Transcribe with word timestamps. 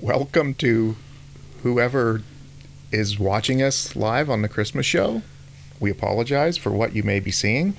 welcome 0.00 0.54
to 0.54 0.96
whoever 1.62 2.22
is 2.90 3.18
watching 3.18 3.62
us 3.62 3.94
live 3.94 4.30
on 4.30 4.42
the 4.42 4.48
Christmas 4.48 4.86
show. 4.86 5.22
We 5.80 5.90
apologize 5.90 6.56
for 6.56 6.70
what 6.70 6.94
you 6.94 7.02
may 7.02 7.20
be 7.20 7.30
seeing, 7.30 7.76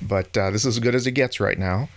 but 0.00 0.36
uh, 0.36 0.50
this 0.50 0.64
is 0.64 0.76
as 0.76 0.78
good 0.78 0.94
as 0.94 1.06
it 1.06 1.12
gets 1.12 1.40
right 1.40 1.58
now. 1.58 1.88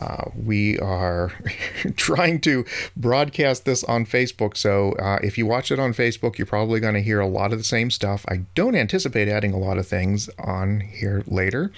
Uh, 0.00 0.24
we 0.34 0.78
are 0.80 1.32
trying 1.96 2.40
to 2.40 2.64
broadcast 2.96 3.64
this 3.64 3.84
on 3.84 4.04
Facebook. 4.04 4.56
So 4.56 4.92
uh, 4.92 5.20
if 5.22 5.38
you 5.38 5.46
watch 5.46 5.70
it 5.70 5.78
on 5.78 5.92
Facebook, 5.92 6.36
you're 6.36 6.46
probably 6.46 6.80
going 6.80 6.94
to 6.94 7.02
hear 7.02 7.20
a 7.20 7.28
lot 7.28 7.52
of 7.52 7.58
the 7.58 7.64
same 7.64 7.90
stuff. 7.90 8.24
I 8.28 8.38
don't 8.54 8.74
anticipate 8.74 9.28
adding 9.28 9.52
a 9.52 9.58
lot 9.58 9.78
of 9.78 9.86
things 9.86 10.28
on 10.38 10.80
here 10.80 11.22
later, 11.26 11.70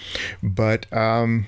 but 0.43 0.91
um, 0.93 1.47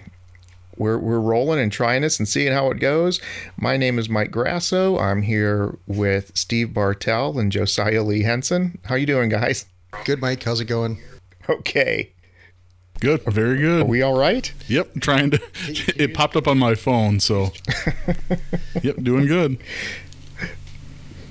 we're, 0.78 0.98
we're 0.98 1.20
rolling 1.20 1.58
and 1.60 1.70
trying 1.72 2.02
this 2.02 2.18
and 2.18 2.28
seeing 2.28 2.52
how 2.52 2.70
it 2.70 2.80
goes. 2.80 3.20
My 3.56 3.76
name 3.76 3.98
is 3.98 4.08
Mike 4.08 4.30
Grasso. 4.30 4.98
I'm 4.98 5.22
here 5.22 5.76
with 5.86 6.32
Steve 6.36 6.72
Bartell 6.72 7.38
and 7.38 7.50
Josiah 7.50 8.02
Lee 8.02 8.22
Henson. 8.22 8.78
How 8.84 8.94
you 8.94 9.06
doing, 9.06 9.28
guys? 9.28 9.66
Good, 10.04 10.20
Mike. 10.20 10.42
How's 10.42 10.60
it 10.60 10.66
going? 10.66 11.02
Okay. 11.48 12.12
Good, 13.00 13.22
very 13.24 13.58
good. 13.58 13.82
Are 13.82 13.84
we 13.86 14.02
all 14.02 14.18
right? 14.18 14.52
Yep, 14.66 14.94
trying 15.00 15.30
to. 15.30 15.40
It 15.96 16.14
popped 16.14 16.36
up 16.36 16.48
on 16.48 16.58
my 16.58 16.74
phone, 16.74 17.20
so. 17.20 17.52
yep, 18.82 18.96
doing 19.02 19.26
good. 19.26 19.58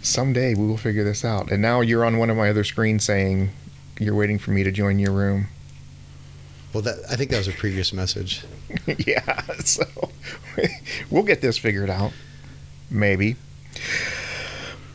Someday 0.02 0.56
we 0.56 0.66
will 0.66 0.78
figure 0.78 1.04
this 1.04 1.26
out. 1.26 1.52
And 1.52 1.62
now 1.62 1.82
you're 1.82 2.06
on 2.06 2.18
one 2.18 2.30
of 2.30 2.38
my 2.38 2.50
other 2.50 2.64
screens 2.64 3.04
saying 3.04 3.52
you're 4.00 4.16
waiting 4.16 4.40
for 4.40 4.52
me 4.52 4.64
to 4.64 4.72
join 4.72 5.00
your 5.00 5.12
room. 5.12 5.48
Well, 6.78 6.84
that 6.84 7.00
I 7.10 7.16
think 7.16 7.32
that 7.32 7.40
was 7.40 7.48
a 7.48 7.54
previous 7.54 7.92
message. 7.92 8.44
yeah, 9.08 9.42
so 9.66 9.84
we'll 11.10 11.24
get 11.24 11.42
this 11.42 11.58
figured 11.58 11.90
out. 11.90 12.12
Maybe. 12.92 13.36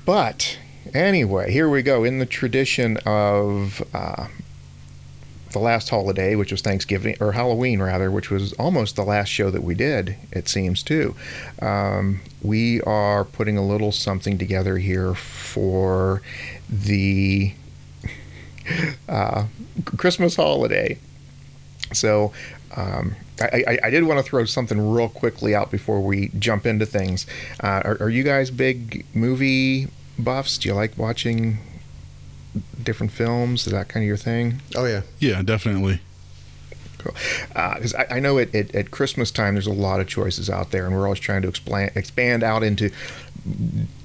But 0.07 0.61
anyway, 0.95 1.51
here 1.51 1.69
we 1.69 1.83
go. 1.83 2.05
In 2.05 2.21
the 2.21 2.25
tradition 2.25 2.99
of 2.99 3.83
uh, 3.93 4.29
the 5.51 5.59
last 5.59 5.89
holiday, 5.89 6.37
which 6.37 6.53
was 6.53 6.61
Thanksgiving 6.61 7.17
or 7.19 7.33
Halloween 7.33 7.83
rather, 7.83 8.13
which 8.13 8.31
was 8.31 8.53
almost 8.53 8.95
the 8.95 9.03
last 9.03 9.27
show 9.27 9.51
that 9.51 9.65
we 9.65 9.75
did, 9.75 10.15
it 10.31 10.49
seems 10.49 10.85
too. 10.85 11.17
Um, 11.61 12.21
we 12.43 12.81
are 12.83 13.25
putting 13.25 13.59
a 13.59 13.67
little 13.67 13.91
something 13.91 14.39
together 14.39 14.79
here 14.79 15.17
for 15.17 16.23
the 16.71 17.55
uh, 19.09 19.47
Christmas 19.85 20.37
holiday. 20.37 20.97
So 21.95 22.33
um, 22.77 23.17
I, 23.41 23.65
I, 23.67 23.79
I, 23.85 23.91
did 23.91 24.05
want 24.05 24.19
to 24.19 24.23
throw 24.23 24.45
something 24.45 24.93
real 24.93 25.09
quickly 25.09 25.55
out 25.55 25.71
before 25.71 26.01
we 26.01 26.29
jump 26.39 26.67
into 26.67 26.87
things. 26.87 27.27
Uh, 27.63 27.83
are, 27.85 27.97
are 28.01 28.09
you 28.09 28.23
guys 28.23 28.51
big 28.51 29.05
movie 29.15 29.89
buffs? 30.19 30.59
Do 30.59 30.69
you 30.69 30.75
like 30.75 30.97
watching 30.97 31.59
different 32.83 33.13
films? 33.13 33.67
Is 33.67 33.73
that 33.73 33.89
kind 33.89 34.05
of 34.05 34.07
your 34.07 34.17
thing? 34.17 34.63
Oh 34.75 34.87
yeah, 34.87 35.03
yeah, 35.19 35.43
definitely. 35.43 36.01
Cool. 36.99 37.15
Because 37.49 37.95
uh, 37.95 38.05
I, 38.11 38.17
I, 38.17 38.21
know 38.21 38.39
it, 38.39 38.55
it, 38.55 38.75
at 38.75 38.91
Christmas 38.91 39.31
time, 39.31 39.55
there's 39.55 39.67
a 39.67 39.73
lot 39.73 40.01
of 40.01 40.07
choices 40.07 40.49
out 40.49 40.71
there, 40.71 40.87
and 40.87 40.95
we're 40.95 41.05
always 41.05 41.19
trying 41.19 41.43
to 41.43 41.49
expand 41.49 41.93
expand 41.97 42.43
out 42.43 42.63
into 42.63 42.91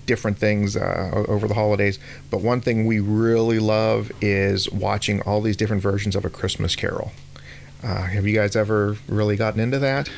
different 0.07 0.37
things 0.37 0.75
uh, 0.75 1.11
over 1.27 1.47
the 1.47 1.53
holidays. 1.53 1.99
But 2.31 2.41
one 2.41 2.61
thing 2.61 2.85
we 2.85 2.99
really 2.99 3.59
love 3.59 4.11
is 4.19 4.71
watching 4.71 5.21
all 5.21 5.41
these 5.41 5.57
different 5.57 5.83
versions 5.83 6.15
of 6.15 6.25
a 6.25 6.29
Christmas 6.29 6.75
Carol. 6.75 7.11
Uh, 7.83 8.03
have 8.03 8.25
you 8.25 8.33
guys 8.33 8.55
ever 8.55 8.97
really 9.07 9.35
gotten 9.35 9.59
into 9.59 9.79
that? 9.79 10.09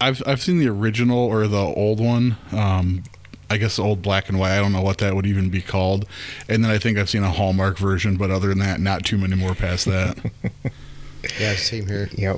I've 0.00 0.22
I've 0.26 0.40
seen 0.40 0.58
the 0.58 0.68
original 0.68 1.18
or 1.18 1.46
the 1.48 1.56
old 1.56 2.00
one. 2.00 2.36
Um, 2.52 3.02
I 3.50 3.56
guess 3.56 3.78
old 3.78 4.02
black 4.02 4.28
and 4.28 4.38
white. 4.38 4.52
I 4.52 4.58
don't 4.60 4.72
know 4.72 4.82
what 4.82 4.98
that 4.98 5.14
would 5.14 5.26
even 5.26 5.48
be 5.48 5.62
called. 5.62 6.06
And 6.48 6.62
then 6.62 6.70
I 6.70 6.78
think 6.78 6.98
I've 6.98 7.08
seen 7.08 7.22
a 7.22 7.30
Hallmark 7.30 7.78
version, 7.78 8.16
but 8.16 8.30
other 8.30 8.48
than 8.48 8.58
that, 8.58 8.80
not 8.80 9.04
too 9.04 9.16
many 9.16 9.36
more 9.36 9.54
past 9.54 9.86
that. 9.86 10.18
yeah, 11.40 11.54
same 11.54 11.86
here. 11.86 12.10
Yeah. 12.12 12.36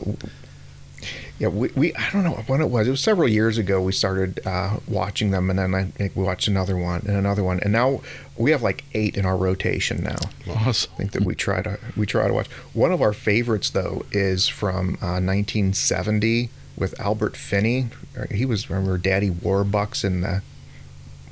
Yeah, 1.40 1.48
we, 1.48 1.68
we 1.74 1.94
I 1.94 2.10
don't 2.12 2.22
know 2.22 2.32
when 2.48 2.60
it 2.60 2.68
was. 2.68 2.86
It 2.86 2.90
was 2.90 3.00
several 3.00 3.26
years 3.26 3.56
ago. 3.56 3.80
We 3.80 3.92
started 3.92 4.46
uh, 4.46 4.76
watching 4.86 5.30
them, 5.30 5.48
and 5.48 5.58
then 5.58 5.74
I 5.74 5.84
think 5.84 6.14
we 6.14 6.22
watched 6.22 6.48
another 6.48 6.76
one 6.76 7.00
and 7.06 7.16
another 7.16 7.42
one, 7.42 7.60
and 7.60 7.72
now 7.72 8.02
we 8.36 8.50
have 8.50 8.62
like 8.62 8.84
eight 8.92 9.16
in 9.16 9.24
our 9.24 9.38
rotation 9.38 10.04
now. 10.04 10.18
Awesome. 10.46 10.92
I 10.92 10.96
think 10.98 11.12
that 11.12 11.24
we 11.24 11.34
try 11.34 11.62
to 11.62 11.78
we 11.96 12.04
try 12.04 12.28
to 12.28 12.34
watch. 12.34 12.48
One 12.74 12.92
of 12.92 13.00
our 13.00 13.14
favorites 13.14 13.70
though 13.70 14.04
is 14.12 14.48
from 14.48 14.98
uh, 15.00 15.16
1970 15.16 16.50
with 16.76 16.98
Albert 17.00 17.38
Finney. 17.38 17.88
He 18.30 18.44
was 18.44 18.68
remember 18.68 18.98
Daddy 18.98 19.30
Warbucks 19.30 20.04
in 20.04 20.20
the 20.20 20.42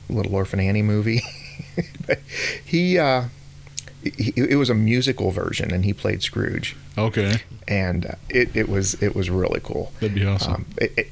Little 0.08 0.34
Orphan 0.34 0.58
Annie 0.58 0.80
movie. 0.80 1.20
he, 2.64 2.98
uh, 2.98 3.24
he, 4.02 4.32
it 4.36 4.56
was 4.56 4.70
a 4.70 4.74
musical 4.74 5.30
version, 5.30 5.72
and 5.72 5.84
he 5.84 5.92
played 5.92 6.22
Scrooge. 6.22 6.76
Okay. 6.96 7.42
And 7.66 8.06
uh, 8.06 8.14
it, 8.28 8.54
it 8.54 8.68
was 8.68 8.94
it 9.02 9.14
was 9.14 9.30
really 9.30 9.60
cool. 9.62 9.92
That'd 10.00 10.14
be 10.14 10.26
awesome. 10.26 10.54
Um, 10.54 10.66
it, 10.78 10.92
it, 10.96 11.10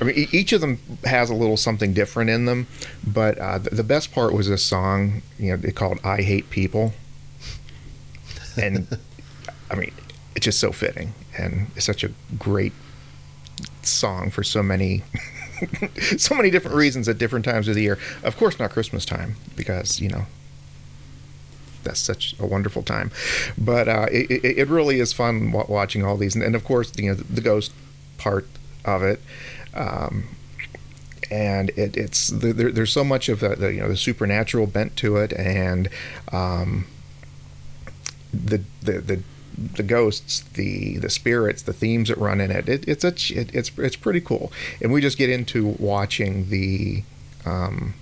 I 0.00 0.04
mean, 0.04 0.28
each 0.30 0.52
of 0.52 0.60
them 0.60 0.78
has 1.04 1.30
a 1.30 1.34
little 1.34 1.56
something 1.56 1.94
different 1.94 2.28
in 2.28 2.44
them, 2.44 2.66
but 3.06 3.38
uh, 3.38 3.58
the, 3.58 3.70
the, 3.70 3.82
best 3.82 4.12
part 4.12 4.34
was 4.34 4.48
this 4.48 4.62
song. 4.62 5.22
You 5.38 5.52
know, 5.52 5.56
they 5.56 5.72
called 5.72 5.98
"I 6.04 6.22
Hate 6.22 6.50
People," 6.50 6.92
and 8.60 8.98
I 9.70 9.74
mean, 9.74 9.92
it's 10.34 10.44
just 10.44 10.60
so 10.60 10.72
fitting, 10.72 11.14
and 11.38 11.70
it's 11.76 11.86
such 11.86 12.04
a 12.04 12.10
great 12.38 12.74
song 13.82 14.30
for 14.30 14.42
so 14.42 14.62
many 14.62 15.02
so 16.18 16.34
many 16.34 16.50
different 16.50 16.76
reasons 16.76 17.08
at 17.08 17.16
different 17.16 17.44
times 17.44 17.68
of 17.68 17.74
the 17.74 17.82
year. 17.82 17.98
Of 18.22 18.36
course, 18.36 18.58
not 18.58 18.70
Christmas 18.70 19.06
time 19.06 19.36
because 19.56 20.00
you 20.00 20.10
know 20.10 20.26
that's 21.86 22.00
such 22.00 22.34
a 22.38 22.46
wonderful 22.46 22.82
time. 22.82 23.10
But 23.56 23.88
uh, 23.88 24.06
it, 24.10 24.44
it, 24.44 24.68
really 24.68 25.00
is 25.00 25.12
fun 25.12 25.52
watching 25.52 26.04
all 26.04 26.16
these, 26.16 26.34
and, 26.34 26.44
and, 26.44 26.54
of 26.54 26.64
course, 26.64 26.92
you 26.96 27.10
know, 27.10 27.14
the 27.14 27.40
ghost 27.40 27.72
part 28.18 28.46
of 28.84 29.02
it. 29.02 29.20
Um, 29.74 30.28
and 31.30 31.70
it, 31.70 31.96
it's 31.96 32.28
there, 32.28 32.70
there's 32.70 32.92
so 32.92 33.04
much 33.04 33.28
of 33.28 33.40
the, 33.40 33.56
the, 33.56 33.72
you 33.72 33.80
know 33.80 33.88
the 33.88 33.96
supernatural 33.96 34.66
bent 34.66 34.96
to 34.96 35.16
it, 35.16 35.32
and 35.32 35.88
um, 36.32 36.86
the, 38.32 38.62
the 38.82 39.00
the 39.00 39.22
the 39.56 39.82
ghosts, 39.82 40.40
the 40.40 40.98
the 40.98 41.10
spirits, 41.10 41.62
the 41.62 41.72
themes 41.72 42.08
that 42.08 42.18
run 42.18 42.40
in 42.40 42.50
it. 42.50 42.68
it 42.68 42.86
it's 42.86 43.04
a 43.04 43.08
it, 43.08 43.54
it's 43.54 43.70
it's 43.78 43.96
pretty 43.96 44.20
cool, 44.20 44.52
and 44.80 44.92
we 44.92 45.00
just 45.00 45.18
get 45.18 45.30
into 45.30 45.66
watching 45.78 46.50
the. 46.50 47.02
Um, 47.44 47.94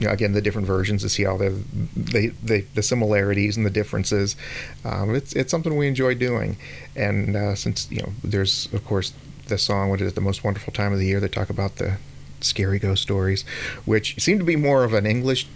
you 0.00 0.06
know, 0.06 0.12
again, 0.12 0.32
the 0.32 0.40
different 0.40 0.66
versions 0.66 1.02
to 1.02 1.10
see 1.10 1.26
all 1.26 1.36
the, 1.36 1.50
the 1.94 2.32
the, 2.42 2.64
the 2.74 2.82
similarities 2.82 3.58
and 3.58 3.66
the 3.66 3.70
differences. 3.70 4.34
Um, 4.82 5.14
it's 5.14 5.34
it's 5.34 5.50
something 5.50 5.76
we 5.76 5.88
enjoy 5.88 6.14
doing, 6.14 6.56
and 6.96 7.36
uh, 7.36 7.54
since 7.54 7.86
you 7.90 8.00
know, 8.00 8.12
there's 8.24 8.72
of 8.72 8.82
course 8.86 9.12
the 9.48 9.58
song 9.58 9.90
"What 9.90 10.00
is 10.00 10.14
the 10.14 10.22
most 10.22 10.42
wonderful 10.42 10.72
time 10.72 10.94
of 10.94 10.98
the 10.98 11.06
year?" 11.06 11.20
They 11.20 11.28
talk 11.28 11.50
about 11.50 11.76
the 11.76 11.98
scary 12.40 12.78
ghost 12.78 13.02
stories, 13.02 13.42
which 13.84 14.18
seem 14.18 14.38
to 14.38 14.44
be 14.44 14.56
more 14.56 14.84
of 14.84 14.94
an 14.94 15.04
English 15.04 15.46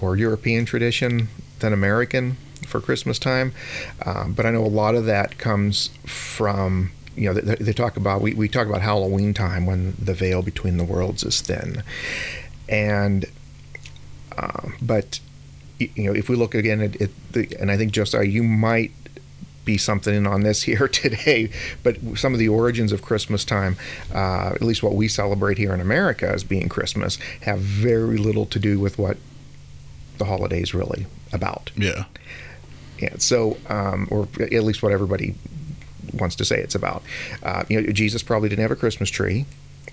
or 0.00 0.16
European 0.16 0.64
tradition 0.64 1.26
than 1.58 1.72
American 1.72 2.36
for 2.68 2.80
Christmas 2.80 3.18
time. 3.18 3.52
Um, 4.06 4.32
but 4.32 4.46
I 4.46 4.52
know 4.52 4.64
a 4.64 4.66
lot 4.66 4.94
of 4.94 5.06
that 5.06 5.38
comes 5.38 5.88
from 6.06 6.92
you 7.16 7.24
know 7.24 7.34
they, 7.34 7.56
they, 7.56 7.72
talk 7.72 7.96
about 7.96 8.20
we, 8.20 8.32
we 8.34 8.46
talk 8.46 8.68
about 8.68 8.80
Halloween 8.80 9.34
time 9.34 9.66
when 9.66 9.96
the 9.98 10.14
veil 10.14 10.40
between 10.40 10.76
the 10.76 10.84
worlds 10.84 11.24
is 11.24 11.40
thin, 11.40 11.82
and 12.68 13.26
uh, 14.38 14.68
but 14.80 15.20
you 15.78 16.04
know 16.04 16.14
if 16.14 16.28
we 16.28 16.36
look 16.36 16.54
again 16.54 16.80
at 16.80 16.96
it, 17.00 17.52
and 17.60 17.70
I 17.70 17.76
think 17.76 17.92
Josiah 17.92 18.24
you 18.24 18.42
might 18.42 18.92
be 19.64 19.76
something 19.76 20.26
on 20.26 20.40
this 20.42 20.62
here 20.68 20.88
today, 20.88 21.50
but 21.82 21.96
some 22.16 22.32
of 22.32 22.38
the 22.38 22.48
origins 22.48 22.90
of 22.90 23.02
Christmas 23.02 23.44
time, 23.44 23.76
uh, 24.14 24.52
at 24.54 24.62
least 24.62 24.82
what 24.82 24.94
we 24.94 25.08
celebrate 25.08 25.58
here 25.58 25.74
in 25.74 25.80
America 25.80 26.26
as 26.26 26.42
being 26.42 26.68
Christmas, 26.68 27.16
have 27.42 27.60
very 27.60 28.16
little 28.16 28.46
to 28.46 28.58
do 28.58 28.80
with 28.80 28.98
what 28.98 29.18
the 30.16 30.24
holidays 30.24 30.72
really 30.74 31.06
about. 31.32 31.70
Yeah. 31.76 32.04
Yeah. 32.98 33.14
So, 33.18 33.58
um, 33.68 34.08
or 34.10 34.26
at 34.40 34.64
least 34.64 34.82
what 34.82 34.90
everybody 34.90 35.34
wants 36.14 36.34
to 36.36 36.44
say 36.44 36.60
it's 36.60 36.74
about. 36.74 37.02
Uh, 37.42 37.64
you 37.68 37.80
know, 37.80 37.92
Jesus 37.92 38.22
probably 38.22 38.48
didn't 38.48 38.62
have 38.62 38.70
a 38.70 38.76
Christmas 38.76 39.10
tree. 39.10 39.44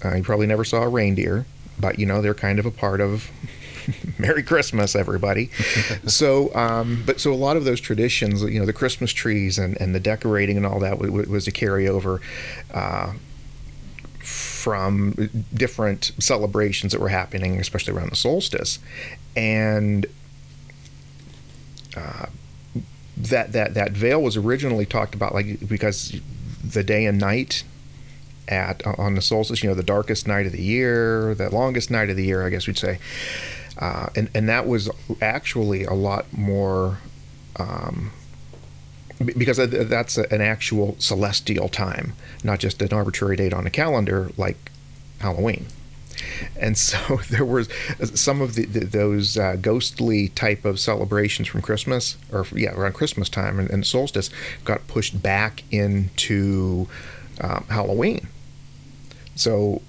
Uh, 0.01 0.13
he 0.13 0.21
probably 0.21 0.47
never 0.47 0.63
saw 0.63 0.83
a 0.83 0.89
reindeer, 0.89 1.45
but 1.79 1.99
you 1.99 2.05
know 2.05 2.21
they're 2.21 2.33
kind 2.33 2.59
of 2.59 2.65
a 2.65 2.71
part 2.71 3.01
of 3.01 3.29
Merry 4.19 4.43
Christmas, 4.43 4.95
everybody. 4.95 5.47
so, 6.05 6.53
um, 6.55 7.03
but 7.05 7.19
so 7.19 7.33
a 7.33 7.35
lot 7.35 7.57
of 7.57 7.65
those 7.65 7.79
traditions, 7.79 8.41
you 8.43 8.59
know, 8.59 8.65
the 8.65 8.73
Christmas 8.73 9.11
trees 9.11 9.57
and, 9.57 9.79
and 9.81 9.93
the 9.93 9.99
decorating 9.99 10.57
and 10.57 10.65
all 10.65 10.79
that 10.79 10.91
w- 10.91 11.11
w- 11.11 11.31
was 11.31 11.47
a 11.47 11.51
carryover 11.51 12.21
uh, 12.73 13.13
from 14.19 15.29
different 15.53 16.11
celebrations 16.19 16.91
that 16.91 17.01
were 17.01 17.09
happening, 17.09 17.59
especially 17.59 17.93
around 17.93 18.11
the 18.11 18.15
solstice, 18.15 18.79
and. 19.35 20.05
Uh, 21.95 22.25
that 23.17 23.53
that 23.53 23.73
that 23.75 23.93
veil 23.93 24.21
was 24.21 24.35
originally 24.35 24.85
talked 24.85 25.15
about 25.15 25.33
like 25.33 25.65
because 25.69 26.19
the 26.61 26.83
day 26.83 27.05
and 27.05 27.17
night 27.17 27.63
at 28.47 28.85
on 28.85 29.15
the 29.15 29.21
solstice, 29.21 29.63
you 29.63 29.69
know, 29.69 29.75
the 29.75 29.83
darkest 29.83 30.27
night 30.27 30.45
of 30.45 30.51
the 30.51 30.61
year, 30.61 31.33
the 31.35 31.49
longest 31.49 31.89
night 31.89 32.09
of 32.09 32.15
the 32.15 32.25
year, 32.25 32.45
I 32.45 32.49
guess 32.49 32.67
we'd 32.67 32.77
say. 32.77 32.99
Uh, 33.77 34.07
and 34.15 34.29
and 34.33 34.47
that 34.49 34.67
was 34.67 34.89
actually 35.21 35.83
a 35.83 35.93
lot 35.93 36.31
more. 36.33 36.99
Um, 37.57 38.11
because 39.23 39.55
that's 39.55 40.17
an 40.17 40.41
actual 40.41 40.97
celestial 40.99 41.69
time, 41.69 42.13
not 42.43 42.59
just 42.59 42.81
an 42.81 42.91
arbitrary 42.91 43.37
date 43.37 43.53
on 43.53 43.65
a 43.65 43.69
calendar 43.69 44.29
like 44.35 44.73
Halloween. 45.19 45.67
And 46.59 46.77
so 46.77 47.17
there 47.29 47.45
was 47.45 47.69
some 48.13 48.41
of 48.41 48.55
the, 48.55 48.65
the, 48.65 48.85
those 48.85 49.37
uh, 49.37 49.55
ghostly 49.61 50.29
type 50.29 50.65
of 50.65 50.79
celebrations 50.79 51.47
from 51.47 51.61
Christmas, 51.61 52.17
or 52.31 52.45
yeah, 52.53 52.73
around 52.73 52.93
Christmas 52.93 53.29
time 53.29 53.59
and, 53.59 53.69
and 53.69 53.85
solstice, 53.85 54.29
got 54.63 54.87
pushed 54.87 55.21
back 55.21 55.63
into 55.71 56.87
um, 57.41 57.65
Halloween. 57.69 58.27
So 59.35 59.81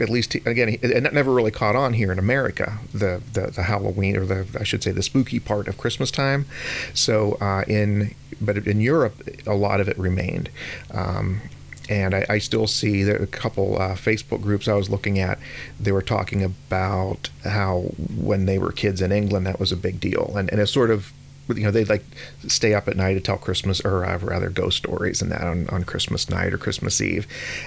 at 0.00 0.08
least 0.08 0.34
again, 0.34 0.78
and 0.82 1.04
that 1.04 1.14
never 1.14 1.32
really 1.32 1.50
caught 1.50 1.76
on 1.76 1.94
here 1.94 2.12
in 2.12 2.18
America. 2.18 2.78
The 2.92 3.22
the, 3.32 3.48
the 3.48 3.64
Halloween 3.64 4.16
or 4.16 4.24
the 4.24 4.46
I 4.58 4.64
should 4.64 4.82
say 4.82 4.92
the 4.92 5.02
spooky 5.02 5.40
part 5.40 5.68
of 5.68 5.78
Christmas 5.78 6.10
time. 6.10 6.46
So 6.94 7.38
uh, 7.40 7.64
in 7.66 8.14
but 8.40 8.56
in 8.66 8.80
Europe, 8.80 9.22
a 9.46 9.54
lot 9.54 9.80
of 9.80 9.88
it 9.88 9.98
remained. 9.98 10.50
Um, 10.90 11.42
and 11.88 12.14
I, 12.14 12.24
I, 12.28 12.38
still 12.38 12.66
see 12.66 13.02
a 13.02 13.26
couple 13.26 13.76
uh, 13.76 13.94
Facebook 13.94 14.40
groups 14.40 14.68
I 14.68 14.74
was 14.74 14.88
looking 14.88 15.18
at, 15.18 15.38
they 15.80 15.92
were 15.92 16.02
talking 16.02 16.42
about 16.42 17.28
how 17.44 17.92
when 18.16 18.46
they 18.46 18.58
were 18.58 18.70
kids 18.70 19.02
in 19.02 19.10
England, 19.10 19.46
that 19.46 19.58
was 19.58 19.72
a 19.72 19.76
big 19.76 20.00
deal. 20.00 20.32
And, 20.36 20.50
and 20.50 20.60
it's 20.60 20.72
sort 20.72 20.90
of 20.90 21.12
you 21.58 21.64
know 21.64 21.70
they'd 21.70 21.88
like 21.88 22.04
stay 22.46 22.74
up 22.74 22.88
at 22.88 22.96
night 22.96 23.14
to 23.14 23.20
tell 23.20 23.36
christmas 23.36 23.80
or 23.80 24.04
uh, 24.04 24.18
rather 24.18 24.50
ghost 24.50 24.78
stories 24.78 25.22
and 25.22 25.30
that 25.30 25.42
on, 25.42 25.68
on 25.68 25.84
christmas 25.84 26.28
night 26.28 26.52
or 26.52 26.58
christmas 26.58 27.00
eve. 27.00 27.26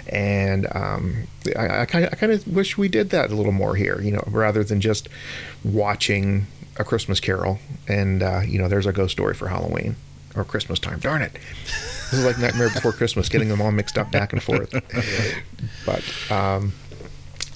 And 0.10 0.68
um, 0.76 1.28
i 1.56 1.86
kind 1.86 2.06
of 2.06 2.14
i 2.14 2.16
kind 2.16 2.32
of 2.32 2.48
wish 2.48 2.78
we 2.78 2.88
did 2.88 3.10
that 3.12 3.32
a 3.32 3.36
little 3.36 3.52
more 3.52 3.76
here 3.76 4.02
you 4.02 4.12
know 4.12 4.24
rather 4.28 4.64
than 4.64 4.82
just 4.82 5.10
watching 5.64 6.48
a 6.78 6.84
christmas 6.84 7.20
carol 7.20 7.60
and 7.88 8.22
uh, 8.24 8.42
you 8.46 8.60
know 8.60 8.68
there's 8.68 8.86
a 8.86 8.94
ghost 8.94 9.14
story 9.14 9.34
for 9.34 9.48
halloween 9.48 9.96
or 10.36 10.44
christmas 10.44 10.80
time. 10.80 11.00
Darn 11.00 11.22
it! 11.22 11.34
This 11.64 12.14
is 12.14 12.26
like 12.26 12.38
nightmare 12.38 12.70
before 12.70 12.92
christmas 12.92 13.30
getting 13.30 13.50
them 13.50 13.62
all 13.62 13.72
mixed 13.72 13.98
up 13.98 14.12
back 14.12 14.34
and 14.34 14.42
forth. 14.42 14.74
But 15.86 16.04
um, 16.32 16.74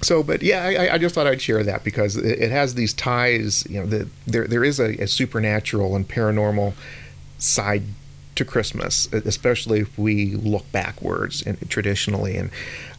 so 0.02 0.24
but 0.24 0.42
yeah 0.42 0.64
I, 0.64 0.94
I, 0.94 0.98
just 0.98 1.16
thought 1.16 1.28
i'd 1.28 1.42
share 1.42 1.64
that 1.64 1.84
because 1.84 2.16
it, 2.16 2.52
has 2.52 2.76
these 2.76 2.94
ties 2.94 3.66
you 3.70 3.80
know 3.80 3.86
the, 3.86 4.10
there, 4.26 4.48
there 4.48 4.64
is 4.64 4.80
a, 4.80 5.02
a, 5.02 5.08
supernatural 5.08 5.96
and 5.96 6.08
paranormal 6.08 6.74
side 7.38 7.84
to 8.36 8.46
christmas 8.46 9.12
especially 9.12 9.80
if 9.80 9.98
we 9.98 10.36
look 10.36 10.72
backwards 10.72 11.42
and 11.42 11.70
traditionally 11.70 12.38
and 12.38 12.50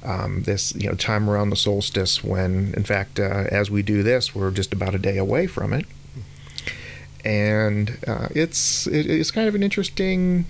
um, 0.03 0.43
this 0.45 0.75
you 0.75 0.89
know 0.89 0.95
time 0.95 1.29
around 1.29 1.51
the 1.51 1.57
solstice 1.57 2.25
when 2.25 2.73
in 2.75 2.85
fact 2.85 3.21
uh, 3.21 3.45
as 3.51 3.71
we 3.71 3.83
do 3.83 4.03
this 4.03 4.35
we're 4.35 4.51
just 4.51 4.73
about 4.73 4.95
a 4.95 4.99
day 4.99 5.19
away 5.19 5.47
from 5.47 5.73
it. 5.73 5.87
And 7.23 7.99
uh, 8.07 8.29
it's 8.35 8.87
it, 8.87 9.07
it's 9.07 9.31
kind 9.31 9.47
of 9.47 9.55
an 9.55 9.63
interesting 9.63 10.47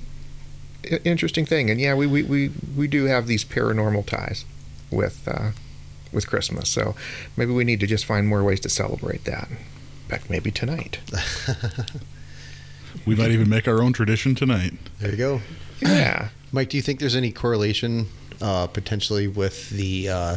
interesting 1.05 1.45
thing. 1.45 1.69
And 1.69 1.81
yeah 1.81 1.95
we, 1.95 2.07
we, 2.07 2.23
we, 2.23 2.51
we 2.77 2.87
do 2.87 3.05
have 3.07 3.27
these 3.27 3.45
paranormal 3.45 4.07
ties 4.07 4.45
with 4.91 5.27
uh, 5.27 5.51
with 6.13 6.27
Christmas. 6.27 6.69
So 6.69 6.95
maybe 7.37 7.53
we 7.53 7.65
need 7.65 7.81
to 7.81 7.87
just 7.87 8.05
find 8.05 8.27
more 8.27 8.43
ways 8.43 8.61
to 8.61 8.69
celebrate 8.69 9.25
that. 9.25 9.49
In 9.51 9.57
fact, 10.09 10.31
maybe 10.31 10.51
tonight. 10.51 10.99
we 13.07 13.15
might 13.15 13.31
even 13.31 13.49
make 13.49 13.69
our 13.69 13.83
own 13.83 13.93
tradition 13.93 14.35
tonight. 14.35 14.75
There 14.99 15.11
you 15.11 15.17
go. 15.17 15.41
Yeah. 15.81 16.29
Mike, 16.53 16.69
do 16.69 16.77
you 16.77 16.83
think 16.83 17.01
there's 17.01 17.17
any 17.17 17.31
correlation 17.31 18.07
uh, 18.41 18.67
potentially 18.67 19.29
with 19.29 19.71
the 19.71 20.09
uh, 20.09 20.37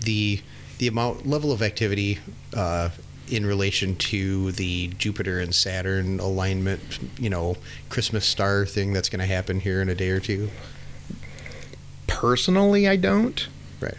the 0.00 0.40
the 0.78 0.88
amount 0.88 1.26
level 1.26 1.52
of 1.52 1.62
activity 1.62 2.18
uh, 2.54 2.90
in 3.28 3.46
relation 3.46 3.96
to 3.96 4.52
the 4.52 4.88
Jupiter 4.98 5.38
and 5.38 5.54
Saturn 5.54 6.18
alignment? 6.18 6.98
You 7.20 7.30
know, 7.30 7.56
Christmas 7.88 8.26
star 8.26 8.66
thing 8.66 8.92
that's 8.92 9.08
going 9.08 9.20
to 9.20 9.26
happen 9.26 9.60
here 9.60 9.80
in 9.80 9.88
a 9.88 9.94
day 9.94 10.10
or 10.10 10.20
two. 10.20 10.50
Personally, 12.08 12.88
I 12.88 12.96
don't. 12.96 13.46
Right 13.80 13.94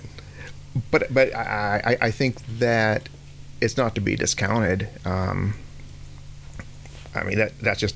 but 0.91 1.13
but 1.13 1.33
I, 1.35 1.97
I 2.01 2.11
think 2.11 2.45
that 2.59 3.09
it's 3.61 3.77
not 3.77 3.95
to 3.95 4.01
be 4.01 4.15
discounted. 4.15 4.87
Um, 5.05 5.55
I 7.15 7.23
mean 7.23 7.37
that 7.37 7.59
that's 7.59 7.79
just 7.79 7.95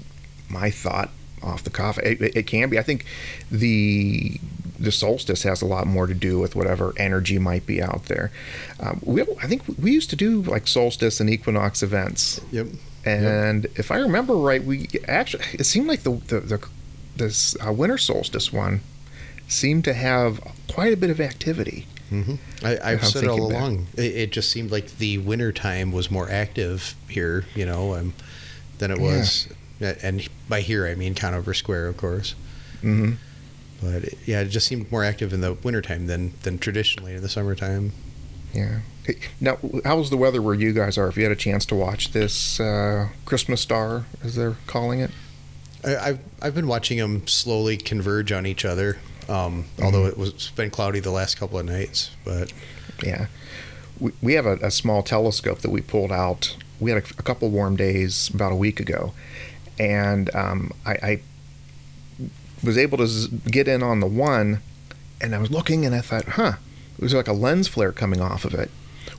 my 0.50 0.70
thought 0.70 1.10
off 1.44 1.64
the 1.64 1.70
cuff. 1.70 1.98
It, 2.00 2.22
it, 2.36 2.48
can 2.48 2.70
be. 2.70 2.78
I 2.78 2.84
think 2.84 3.06
the 3.50 4.40
the 4.80 4.92
solstice 4.92 5.44
has 5.44 5.62
a 5.62 5.66
lot 5.66 5.86
more 5.86 6.08
to 6.08 6.14
do 6.14 6.40
with 6.40 6.56
whatever 6.56 6.94
energy 6.98 7.38
might 7.38 7.66
be 7.66 7.82
out 7.82 8.06
there. 8.06 8.32
Um, 8.80 9.00
we, 9.04 9.22
I 9.22 9.48
think 9.48 9.64
we 9.80 9.92
used 9.92 10.10
to 10.12 10.16
do 10.16 10.42
like 10.42 10.68
solstice 10.68 11.20
and 11.20 11.30
equinox 11.30 11.84
events. 11.84 12.42
Yep. 12.52 12.68
And 13.06 13.64
yep. 13.64 13.80
if 13.80 13.92
I 13.92 13.98
remember 13.98 14.36
right, 14.36 14.64
we 14.64 14.88
actually 15.08 15.44
it 15.54 15.66
seemed 15.66 15.88
like 15.88 16.04
the 16.04 16.12
the, 16.28 16.40
the 16.40 16.68
this 17.16 17.56
uh, 17.66 17.72
winter 17.72 17.98
solstice 17.98 18.52
one 18.54 18.82
seemed 19.48 19.84
to 19.84 19.94
have 19.94 20.40
quite 20.70 20.94
a 20.94 20.98
bit 20.98 21.10
of 21.10 21.20
activity. 21.20 21.86
Mm-hmm. 22.12 22.66
I, 22.66 22.92
have 22.92 23.06
said 23.06 23.24
it 23.24 23.30
all 23.30 23.52
along. 23.52 23.88
It, 23.96 24.16
it, 24.16 24.32
just 24.32 24.52
seemed 24.52 24.70
like 24.70 24.98
the 24.98 25.18
winter 25.20 25.54
time 25.54 25.94
was 25.94 26.12
more 26.12 26.30
active 26.30 26.94
here, 27.08 27.46
you 27.56 27.66
know, 27.66 27.96
um, 27.96 28.14
than 28.80 28.92
it 28.92 29.00
was. 29.00 29.48
Yeah. 29.80 29.96
And 30.04 30.28
by 30.50 30.60
here, 30.62 30.86
I 30.86 30.96
mean 30.96 31.16
Conover 31.16 31.54
Square, 31.54 31.88
of 31.88 31.98
course. 31.98 32.36
Mm-hmm. 32.84 33.14
But 33.82 34.04
it, 34.04 34.18
yeah, 34.26 34.42
it 34.42 34.50
just 34.50 34.68
seemed 34.68 34.92
more 34.92 35.06
active 35.06 35.32
in 35.32 35.40
the 35.42 35.54
wintertime 35.54 36.08
than 36.08 36.34
than 36.44 36.60
traditionally 36.60 37.16
in 37.16 37.22
the 37.22 37.30
summertime. 37.30 37.94
Yeah. 38.54 38.80
Now, 39.40 39.58
how's 39.84 40.10
the 40.10 40.18
weather 40.18 40.42
where 40.42 40.54
you 40.54 40.74
guys 40.74 40.98
are? 40.98 41.08
If 41.08 41.18
you 41.18 41.24
had 41.24 41.32
a 41.32 41.38
chance 41.38 41.66
to 41.68 41.76
watch 41.76 42.12
this 42.12 42.60
uh, 42.60 43.10
Christmas 43.26 43.62
star, 43.62 44.06
as 44.24 44.36
they're 44.36 44.58
calling 44.68 45.00
it, 45.00 45.12
I, 45.84 45.90
have 45.90 46.20
I've 46.42 46.56
been 46.56 46.68
watching 46.68 46.98
them 47.00 47.26
slowly 47.26 47.78
converge 47.78 48.32
on 48.32 48.46
each 48.46 48.66
other. 48.66 49.00
Um, 49.30 49.64
mm-hmm. 49.64 49.84
Although 49.84 50.06
it 50.06 50.18
was 50.18 50.52
been 50.56 50.70
cloudy 50.70 51.00
the 51.00 51.12
last 51.12 51.36
couple 51.36 51.60
of 51.60 51.66
nights, 51.66 52.12
but 52.26 52.52
yeah, 53.04 53.28
we, 54.00 54.12
we 54.22 54.34
have 54.34 54.46
a, 54.46 54.54
a 54.58 54.72
small 54.72 55.04
telescope 55.04 55.60
that 55.60 55.70
we 55.70 55.82
pulled 55.82 56.12
out. 56.12 56.56
We 56.80 56.92
had 56.92 57.04
a, 57.04 57.06
a 57.20 57.24
couple 57.24 57.50
warm 57.50 57.76
days 57.76 58.30
about 58.34 58.52
a 58.52 58.56
week 58.56 58.80
ago, 58.80 59.14
and 59.80 60.34
um, 60.36 60.72
I, 60.86 60.92
I 60.92 61.22
was 62.64 62.78
able 62.78 62.98
to 62.98 63.08
z- 63.08 63.30
get 63.50 63.68
in 63.68 63.84
on 63.84 64.00
the 64.00 64.08
one, 64.08 64.62
and 65.20 65.36
I 65.36 65.38
was 65.40 65.52
looking, 65.52 65.86
and 65.86 65.94
I 65.96 66.02
thought, 66.02 66.26
huh, 66.26 66.54
it 66.98 67.02
was 67.02 67.14
like 67.14 67.28
a 67.28 67.34
lens 67.34 67.68
flare 67.68 67.92
coming 67.92 68.22
off 68.22 68.46
of 68.46 68.54
it. 68.54 68.70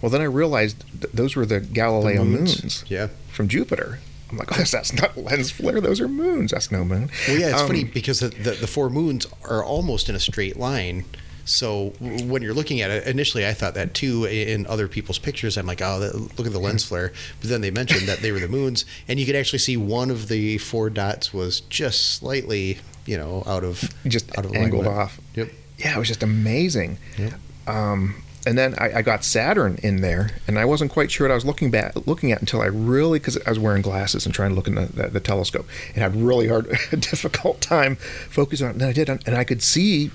Well, 0.00 0.10
then 0.10 0.20
I 0.20 0.24
realized 0.24 0.84
th- 1.00 1.12
those 1.12 1.36
were 1.36 1.46
the 1.46 1.60
Galileo 1.60 2.18
the 2.18 2.24
moons, 2.24 2.62
moons, 2.62 2.84
yeah, 2.88 3.08
from 3.30 3.48
Jupiter. 3.48 4.00
I'm 4.32 4.38
like, 4.38 4.50
oh, 4.58 4.62
that's 4.62 4.92
not 4.92 5.16
lens 5.16 5.50
flare. 5.50 5.80
Those 5.80 6.00
are 6.00 6.08
moons. 6.08 6.50
That's 6.50 6.72
no 6.72 6.84
moon. 6.84 7.10
Well, 7.28 7.38
yeah, 7.38 7.50
it's 7.50 7.60
um, 7.60 7.68
funny 7.68 7.84
because 7.84 8.20
the, 8.20 8.28
the, 8.28 8.52
the 8.52 8.66
four 8.66 8.90
moons 8.90 9.26
are 9.48 9.62
almost 9.62 10.08
in 10.08 10.14
a 10.16 10.20
straight 10.20 10.56
line. 10.56 11.04
So 11.44 11.90
when 12.00 12.40
you're 12.42 12.54
looking 12.54 12.80
at 12.80 12.90
it, 12.90 13.06
initially 13.06 13.46
I 13.46 13.52
thought 13.52 13.74
that 13.74 13.94
too 13.94 14.24
in 14.26 14.66
other 14.66 14.88
people's 14.88 15.18
pictures. 15.18 15.56
I'm 15.56 15.66
like, 15.66 15.82
oh, 15.82 16.28
look 16.38 16.46
at 16.46 16.52
the 16.52 16.60
lens 16.60 16.84
flare. 16.84 17.12
But 17.40 17.50
then 17.50 17.60
they 17.60 17.70
mentioned 17.70 18.08
that 18.08 18.20
they 18.20 18.32
were 18.32 18.38
the 18.38 18.48
moons, 18.48 18.84
and 19.08 19.18
you 19.18 19.26
could 19.26 19.36
actually 19.36 19.58
see 19.58 19.76
one 19.76 20.10
of 20.10 20.28
the 20.28 20.58
four 20.58 20.88
dots 20.88 21.34
was 21.34 21.60
just 21.62 22.14
slightly, 22.14 22.78
you 23.06 23.18
know, 23.18 23.42
out 23.46 23.64
of 23.64 23.92
just 24.06 24.36
out 24.38 24.44
of 24.44 24.54
angled 24.54 24.86
alignment. 24.86 25.02
off. 25.02 25.20
Yep. 25.34 25.50
Yeah, 25.78 25.96
it 25.96 25.98
was 25.98 26.08
just 26.08 26.22
amazing. 26.22 26.98
Yep. 27.18 27.32
Um, 27.66 28.22
and 28.46 28.58
then 28.58 28.74
I, 28.78 28.98
I, 28.98 29.02
got 29.02 29.24
Saturn 29.24 29.78
in 29.82 30.00
there, 30.00 30.30
and 30.46 30.58
I 30.58 30.64
wasn't 30.64 30.90
quite 30.90 31.10
sure 31.10 31.26
what 31.26 31.32
I 31.32 31.34
was 31.34 31.44
looking 31.44 31.70
back 31.70 31.94
looking 32.06 32.32
at 32.32 32.40
until 32.40 32.60
I 32.60 32.66
really 32.66 33.18
because 33.18 33.38
I 33.46 33.50
was 33.50 33.58
wearing 33.58 33.82
glasses 33.82 34.26
and 34.26 34.34
trying 34.34 34.50
to 34.50 34.56
look 34.56 34.66
in 34.66 34.74
the, 34.74 34.86
the, 34.86 35.08
the 35.08 35.20
telescope, 35.20 35.66
and 35.94 36.02
had 36.02 36.16
really 36.16 36.48
hard, 36.48 36.66
difficult 36.90 37.60
time 37.60 37.96
focusing 37.96 38.66
on 38.66 38.70
it. 38.70 38.72
And 38.74 38.80
then 38.80 38.88
I 38.88 38.92
did, 38.92 39.08
and 39.08 39.36
I 39.36 39.44
could 39.44 39.62
see, 39.62 40.10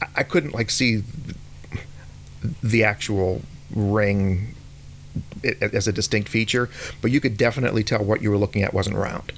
I, 0.00 0.06
I 0.16 0.22
couldn't 0.22 0.54
like 0.54 0.70
see 0.70 1.02
the 2.62 2.84
actual 2.84 3.42
ring 3.74 4.54
as 5.60 5.86
a 5.86 5.92
distinct 5.92 6.28
feature, 6.28 6.70
but 7.02 7.10
you 7.10 7.20
could 7.20 7.36
definitely 7.36 7.84
tell 7.84 8.02
what 8.02 8.22
you 8.22 8.30
were 8.30 8.38
looking 8.38 8.62
at 8.62 8.72
wasn't 8.72 8.96
round. 8.96 9.32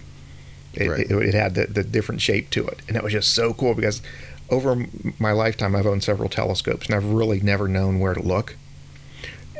It, 0.75 0.89
right. 0.89 1.01
it, 1.01 1.11
it 1.11 1.35
had 1.35 1.57
the, 1.57 1.67
the 1.67 1.83
different 1.83 2.21
shape 2.21 2.51
to 2.51 2.67
it, 2.69 2.81
and 2.87 2.95
that 2.95 3.03
was 3.03 3.13
just 3.13 3.35
so 3.35 3.53
cool 3.53 3.75
because 3.75 4.03
over 4.51 4.87
my 5.19 5.33
lifetime, 5.33 5.75
I've 5.75 5.87
owned 5.87 6.03
several 6.03 6.29
telescopes, 6.29 6.87
and 6.87 6.95
I've 6.95 7.05
really 7.05 7.41
never 7.41 7.69
known 7.69 8.01
where 8.01 8.15
to 8.15 8.23
look. 8.23 8.57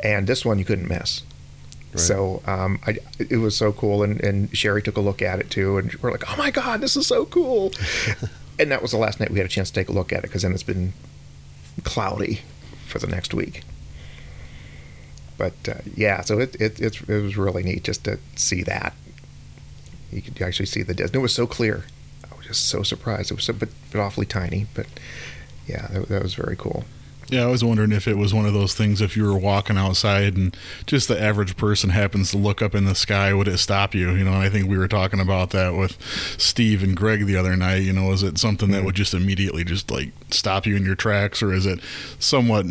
And 0.03 0.27
this 0.27 0.43
one 0.43 0.59
you 0.59 0.65
couldn't 0.65 0.87
miss. 0.87 1.23
Right. 1.93 1.99
So 1.99 2.41
um, 2.45 2.79
I, 2.85 2.97
it 3.19 3.37
was 3.37 3.55
so 3.55 3.71
cool, 3.73 4.03
and, 4.03 4.21
and 4.21 4.55
Sherry 4.55 4.81
took 4.81 4.97
a 4.97 5.01
look 5.01 5.21
at 5.21 5.39
it 5.39 5.49
too, 5.49 5.77
and 5.77 5.93
we're 5.95 6.11
like, 6.11 6.23
"Oh 6.31 6.37
my 6.37 6.51
god, 6.51 6.81
this 6.81 6.95
is 6.95 7.05
so 7.05 7.25
cool!" 7.25 7.71
and 8.59 8.71
that 8.71 8.81
was 8.81 8.91
the 8.91 8.97
last 8.97 9.19
night 9.19 9.29
we 9.29 9.39
had 9.39 9.45
a 9.45 9.49
chance 9.49 9.69
to 9.69 9.75
take 9.75 9.89
a 9.89 9.91
look 9.91 10.13
at 10.13 10.19
it 10.19 10.23
because 10.23 10.43
then 10.43 10.53
it's 10.53 10.63
been 10.63 10.93
cloudy 11.83 12.41
for 12.87 12.99
the 12.99 13.07
next 13.07 13.33
week. 13.33 13.63
But 15.37 15.53
uh, 15.67 15.81
yeah, 15.95 16.21
so 16.21 16.39
it, 16.39 16.55
it, 16.61 16.79
it 16.79 17.07
was 17.07 17.35
really 17.35 17.63
neat 17.63 17.83
just 17.83 18.03
to 18.05 18.19
see 18.35 18.61
that. 18.63 18.93
You 20.11 20.21
could 20.21 20.41
actually 20.41 20.67
see 20.67 20.83
the 20.83 20.93
disc. 20.93 21.13
It 21.13 21.19
was 21.19 21.33
so 21.33 21.47
clear 21.47 21.85
just 22.51 22.67
so 22.67 22.83
surprised. 22.83 23.31
It 23.31 23.35
was 23.35 23.45
so, 23.45 23.53
but, 23.53 23.69
but 23.91 23.99
awfully 23.99 24.25
tiny. 24.25 24.67
But 24.73 24.87
yeah, 25.67 25.87
that, 25.87 26.09
that 26.09 26.23
was 26.23 26.33
very 26.33 26.55
cool. 26.55 26.83
Yeah, 27.29 27.43
I 27.43 27.47
was 27.47 27.63
wondering 27.63 27.93
if 27.93 28.09
it 28.09 28.17
was 28.17 28.33
one 28.33 28.45
of 28.45 28.53
those 28.53 28.73
things 28.73 28.99
if 28.99 29.15
you 29.15 29.23
were 29.23 29.37
walking 29.37 29.77
outside 29.77 30.35
and 30.35 30.55
just 30.85 31.07
the 31.07 31.19
average 31.19 31.55
person 31.55 31.91
happens 31.91 32.31
to 32.31 32.37
look 32.37 32.61
up 32.61 32.75
in 32.75 32.83
the 32.83 32.93
sky, 32.93 33.33
would 33.33 33.47
it 33.47 33.57
stop 33.57 33.95
you? 33.95 34.11
You 34.11 34.25
know, 34.25 34.33
and 34.33 34.43
I 34.43 34.49
think 34.49 34.67
we 34.67 34.77
were 34.77 34.89
talking 34.89 35.21
about 35.21 35.51
that 35.51 35.73
with 35.75 35.97
Steve 36.37 36.83
and 36.83 36.95
Greg 36.95 37.25
the 37.25 37.37
other 37.37 37.55
night. 37.55 37.83
You 37.83 37.93
know, 37.93 38.11
is 38.11 38.21
it 38.21 38.37
something 38.37 38.71
that 38.71 38.77
mm-hmm. 38.77 38.87
would 38.87 38.95
just 38.95 39.13
immediately 39.13 39.63
just 39.63 39.89
like 39.89 40.11
stop 40.29 40.65
you 40.65 40.75
in 40.75 40.83
your 40.83 40.95
tracks, 40.95 41.41
or 41.41 41.53
is 41.53 41.65
it 41.65 41.79
somewhat 42.19 42.65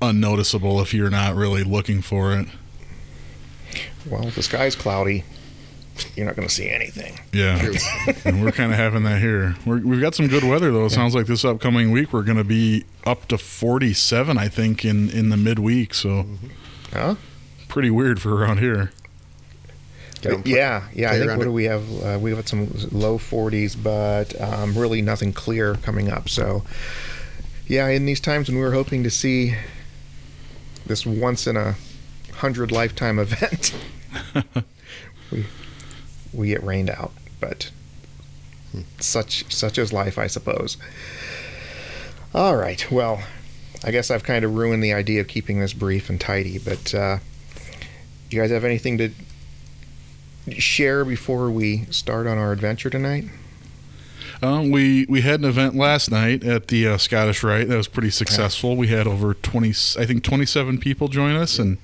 unnoticeable 0.00 0.80
if 0.80 0.94
you're 0.94 1.10
not 1.10 1.34
really 1.34 1.62
looking 1.62 2.00
for 2.00 2.32
it? 2.32 2.46
Well, 4.08 4.28
if 4.28 4.36
the 4.36 4.42
sky's 4.42 4.74
cloudy, 4.74 5.24
you're 6.14 6.26
not 6.26 6.36
going 6.36 6.46
to 6.48 6.52
see 6.54 6.68
anything. 6.68 7.18
Yeah, 7.32 7.70
and 8.24 8.42
we're 8.44 8.52
kind 8.52 8.72
of 8.72 8.78
having 8.78 9.02
that 9.04 9.20
here. 9.20 9.56
We're, 9.64 9.80
we've 9.80 10.00
got 10.00 10.14
some 10.14 10.28
good 10.28 10.44
weather 10.44 10.70
though. 10.72 10.86
It 10.86 10.90
sounds 10.90 11.14
like 11.14 11.26
this 11.26 11.44
upcoming 11.44 11.90
week 11.90 12.12
we're 12.12 12.22
going 12.22 12.36
to 12.38 12.44
be 12.44 12.84
up 13.04 13.26
to 13.28 13.38
47, 13.38 14.36
I 14.38 14.48
think, 14.48 14.84
in 14.84 15.08
in 15.10 15.28
the 15.30 15.36
midweek. 15.36 15.94
So 15.94 16.26
Huh? 16.92 17.16
pretty 17.68 17.90
weird 17.90 18.20
for 18.20 18.34
around 18.34 18.58
here. 18.58 18.92
Get 20.22 20.32
'em 20.32 20.42
put- 20.42 20.50
yeah, 20.50 20.84
yeah. 20.94 21.10
I 21.12 21.18
think 21.18 21.30
what 21.32 21.40
it. 21.40 21.44
do 21.44 21.52
we 21.52 21.64
have? 21.64 22.02
Uh, 22.02 22.18
we 22.20 22.30
have 22.34 22.48
some 22.48 22.68
low 22.90 23.18
40s, 23.18 23.76
but 23.80 24.38
um, 24.40 24.76
really 24.76 25.02
nothing 25.02 25.32
clear 25.32 25.74
coming 25.76 26.08
up. 26.10 26.28
So, 26.28 26.64
yeah, 27.66 27.88
in 27.88 28.06
these 28.06 28.20
times 28.20 28.48
when 28.48 28.56
we 28.56 28.62
were 28.64 28.72
hoping 28.72 29.02
to 29.02 29.10
see 29.10 29.54
this 30.86 31.04
once 31.04 31.46
in 31.46 31.56
a 31.56 31.74
hundred 32.32 32.72
lifetime 32.72 33.18
event, 33.18 33.74
we 35.30 35.44
we 36.32 36.48
get 36.48 36.62
rained 36.62 36.90
out. 36.90 37.12
But 37.40 37.70
such 38.98 39.52
such 39.52 39.78
is 39.78 39.92
life, 39.92 40.18
I 40.18 40.26
suppose. 40.26 40.76
All 42.34 42.56
right. 42.56 42.90
Well, 42.90 43.22
I 43.84 43.90
guess 43.90 44.10
I've 44.10 44.24
kind 44.24 44.44
of 44.44 44.54
ruined 44.54 44.82
the 44.82 44.92
idea 44.92 45.20
of 45.20 45.28
keeping 45.28 45.60
this 45.60 45.72
brief 45.72 46.10
and 46.10 46.20
tidy. 46.20 46.58
But 46.58 46.94
uh, 46.94 47.18
you 48.30 48.40
guys 48.40 48.50
have 48.50 48.64
anything 48.64 48.98
to 48.98 49.10
share 50.58 51.04
before 51.04 51.50
we 51.50 51.84
start 51.86 52.26
on 52.26 52.38
our 52.38 52.52
adventure 52.52 52.90
tonight? 52.90 53.24
Um, 54.42 54.70
we 54.70 55.06
we 55.08 55.22
had 55.22 55.40
an 55.40 55.46
event 55.46 55.74
last 55.74 56.10
night 56.10 56.44
at 56.44 56.68
the 56.68 56.86
uh, 56.86 56.98
Scottish 56.98 57.42
Rite 57.42 57.68
that 57.68 57.76
was 57.76 57.88
pretty 57.88 58.10
successful. 58.10 58.76
We 58.76 58.88
had 58.88 59.06
over 59.06 59.34
twenty, 59.34 59.70
I 59.70 60.04
think 60.04 60.22
twenty 60.22 60.46
seven 60.46 60.78
people 60.78 61.08
join 61.08 61.36
us, 61.36 61.58
and 61.58 61.78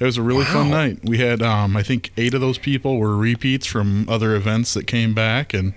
it 0.00 0.04
was 0.04 0.16
a 0.16 0.22
really 0.22 0.44
fun 0.44 0.70
night. 0.70 1.00
We 1.04 1.18
had 1.18 1.42
um, 1.42 1.76
I 1.76 1.82
think 1.82 2.10
eight 2.16 2.34
of 2.34 2.40
those 2.40 2.58
people 2.58 2.96
were 2.98 3.16
repeats 3.16 3.66
from 3.66 4.08
other 4.08 4.34
events 4.34 4.74
that 4.74 4.86
came 4.86 5.12
back, 5.14 5.52
and 5.52 5.74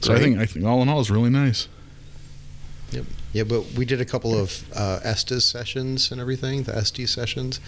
so 0.00 0.12
I 0.12 0.18
think 0.18 0.38
I 0.38 0.46
think 0.46 0.64
all 0.64 0.82
in 0.82 0.88
all 0.88 0.96
it 0.96 0.98
was 0.98 1.10
really 1.10 1.30
nice. 1.30 1.68
Yep. 2.90 3.04
Yeah, 3.32 3.42
but 3.42 3.72
we 3.72 3.84
did 3.84 4.00
a 4.00 4.04
couple 4.04 4.32
of 4.38 4.64
uh, 4.76 5.00
Estes 5.02 5.44
sessions 5.44 6.12
and 6.12 6.20
everything, 6.20 6.62
the 6.62 6.76
Estes 6.76 7.10
sessions, 7.10 7.60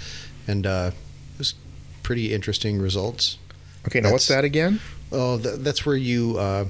and 0.47 0.65
uh, 0.65 0.91
it 1.35 1.39
was 1.39 1.55
pretty 2.05 2.33
interesting 2.33 2.79
results. 2.79 3.39
Okay, 3.87 4.01
now 4.01 4.13
what's 4.13 4.29
that 4.29 4.45
again? 4.45 4.81
Oh, 5.11 5.39
th- 5.39 5.57
that's 5.59 5.85
where 5.85 5.97
you 5.97 6.39
uh, 6.39 6.67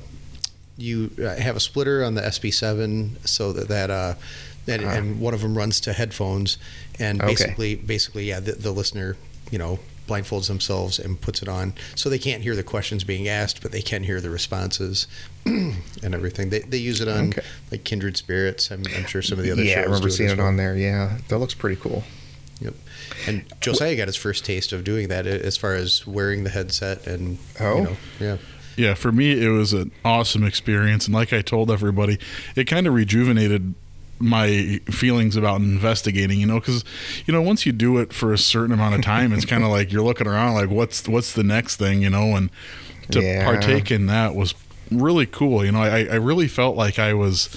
you 0.79 1.11
uh, 1.19 1.37
have 1.37 1.57
a 1.57 1.61
splitter 1.61 2.05
on 2.05 2.15
the 2.15 2.23
SB7, 2.23 3.27
so 3.27 3.53
that 3.53 3.69
that 3.69 3.91
uh, 3.91 4.15
and, 4.69 4.85
Ah. 4.85 4.91
and 4.95 5.21
one 5.21 5.33
of 5.35 5.41
them 5.43 5.57
runs 5.57 5.81
to 5.81 5.93
headphones, 5.93 6.59
and 6.99 7.21
Okay. 7.21 7.31
basically, 7.33 7.75
basically, 7.77 8.25
yeah, 8.29 8.41
the, 8.41 8.53
the 8.53 8.73
listener, 8.73 9.17
you 9.51 9.59
know, 9.59 9.79
blindfolds 10.09 10.47
themselves 10.49 10.99
and 10.99 11.21
puts 11.21 11.43
it 11.43 11.49
on, 11.49 11.73
so 11.95 12.09
they 12.09 12.19
can't 12.19 12.43
hear 12.43 12.55
the 12.55 12.63
questions 12.63 13.03
being 13.05 13.27
asked, 13.29 13.61
but 13.63 13.73
they 13.73 13.83
can 13.83 14.03
hear 14.05 14.21
the 14.21 14.31
responses 14.31 15.07
and 15.47 15.75
everything. 16.15 16.51
They 16.51 16.61
they 16.61 16.79
use 16.79 17.01
it 17.01 17.09
on 17.09 17.29
Okay. 17.31 17.43
like 17.71 17.85
Kindred 17.85 18.17
Spirits. 18.17 18.71
I'm, 18.71 18.83
I'm 18.97 19.07
sure 19.07 19.23
some 19.23 19.39
of 19.39 19.45
the 19.45 19.51
other 19.53 19.63
yeah, 19.65 19.75
shows. 19.77 19.83
I 19.83 19.87
remember 19.87 20.11
seeing 20.11 20.31
it 20.31 20.39
well. 20.39 20.47
on 20.49 20.57
there. 20.57 20.77
Yeah, 20.77 21.19
that 21.29 21.39
looks 21.39 21.55
pretty 21.55 21.81
cool. 21.81 22.05
Yep. 22.61 22.75
And 23.27 23.45
Josiah 23.61 23.97
got 23.97 24.07
his 24.09 24.17
first 24.17 24.45
taste 24.45 24.73
of 24.73 24.83
doing 24.83 25.09
that 25.09 25.27
as 25.27 25.57
far 25.59 25.75
as 25.75 26.07
wearing 26.07 26.45
the 26.45 26.51
headset 26.51 27.07
and 27.07 27.37
Oh. 27.61 27.77
you 27.77 27.83
know, 27.85 27.97
yeah. 28.21 28.37
Yeah, 28.77 28.95
for 28.95 29.11
me 29.13 29.43
it 29.45 29.49
was 29.51 29.73
an 29.73 29.91
awesome 30.05 30.45
experience, 30.45 31.07
and 31.07 31.15
like 31.15 31.33
I 31.33 31.43
told 31.43 31.71
everybody, 31.71 32.19
it 32.55 32.65
kind 32.65 32.87
of 32.87 32.95
rejuvenated 32.95 33.75
my 34.19 34.81
feelings 34.87 35.37
about 35.37 35.61
investigating. 35.61 36.41
You 36.41 36.47
know, 36.47 36.61
because 36.61 36.85
you 37.27 37.33
know 37.33 37.43
once 37.43 37.67
you 37.67 37.73
do 37.73 37.99
it 37.99 38.13
for 38.13 38.33
a 38.33 38.39
certain 38.39 38.73
amount 38.73 38.95
of 38.95 39.03
time, 39.03 39.33
it's 39.33 39.45
kind 39.45 39.63
of 39.65 39.71
like 39.79 39.93
you're 39.93 40.03
looking 40.03 40.27
around 40.27 40.55
like 40.55 40.71
what's 40.71 41.09
what's 41.09 41.33
the 41.33 41.43
next 41.45 41.77
thing, 41.77 42.03
you 42.03 42.11
know, 42.11 42.37
and 42.37 42.51
to 43.11 43.23
Yeah. 43.23 43.45
partake 43.45 43.91
in 43.91 44.07
that 44.07 44.35
was 44.35 44.55
really 44.91 45.27
cool. 45.27 45.65
You 45.65 45.73
know, 45.73 45.83
I, 45.83 46.05
I 46.05 46.15
really 46.17 46.49
felt 46.49 46.77
like 46.77 46.99
I 46.99 47.13
was 47.15 47.49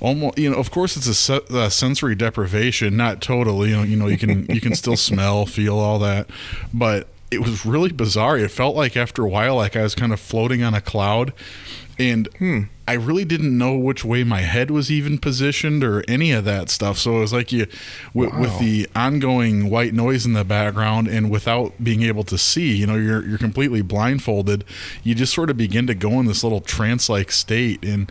almost 0.00 0.38
you 0.38 0.48
know 0.48 0.56
of 0.56 0.70
course 0.70 0.96
it's 0.96 1.08
a, 1.08 1.14
se- 1.14 1.40
a 1.50 1.68
sensory 1.72 2.14
deprivation 2.14 2.96
not 2.96 3.20
totally 3.20 3.70
you 3.70 3.76
know 3.76 3.82
you 3.82 3.96
know 3.96 4.06
you 4.06 4.16
can 4.16 4.46
you 4.46 4.60
can 4.60 4.72
still 4.76 4.96
smell 5.10 5.44
feel 5.44 5.76
all 5.76 5.98
that 5.98 6.30
but 6.72 7.08
it 7.30 7.40
was 7.40 7.66
really 7.66 7.92
bizarre. 7.92 8.38
It 8.38 8.50
felt 8.50 8.76
like 8.76 8.96
after 8.96 9.22
a 9.22 9.28
while 9.28 9.56
like 9.56 9.76
i 9.76 9.82
was 9.82 9.94
kind 9.94 10.12
of 10.12 10.20
floating 10.20 10.62
on 10.62 10.74
a 10.74 10.80
cloud. 10.80 11.32
And 12.00 12.28
hmm. 12.38 12.62
i 12.86 12.92
really 12.92 13.24
didn't 13.24 13.58
know 13.58 13.76
which 13.76 14.04
way 14.04 14.22
my 14.22 14.42
head 14.42 14.70
was 14.70 14.88
even 14.88 15.18
positioned 15.18 15.82
or 15.82 16.04
any 16.06 16.30
of 16.30 16.44
that 16.44 16.70
stuff. 16.70 16.96
So 16.98 17.16
it 17.16 17.20
was 17.20 17.32
like 17.32 17.50
you 17.50 17.66
with, 18.14 18.32
with 18.38 18.58
the 18.60 18.88
ongoing 18.94 19.68
white 19.68 19.94
noise 19.94 20.24
in 20.24 20.32
the 20.32 20.44
background 20.44 21.08
and 21.08 21.28
without 21.28 21.72
being 21.82 22.02
able 22.02 22.24
to 22.24 22.38
see 22.38 22.76
you 22.76 22.86
know 22.86 22.94
you're 22.94 23.26
you're 23.26 23.38
completely 23.38 23.82
blindfolded 23.82 24.64
you 25.02 25.14
just 25.14 25.34
sort 25.34 25.50
of 25.50 25.56
begin 25.56 25.86
to 25.88 25.94
go 25.94 26.20
in 26.20 26.26
this 26.26 26.42
little 26.44 26.60
trance 26.60 27.08
like 27.08 27.32
state. 27.32 27.84
And 27.84 28.10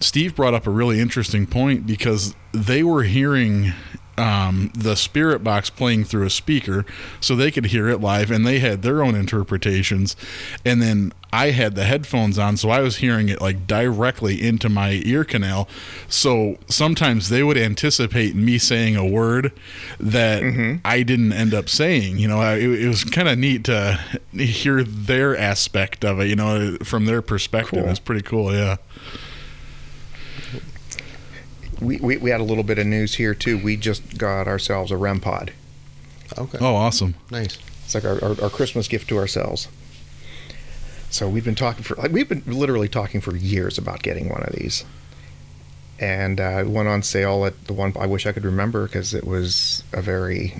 Steve 0.00 0.34
brought 0.34 0.54
up 0.54 0.66
a 0.66 0.70
really 0.70 0.98
interesting 0.98 1.46
point 1.46 1.86
because 1.86 2.34
they 2.52 2.82
were 2.82 3.04
hearing 3.04 3.72
um, 4.18 4.70
the 4.74 4.94
spirit 4.94 5.42
box 5.42 5.70
playing 5.70 6.04
through 6.04 6.26
a 6.26 6.30
speaker 6.30 6.84
so 7.20 7.34
they 7.34 7.50
could 7.50 7.66
hear 7.66 7.88
it 7.88 7.98
live 8.00 8.30
and 8.30 8.46
they 8.46 8.58
had 8.58 8.82
their 8.82 9.02
own 9.02 9.14
interpretations. 9.14 10.16
And 10.64 10.82
then 10.82 11.12
i 11.34 11.50
had 11.50 11.74
the 11.74 11.84
headphones 11.84 12.38
on 12.38 12.58
so 12.58 12.68
i 12.68 12.80
was 12.80 12.98
hearing 12.98 13.30
it 13.30 13.40
like 13.40 13.66
directly 13.66 14.42
into 14.46 14.68
my 14.68 15.00
ear 15.04 15.24
canal. 15.24 15.66
So 16.08 16.58
sometimes 16.68 17.30
they 17.30 17.42
would 17.42 17.56
anticipate 17.56 18.34
me 18.34 18.58
saying 18.58 18.96
a 18.96 19.06
word 19.06 19.52
that 19.98 20.42
i 20.84 21.02
didn't 21.02 21.32
end 21.32 21.54
up 21.54 21.68
saying 21.70 22.18
you 22.18 22.28
know? 22.28 22.42
It, 22.54 22.82
it 22.82 22.88
was 22.88 23.04
kind 23.04 23.28
of 23.28 23.38
neat 23.38 23.64
to 23.64 23.98
hear 24.32 24.82
their 24.82 25.36
aspect 25.36 26.04
of 26.04 26.20
it 26.20 26.28
you 26.28 26.36
know 26.36 26.76
from 26.82 27.06
their 27.06 27.22
perspective. 27.22 27.80
Cool. 27.80 27.88
it's 27.88 27.98
pretty 27.98 28.22
cool 28.22 28.52
yeah 28.52 28.76
We, 31.82 31.96
we, 31.98 32.16
we 32.16 32.30
had 32.30 32.40
a 32.40 32.44
little 32.44 32.64
bit 32.64 32.78
of 32.78 32.86
news 32.86 33.14
here 33.14 33.34
too. 33.34 33.58
We 33.58 33.76
just 33.76 34.18
got 34.18 34.46
ourselves 34.46 34.90
a 34.90 34.96
REM 34.96 35.20
pod. 35.20 35.52
Okay. 36.38 36.58
oh 36.62 36.74
awesome 36.74 37.14
Nice. 37.30 37.58
It's 37.84 37.94
like 37.94 38.04
our, 38.04 38.24
our, 38.24 38.42
our 38.44 38.50
Christmas 38.50 38.88
gift 38.88 39.08
to 39.10 39.18
ourselves. 39.18 39.68
So 41.10 41.28
we've 41.28 41.44
been 41.44 41.54
talking 41.54 41.82
for 41.82 41.94
like 41.96 42.10
we've 42.10 42.28
been 42.28 42.42
literally 42.46 42.88
talking 42.88 43.20
for 43.20 43.36
years 43.36 43.76
about 43.76 44.02
getting 44.02 44.30
one 44.30 44.42
of 44.42 44.54
these, 44.54 44.82
and 45.98 46.40
uh, 46.40 46.60
it 46.60 46.68
went 46.68 46.88
on 46.88 47.02
sale 47.02 47.44
at 47.44 47.66
the 47.66 47.74
one 47.74 47.92
I 47.98 48.06
wish 48.06 48.24
I 48.24 48.32
could 48.32 48.46
remember 48.46 48.86
because 48.86 49.12
it 49.12 49.26
was 49.26 49.84
a 49.92 50.00
very 50.00 50.54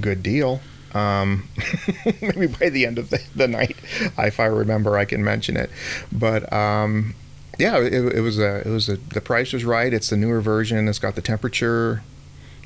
good 0.00 0.20
deal. 0.20 0.60
Um, 0.94 1.48
maybe 2.20 2.48
by 2.48 2.70
the 2.70 2.86
end 2.86 2.98
of 2.98 3.10
the, 3.10 3.22
the 3.36 3.46
night, 3.46 3.76
if 4.18 4.40
I 4.40 4.46
remember, 4.46 4.96
I 4.96 5.04
can 5.04 5.22
mention 5.22 5.56
it. 5.56 5.70
But 6.10 6.52
um, 6.52 7.14
yeah, 7.58 7.78
it, 7.78 7.92
it 7.92 8.20
was 8.20 8.38
a 8.38 8.66
it 8.66 8.70
was 8.70 8.88
a 8.88 8.96
the 8.96 9.20
price 9.20 9.52
was 9.52 9.64
right. 9.64 9.92
It's 9.92 10.10
the 10.10 10.16
newer 10.16 10.40
version. 10.40 10.88
It's 10.88 10.98
got 10.98 11.14
the 11.14 11.22
temperature 11.22 12.02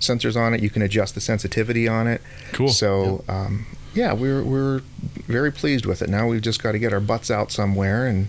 sensors 0.00 0.36
on 0.36 0.52
it. 0.54 0.62
You 0.62 0.70
can 0.70 0.82
adjust 0.82 1.14
the 1.14 1.20
sensitivity 1.20 1.88
on 1.88 2.06
it. 2.06 2.20
cool 2.52 2.68
So 2.68 3.24
um, 3.28 3.66
yeah, 3.94 4.12
we're 4.12 4.42
we're 4.42 4.82
very 5.26 5.50
pleased 5.50 5.86
with 5.86 6.02
it. 6.02 6.10
Now 6.10 6.28
we've 6.28 6.42
just 6.42 6.62
got 6.62 6.72
to 6.72 6.78
get 6.78 6.92
our 6.92 7.00
butts 7.00 7.30
out 7.30 7.50
somewhere 7.50 8.06
and 8.06 8.28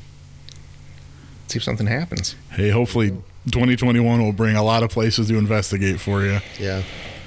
see 1.48 1.58
if 1.58 1.64
something 1.64 1.88
happens. 1.88 2.36
Hey, 2.52 2.70
hopefully 2.70 3.10
2021 3.52 4.24
will 4.24 4.32
bring 4.32 4.56
a 4.56 4.64
lot 4.64 4.84
of 4.84 4.90
places 4.90 5.28
to 5.28 5.38
investigate 5.38 6.00
for 6.00 6.24
you. 6.24 6.40
Yeah. 6.60 6.84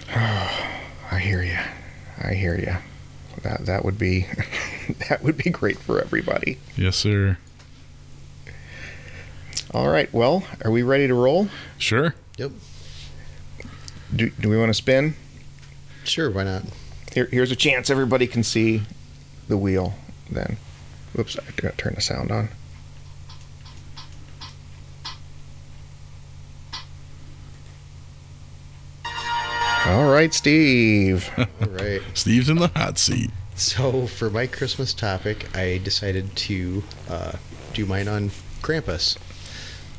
I 1.10 1.18
hear 1.18 1.42
you. 1.42 1.58
I 2.22 2.34
hear 2.34 2.58
you. 2.58 2.76
That 3.42 3.66
that 3.66 3.84
would 3.84 3.98
be 3.98 4.26
that 5.08 5.22
would 5.22 5.36
be 5.36 5.50
great 5.50 5.78
for 5.78 6.00
everybody. 6.00 6.58
Yes, 6.76 6.96
sir. 6.96 7.38
All 9.72 9.88
right. 9.88 10.12
Well, 10.12 10.44
are 10.64 10.70
we 10.70 10.82
ready 10.82 11.06
to 11.06 11.14
roll? 11.14 11.48
Sure. 11.78 12.14
Yep. 12.38 12.52
Do, 14.14 14.30
do 14.30 14.48
we 14.48 14.56
want 14.56 14.70
to 14.70 14.74
spin? 14.74 15.14
Sure. 16.04 16.30
Why 16.30 16.44
not? 16.44 16.62
Here, 17.12 17.28
here's 17.30 17.50
a 17.50 17.56
chance 17.56 17.90
everybody 17.90 18.26
can 18.26 18.42
see 18.42 18.82
the 19.48 19.56
wheel. 19.56 19.94
Then, 20.30 20.56
whoops, 21.14 21.38
I 21.38 21.50
got 21.56 21.72
to 21.72 21.76
turn 21.76 21.94
the 21.94 22.00
sound 22.00 22.30
on. 22.30 22.48
All 29.86 30.10
right, 30.10 30.34
Steve. 30.34 31.30
All 31.38 31.68
right. 31.68 32.02
Steve's 32.14 32.48
in 32.48 32.56
the 32.56 32.68
hot 32.68 32.98
seat. 32.98 33.30
So 33.54 34.06
for 34.06 34.28
my 34.30 34.46
Christmas 34.48 34.92
topic, 34.92 35.56
I 35.56 35.80
decided 35.82 36.34
to 36.36 36.82
uh, 37.08 37.32
do 37.72 37.86
mine 37.86 38.08
on 38.08 38.30
Krampus. 38.62 39.16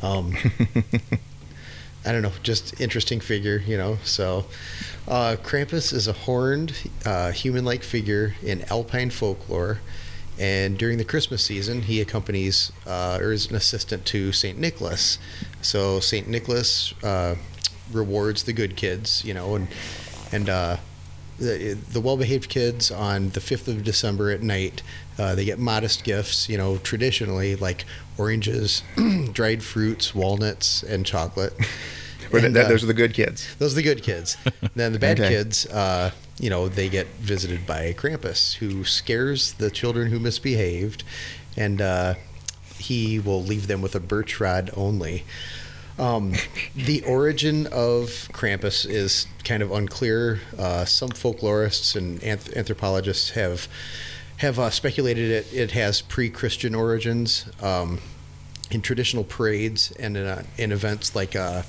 Um, 0.01 0.35
I 2.05 2.11
don't 2.11 2.21
know, 2.21 2.31
just 2.43 2.79
interesting 2.79 3.19
figure, 3.19 3.61
you 3.65 3.77
know. 3.77 3.97
So, 4.03 4.45
uh, 5.07 5.35
Krampus 5.43 5.91
is 5.91 6.07
a 6.07 6.13
horned, 6.13 6.89
uh, 7.05 7.31
human-like 7.31 7.83
figure 7.83 8.35
in 8.41 8.63
Alpine 8.69 9.09
folklore, 9.09 9.79
and 10.39 10.77
during 10.77 10.97
the 10.99 11.03
Christmas 11.03 11.43
season, 11.43 11.81
he 11.83 11.99
accompanies 11.99 12.71
uh, 12.85 13.17
or 13.19 13.31
is 13.31 13.49
an 13.49 13.55
assistant 13.55 14.05
to 14.05 14.31
Saint 14.31 14.57
Nicholas. 14.57 15.17
So 15.61 15.99
Saint 15.99 16.27
Nicholas 16.27 16.93
uh, 17.03 17.35
rewards 17.91 18.43
the 18.43 18.53
good 18.53 18.75
kids, 18.75 19.25
you 19.25 19.33
know, 19.33 19.55
and 19.55 19.67
and 20.31 20.49
uh, 20.49 20.77
the, 21.39 21.77
the 21.91 22.01
well-behaved 22.01 22.49
kids 22.49 22.91
on 22.91 23.29
the 23.29 23.39
5th 23.39 23.67
of 23.67 23.83
December 23.83 24.31
at 24.31 24.41
night, 24.41 24.81
uh, 25.17 25.35
they 25.35 25.45
get 25.45 25.59
modest 25.59 26.03
gifts, 26.03 26.49
you 26.49 26.57
know, 26.57 26.77
traditionally 26.77 27.55
like 27.55 27.85
oranges, 28.17 28.83
dried 29.31 29.63
fruits, 29.63 30.13
walnuts, 30.15 30.83
and 30.83 31.05
chocolate. 31.05 31.53
And, 32.29 32.57
that, 32.57 32.65
uh, 32.65 32.67
those 32.67 32.83
are 32.83 32.87
the 32.87 32.93
good 32.93 33.13
kids. 33.13 33.55
those 33.57 33.71
are 33.71 33.77
the 33.77 33.83
good 33.83 34.03
kids. 34.03 34.35
then 34.75 34.91
the 34.91 34.99
bad 34.99 35.17
Okay. 35.17 35.29
kids, 35.29 35.65
uh, 35.67 36.11
you 36.39 36.49
know, 36.49 36.67
they 36.67 36.89
get 36.89 37.07
visited 37.19 37.65
by 37.65 37.93
Krampus, 37.93 38.55
who 38.55 38.83
scares 38.83 39.53
the 39.53 39.71
children 39.71 40.11
who 40.11 40.19
misbehaved, 40.19 41.05
and 41.55 41.81
uh, 41.81 42.15
he 42.77 43.17
will 43.17 43.41
leave 43.41 43.67
them 43.67 43.81
with 43.81 43.95
a 43.95 44.01
birch 44.01 44.41
rod 44.41 44.69
only. 44.75 45.23
Um, 45.97 46.33
the 46.75 47.01
origin 47.03 47.65
of 47.67 48.09
Krampus 48.33 48.85
is 48.85 49.25
kind 49.45 49.63
of 49.63 49.71
unclear. 49.71 50.41
Uh, 50.59 50.83
some 50.83 51.11
folklorists 51.11 51.95
and 51.95 52.19
anth- 52.19 52.53
anthropologists 52.57 53.29
have 53.31 53.69
have 54.37 54.59
uh, 54.59 54.69
speculated 54.69 55.31
it. 55.31 55.53
It 55.53 55.71
has 55.71 56.01
pre-Christian 56.01 56.75
origins 56.75 57.45
um, 57.61 57.99
in 58.71 58.81
traditional 58.81 59.23
parades 59.23 59.91
and 59.99 60.15
in, 60.15 60.25
uh, 60.25 60.43
in 60.57 60.71
events 60.71 61.15
like 61.15 61.35
uh, 61.35 61.63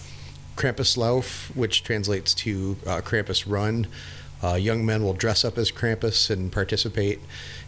Krampuslauf, 0.56 1.54
which 1.56 1.82
translates 1.82 2.34
to 2.34 2.76
uh, 2.86 3.00
Krampus 3.00 3.44
Run. 3.50 3.86
Uh, 4.42 4.54
young 4.54 4.84
men 4.84 5.02
will 5.02 5.14
dress 5.14 5.44
up 5.44 5.56
as 5.58 5.72
Krampus 5.72 6.30
and 6.30 6.52
participate, 6.52 7.20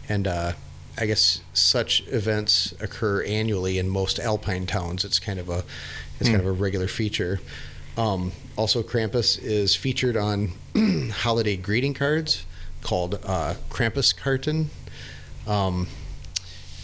and 0.07 0.27
uh, 0.27 0.53
I 0.97 1.05
guess 1.05 1.41
such 1.53 2.03
events 2.07 2.73
occur 2.79 3.23
annually 3.23 3.77
in 3.77 3.89
most 3.89 4.19
alpine 4.19 4.65
towns. 4.65 5.03
It's 5.03 5.19
kind 5.19 5.39
of 5.39 5.49
a 5.49 5.63
it's 6.19 6.29
kind 6.29 6.39
of 6.39 6.45
a 6.45 6.51
regular 6.51 6.87
feature. 6.87 7.39
Um, 7.97 8.31
also, 8.55 8.83
Krampus 8.83 9.41
is 9.41 9.75
featured 9.75 10.15
on 10.15 10.51
holiday 11.11 11.57
greeting 11.57 11.93
cards 11.93 12.45
called 12.81 13.19
uh, 13.25 13.55
Krampus. 13.69 14.15
Um, 15.47 15.87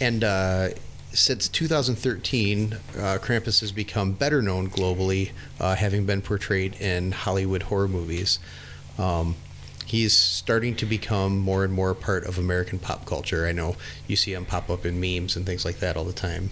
and 0.00 0.22
uh, 0.24 0.68
since 1.12 1.48
2013, 1.48 2.72
uh, 2.72 2.78
Krampus 3.20 3.60
has 3.60 3.72
become 3.72 4.12
better 4.12 4.42
known 4.42 4.68
globally, 4.68 5.30
uh, 5.58 5.74
having 5.74 6.06
been 6.06 6.22
portrayed 6.22 6.80
in 6.80 7.12
Hollywood 7.12 7.64
horror 7.64 7.88
movies. 7.88 8.38
Um, 8.98 9.36
he's 9.86 10.12
starting 10.12 10.76
to 10.76 10.86
become 10.86 11.38
more 11.38 11.64
and 11.64 11.72
more 11.72 11.90
a 11.90 11.94
part 11.94 12.24
of 12.24 12.38
American 12.38 12.78
pop 12.78 13.06
culture. 13.06 13.46
I 13.46 13.52
know 13.52 13.76
you 14.06 14.16
see 14.16 14.34
him 14.34 14.44
pop 14.44 14.68
up 14.68 14.84
in 14.84 15.00
memes 15.00 15.34
and 15.34 15.46
things 15.46 15.64
like 15.64 15.78
that 15.78 15.96
all 15.96 16.04
the 16.04 16.12
time. 16.12 16.50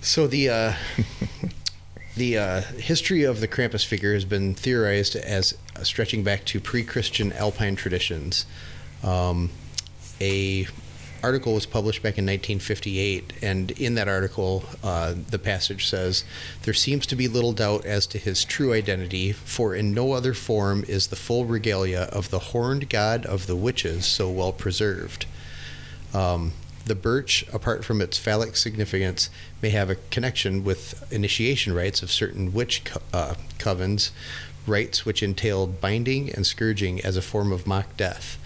So 0.00 0.26
the 0.26 0.48
uh, 0.48 0.72
the 2.16 2.38
uh, 2.38 2.60
history 2.60 3.24
of 3.24 3.40
the 3.40 3.48
Krampus 3.48 3.84
figure 3.84 4.14
has 4.14 4.24
been 4.24 4.54
theorized 4.54 5.16
as 5.16 5.54
stretching 5.82 6.22
back 6.22 6.44
to 6.46 6.60
pre-Christian 6.60 7.32
Alpine 7.32 7.76
traditions. 7.76 8.46
Um, 9.02 9.50
a 10.20 10.66
article 11.22 11.54
was 11.54 11.66
published 11.66 12.02
back 12.02 12.18
in 12.18 12.24
1958, 12.24 13.32
and 13.42 13.70
in 13.72 13.94
that 13.96 14.06
article, 14.06 14.64
uh, 14.84 15.14
the 15.30 15.38
passage 15.38 15.86
says, 15.86 16.24
"There 16.62 16.74
seems 16.74 17.06
to 17.06 17.16
be 17.16 17.26
little 17.26 17.52
doubt 17.52 17.84
as 17.84 18.06
to 18.08 18.18
his 18.18 18.44
true 18.44 18.72
identity, 18.72 19.32
for 19.32 19.74
in 19.74 19.92
no 19.92 20.12
other 20.12 20.34
form 20.34 20.84
is 20.86 21.08
the 21.08 21.16
full 21.16 21.44
regalia 21.44 22.02
of 22.12 22.30
the 22.30 22.38
horned 22.38 22.88
god 22.88 23.26
of 23.26 23.46
the 23.46 23.56
witches 23.56 24.06
so 24.06 24.30
well 24.30 24.52
preserved." 24.52 25.26
Um, 26.14 26.52
the 26.86 26.94
birch, 26.94 27.44
apart 27.52 27.84
from 27.84 28.00
its 28.00 28.16
phallic 28.16 28.56
significance, 28.56 29.28
may 29.60 29.70
have 29.70 29.90
a 29.90 29.96
connection 29.96 30.62
with 30.62 31.04
initiation 31.12 31.74
rites 31.74 32.02
of 32.02 32.12
certain 32.12 32.52
witch 32.52 32.84
co- 32.84 33.02
uh, 33.12 33.34
covens, 33.58 34.10
rites 34.66 35.04
which 35.04 35.22
entailed 35.22 35.80
binding 35.80 36.32
and 36.32 36.46
scourging 36.46 37.00
as 37.00 37.16
a 37.16 37.22
form 37.22 37.50
of 37.50 37.66
mock 37.66 37.96
death. 37.96 38.38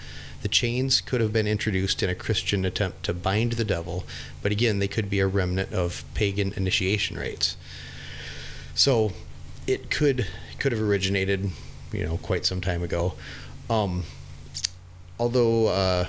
The 0.42 0.48
chains 0.48 1.00
could 1.00 1.20
have 1.20 1.32
been 1.32 1.46
introduced 1.46 2.02
in 2.02 2.10
a 2.10 2.14
Christian 2.14 2.64
attempt 2.64 3.02
to 3.04 3.12
bind 3.12 3.52
the 3.52 3.64
devil, 3.64 4.04
but 4.42 4.52
again, 4.52 4.78
they 4.78 4.88
could 4.88 5.10
be 5.10 5.20
a 5.20 5.26
remnant 5.26 5.72
of 5.72 6.04
pagan 6.14 6.52
initiation 6.56 7.18
rites. 7.18 7.56
So, 8.74 9.12
it 9.66 9.90
could 9.90 10.26
could 10.58 10.72
have 10.72 10.80
originated, 10.80 11.50
you 11.92 12.04
know, 12.04 12.18
quite 12.18 12.44
some 12.44 12.60
time 12.60 12.82
ago. 12.82 13.14
Um, 13.68 14.04
although 15.18 15.68
uh, 15.68 16.04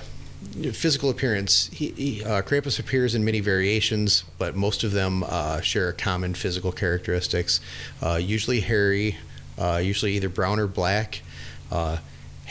physical 0.72 1.10
appearance, 1.10 1.68
he, 1.72 1.90
he, 1.90 2.24
uh, 2.24 2.42
Krampus 2.42 2.78
appears 2.78 3.14
in 3.14 3.24
many 3.24 3.40
variations, 3.40 4.24
but 4.38 4.54
most 4.54 4.84
of 4.84 4.92
them 4.92 5.24
uh, 5.26 5.60
share 5.60 5.92
common 5.92 6.34
physical 6.34 6.72
characteristics. 6.72 7.60
Uh, 8.02 8.16
usually 8.16 8.60
hairy, 8.60 9.16
uh, 9.58 9.80
usually 9.82 10.12
either 10.12 10.28
brown 10.28 10.58
or 10.58 10.66
black. 10.66 11.22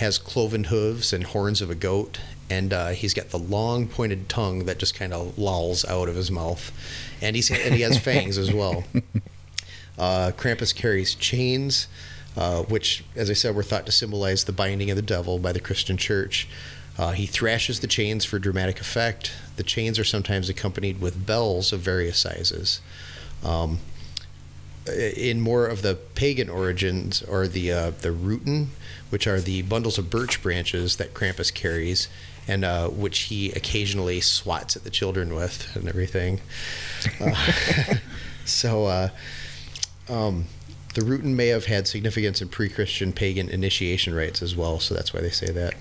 Has 0.01 0.17
cloven 0.17 0.63
hooves 0.63 1.13
and 1.13 1.23
horns 1.23 1.61
of 1.61 1.69
a 1.69 1.75
goat, 1.75 2.19
and 2.49 2.73
uh, 2.73 2.87
he's 2.87 3.13
got 3.13 3.29
the 3.29 3.37
long 3.37 3.87
pointed 3.87 4.27
tongue 4.29 4.65
that 4.65 4.79
just 4.79 4.95
kind 4.95 5.13
of 5.13 5.37
lolls 5.37 5.85
out 5.85 6.09
of 6.09 6.15
his 6.15 6.31
mouth, 6.31 6.71
and 7.21 7.35
he's 7.35 7.51
and 7.51 7.75
he 7.75 7.81
has 7.81 7.97
fangs 8.09 8.39
as 8.39 8.51
well. 8.51 8.83
Uh, 9.99 10.31
Krampus 10.35 10.73
carries 10.73 11.13
chains, 11.13 11.87
uh, 12.35 12.63
which, 12.63 13.03
as 13.15 13.29
I 13.29 13.33
said, 13.33 13.53
were 13.53 13.61
thought 13.61 13.85
to 13.85 13.91
symbolize 13.91 14.45
the 14.45 14.51
binding 14.51 14.89
of 14.89 14.95
the 14.95 15.03
devil 15.03 15.37
by 15.37 15.51
the 15.51 15.59
Christian 15.59 15.97
Church. 15.97 16.49
Uh, 16.97 17.11
he 17.11 17.27
thrashes 17.27 17.81
the 17.81 17.87
chains 17.87 18.25
for 18.25 18.39
dramatic 18.39 18.81
effect. 18.81 19.31
The 19.57 19.63
chains 19.63 19.99
are 19.99 20.03
sometimes 20.03 20.49
accompanied 20.49 20.99
with 20.99 21.27
bells 21.27 21.71
of 21.71 21.81
various 21.81 22.17
sizes. 22.17 22.81
Um, 23.43 23.77
in 24.87 25.41
more 25.41 25.67
of 25.67 25.81
the 25.81 25.95
pagan 26.15 26.49
origins, 26.49 27.21
or 27.23 27.47
the 27.47 27.71
uh, 27.71 27.91
the 27.91 28.11
ruten, 28.11 28.67
which 29.09 29.27
are 29.27 29.39
the 29.39 29.61
bundles 29.63 29.97
of 29.97 30.09
birch 30.09 30.41
branches 30.41 30.97
that 30.97 31.13
Krampus 31.13 31.53
carries, 31.53 32.07
and 32.47 32.65
uh, 32.65 32.87
which 32.89 33.19
he 33.19 33.51
occasionally 33.51 34.21
swats 34.21 34.75
at 34.75 34.83
the 34.83 34.89
children 34.89 35.35
with 35.35 35.75
and 35.75 35.87
everything. 35.87 36.41
Uh, 37.19 37.35
so, 38.45 38.85
uh, 38.85 39.09
um, 40.09 40.45
the 40.95 41.01
ruten 41.01 41.35
may 41.35 41.47
have 41.47 41.65
had 41.65 41.87
significance 41.87 42.41
in 42.41 42.49
pre-Christian 42.49 43.13
pagan 43.13 43.49
initiation 43.49 44.13
rites 44.13 44.41
as 44.41 44.55
well, 44.55 44.79
so 44.79 44.93
that's 44.93 45.13
why 45.13 45.21
they 45.21 45.29
say 45.29 45.51
that. 45.51 45.75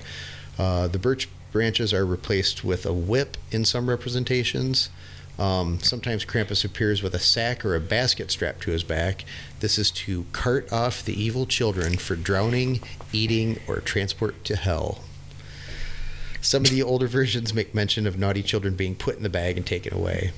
Uh, 0.59 0.87
the 0.89 0.99
birch 0.99 1.29
branches 1.53 1.93
are 1.93 2.07
replaced 2.07 2.63
with 2.63 2.87
a 2.87 2.93
whip 2.93 3.37
in 3.51 3.65
some 3.65 3.89
representations. 3.89 4.91
Um, 5.39 5.81
sometimes 5.81 6.25
Krampus 6.25 6.65
appears 6.65 7.03
with 7.03 7.15
a 7.15 7.19
sack 7.19 7.65
or 7.65 7.75
a 7.75 7.81
basket 7.81 8.31
strapped 8.31 8.61
to 8.63 8.73
his 8.73 8.85
back. 8.85 9.25
This 9.61 9.79
is 9.79 9.91
to 9.93 10.27
cart 10.33 10.71
off 10.73 11.03
the 11.03 11.21
evil 11.21 11.47
children 11.47 11.97
for 11.97 12.15
drowning, 12.15 12.81
eating, 13.13 13.59
or 13.67 13.81
transport 13.81 14.45
to 14.45 14.57
hell. 14.57 15.01
Some 16.43 16.65
of 16.65 16.71
the 16.71 16.83
older 16.83 17.07
versions 17.09 17.55
make 17.55 17.75
mention 17.75 18.07
of 18.07 18.19
naughty 18.19 18.43
children 18.43 18.75
being 18.75 18.95
put 18.95 19.17
in 19.17 19.23
the 19.23 19.31
bag 19.31 19.57
and 19.57 19.67
taken 19.67 19.95
away. 19.95 20.33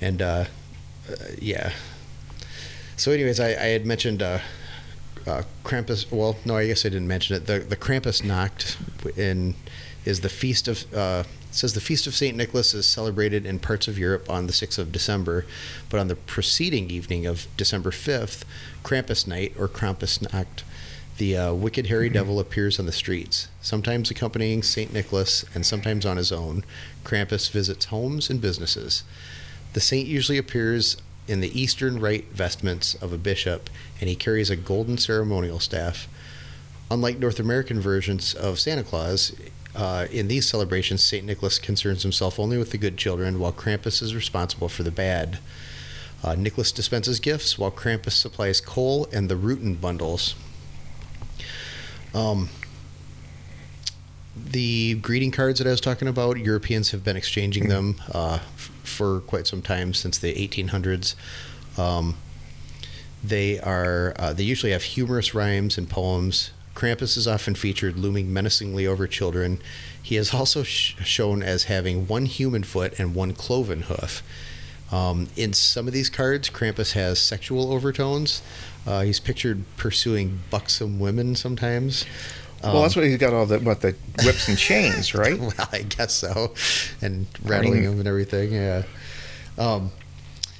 And 0.00 0.22
uh, 0.22 0.44
uh, 1.10 1.14
yeah. 1.38 1.72
So, 2.96 3.12
anyways, 3.12 3.40
I, 3.40 3.48
I 3.48 3.68
had 3.68 3.84
mentioned 3.84 4.22
uh, 4.22 4.38
uh, 5.26 5.42
Krampus. 5.64 6.10
Well, 6.10 6.36
no, 6.44 6.56
I 6.56 6.66
guess 6.66 6.86
I 6.86 6.88
didn't 6.88 7.08
mention 7.08 7.36
it. 7.36 7.46
The 7.46 7.58
the 7.58 7.76
Krampus 7.76 8.24
Nacht 8.24 8.76
in 9.16 9.54
is 10.04 10.20
the 10.20 10.28
feast 10.28 10.68
of. 10.68 11.26
It 11.54 11.58
says 11.58 11.74
the 11.74 11.80
feast 11.80 12.08
of 12.08 12.16
Saint 12.16 12.36
Nicholas 12.36 12.74
is 12.74 12.84
celebrated 12.84 13.46
in 13.46 13.60
parts 13.60 13.86
of 13.86 13.96
Europe 13.96 14.28
on 14.28 14.48
the 14.48 14.52
sixth 14.52 14.76
of 14.76 14.90
December, 14.90 15.46
but 15.88 16.00
on 16.00 16.08
the 16.08 16.16
preceding 16.16 16.90
evening 16.90 17.26
of 17.26 17.46
December 17.56 17.92
fifth, 17.92 18.44
Krampus 18.82 19.24
night 19.28 19.54
or 19.56 19.68
Krampusnacht, 19.68 20.64
the 21.18 21.36
uh, 21.36 21.54
wicked 21.54 21.86
hairy 21.86 22.08
devil 22.08 22.40
appears 22.40 22.80
on 22.80 22.86
the 22.86 22.92
streets, 22.92 23.46
sometimes 23.60 24.10
accompanying 24.10 24.64
Saint 24.64 24.92
Nicholas 24.92 25.44
and 25.54 25.64
sometimes 25.64 26.04
on 26.04 26.16
his 26.16 26.32
own. 26.32 26.64
Krampus 27.04 27.48
visits 27.48 27.84
homes 27.84 28.28
and 28.28 28.40
businesses. 28.40 29.04
The 29.74 29.80
saint 29.80 30.08
usually 30.08 30.38
appears 30.38 30.96
in 31.28 31.38
the 31.38 31.56
eastern 31.56 32.00
rite 32.00 32.32
vestments 32.32 32.96
of 32.96 33.12
a 33.12 33.16
bishop, 33.16 33.70
and 34.00 34.08
he 34.08 34.16
carries 34.16 34.50
a 34.50 34.56
golden 34.56 34.98
ceremonial 34.98 35.60
staff. 35.60 36.08
Unlike 36.90 37.20
North 37.20 37.38
American 37.38 37.80
versions 37.80 38.34
of 38.34 38.58
Santa 38.58 38.82
Claus, 38.82 39.32
uh, 39.74 40.06
in 40.10 40.28
these 40.28 40.46
celebrations, 40.48 41.02
St. 41.02 41.24
Nicholas 41.26 41.58
concerns 41.58 42.02
himself 42.02 42.38
only 42.38 42.58
with 42.58 42.70
the 42.70 42.78
good 42.78 42.96
children, 42.96 43.38
while 43.38 43.52
Krampus 43.52 44.02
is 44.02 44.14
responsible 44.14 44.68
for 44.68 44.82
the 44.82 44.90
bad. 44.90 45.38
Uh, 46.22 46.34
Nicholas 46.34 46.72
dispenses 46.72 47.20
gifts, 47.20 47.58
while 47.58 47.70
Krampus 47.70 48.12
supplies 48.12 48.60
coal 48.60 49.06
and 49.12 49.28
the 49.28 49.36
ruten 49.36 49.74
bundles. 49.80 50.34
Um, 52.14 52.48
the 54.36 54.94
greeting 54.94 55.30
cards 55.30 55.58
that 55.58 55.66
I 55.66 55.70
was 55.70 55.80
talking 55.80 56.08
about, 56.08 56.38
Europeans 56.38 56.90
have 56.92 57.04
been 57.04 57.16
exchanging 57.16 57.68
them 57.68 57.96
uh, 58.12 58.38
f- 58.56 58.70
for 58.82 59.20
quite 59.20 59.46
some 59.46 59.62
time 59.62 59.94
since 59.94 60.18
the 60.18 60.32
1800s. 60.34 61.14
Um, 61.78 62.16
They 63.22 63.58
are 63.60 64.12
uh, 64.18 64.32
they 64.34 64.44
usually 64.44 64.72
have 64.72 64.82
humorous 64.82 65.34
rhymes 65.34 65.78
and 65.78 65.88
poems. 65.88 66.50
Krampus 66.74 67.16
is 67.16 67.28
often 67.28 67.54
featured 67.54 67.96
looming 67.96 68.32
menacingly 68.32 68.86
over 68.86 69.06
children. 69.06 69.60
He 70.02 70.16
is 70.16 70.34
also 70.34 70.62
sh- 70.62 70.94
shown 71.04 71.42
as 71.42 71.64
having 71.64 72.06
one 72.06 72.26
human 72.26 72.62
foot 72.64 72.98
and 72.98 73.14
one 73.14 73.32
cloven 73.32 73.82
hoof. 73.82 74.22
Um, 74.92 75.28
in 75.36 75.52
some 75.52 75.86
of 75.86 75.94
these 75.94 76.10
cards, 76.10 76.50
Krampus 76.50 76.92
has 76.92 77.18
sexual 77.18 77.72
overtones. 77.72 78.42
Uh, 78.86 79.02
he's 79.02 79.18
pictured 79.18 79.64
pursuing 79.76 80.40
buxom 80.50 80.98
women 80.98 81.34
sometimes. 81.36 82.04
well, 82.62 82.82
that's 82.82 82.94
what 82.96 83.04
he's 83.04 83.16
got 83.18 83.32
all 83.32 83.46
the 83.46 83.58
what 83.60 83.80
the 83.80 83.94
whips 84.24 84.48
and 84.48 84.58
chains, 84.58 85.14
right? 85.14 85.38
well, 85.38 85.52
I 85.72 85.82
guess 85.82 86.12
so, 86.14 86.54
and 87.00 87.26
rattling 87.42 87.80
mean- 87.80 87.90
them 87.90 87.98
and 88.00 88.08
everything. 88.08 88.52
Yeah. 88.52 88.82
Um, 89.58 89.90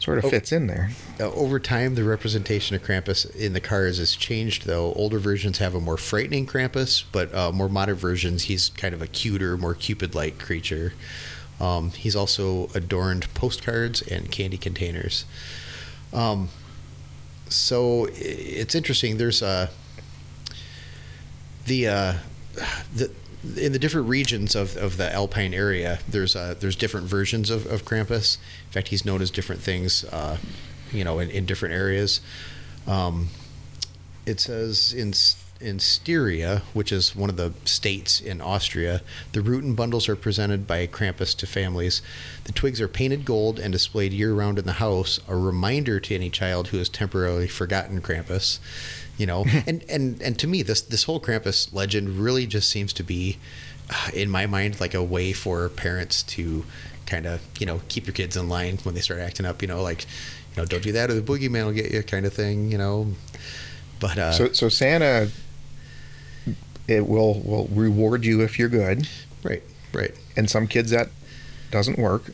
Sort 0.05 0.19
of 0.19 0.27
Oh. 0.27 0.31
fits 0.31 0.53
in 0.53 0.67
there. 0.67 0.91
uh, 1.19 1.31
over 1.33 1.59
time, 1.59 1.95
the 1.95 2.05
representation 2.05 2.77
of 2.77 2.83
Krampus 2.83 3.35
in 3.35 3.55
the 3.55 3.61
cars 3.61 3.97
has 3.97 4.15
changed, 4.15 4.67
though. 4.67 4.93
Older 4.93 5.19
versions 5.19 5.57
have 5.59 5.75
a 5.75 5.81
more 5.81 5.97
frightening 5.97 6.47
Krampus, 6.47 7.05
but 7.11 7.35
uh, 7.35 7.51
more 7.53 7.71
modern 7.71 7.97
versions, 7.97 8.43
he's 8.45 8.69
kind 8.77 8.93
of 8.93 9.01
a 9.01 9.07
cuter, 9.07 9.57
more 9.57 9.75
Cupid 9.75 10.15
like 10.15 10.39
creature. 10.39 10.93
Um, 11.59 11.91
he's 11.93 12.15
also 12.15 12.69
adorned 12.75 13.33
postcards 13.33 14.03
and 14.03 14.31
candy 14.31 14.59
containers. 14.59 15.25
Um, 16.13 16.51
so 17.49 18.07
it's 18.13 18.75
interesting. 18.75 19.17
There's 19.17 19.43
uh, 19.43 19.69
the 21.65 21.89
uh, 21.89 22.15
the 22.95 23.11
in 23.57 23.73
the 23.73 23.79
different 23.79 24.09
regions 24.09 24.55
of, 24.55 24.77
of 24.77 24.97
the 24.97 25.13
Alpine 25.13 25.55
area, 25.55 25.99
there's 26.09 26.35
uh, 26.35 26.55
there's 26.59 26.77
different 26.77 27.07
versions 27.07 27.51
of, 27.51 27.67
of 27.67 27.85
Krampus. 27.85 28.39
In 28.67 28.73
fact, 28.73 28.89
he's 28.89 29.05
known 29.05 29.23
as 29.23 29.31
different 29.31 29.61
things, 29.61 30.05
uh, 30.05 30.39
you 30.91 31.05
know, 31.05 31.19
in, 31.19 31.31
in 31.31 31.47
different 31.47 31.75
areas. 31.75 32.21
Um, 32.87 33.29
it 34.27 34.41
says 34.41 34.93
in 34.93 35.13
in 35.61 35.79
Styria, 35.79 36.63
which 36.73 36.93
is 36.93 37.15
one 37.15 37.31
of 37.31 37.37
the 37.37 37.55
states 37.65 38.21
in 38.21 38.41
Austria, 38.41 39.03
the 39.33 39.41
ruten 39.41 39.75
bundles 39.75 40.09
are 40.09 40.17
presented 40.17 40.67
by 40.67 40.87
Krampus 40.87 41.37
to 41.37 41.47
families. 41.47 42.03
The 42.45 42.53
twigs 42.53 42.81
are 42.81 42.89
painted 42.89 43.25
gold 43.25 43.59
and 43.59 43.73
displayed 43.73 44.13
year 44.13 44.35
round 44.35 44.59
in 44.59 44.67
the 44.67 44.75
house, 44.75 45.21
a 45.29 45.37
reminder 45.37 46.01
to 46.01 46.15
any 46.15 46.29
child 46.29 46.69
who 46.69 46.79
has 46.79 46.89
temporarily 46.89 47.49
forgotten 47.49 48.01
Krampus. 48.03 48.59
You 49.17 49.27
know, 49.27 49.45
and, 49.67 49.85
and 49.89 50.21
and 50.21 50.39
to 50.39 50.47
me, 50.47 50.63
this 50.63 50.81
this 50.83 51.05
whole 51.05 51.21
Krampus 51.21 51.73
legend 51.73 52.19
really 52.19 52.47
just 52.47 52.69
seems 52.69 52.93
to 52.95 53.03
be, 53.03 53.39
uh, 53.91 54.11
in 54.13 54.31
my 54.31 54.47
mind, 54.47 54.81
like 54.81 54.95
a 54.95 55.03
way 55.03 55.33
for 55.33 55.69
parents 55.69 56.23
to 56.25 56.65
kind 57.07 57.27
of 57.27 57.41
you 57.59 57.67
know 57.67 57.81
keep 57.89 58.07
your 58.07 58.15
kids 58.15 58.37
in 58.37 58.49
line 58.49 58.79
when 58.83 58.95
they 58.95 59.01
start 59.01 59.21
acting 59.21 59.47
up. 59.47 59.63
You 59.63 59.69
know, 59.69 59.83
like 59.83 60.03
you 60.03 60.63
know, 60.63 60.65
don't 60.67 60.83
do 60.83 60.93
that 60.93 61.11
or 61.11 61.15
the 61.15 61.23
boogeyman 61.23 61.65
will 61.67 61.73
get 61.73 61.91
you, 61.93 62.03
kind 62.03 62.27
of 62.27 62.33
thing. 62.33 62.71
You 62.71 62.79
know, 62.79 63.09
but 64.01 64.19
uh, 64.19 64.33
So 64.33 64.53
so 64.53 64.69
Santa 64.69 65.31
it 66.89 67.07
will 67.07 67.41
will 67.41 67.69
reward 67.73 68.25
you 68.25 68.43
if 68.43 68.59
you're 68.59 68.69
good. 68.69 69.09
right, 69.43 69.63
right. 69.93 70.13
And 70.37 70.51
some 70.51 70.67
kids 70.67 70.91
that 70.91 71.09
doesn't 71.71 71.99
work. 71.99 72.25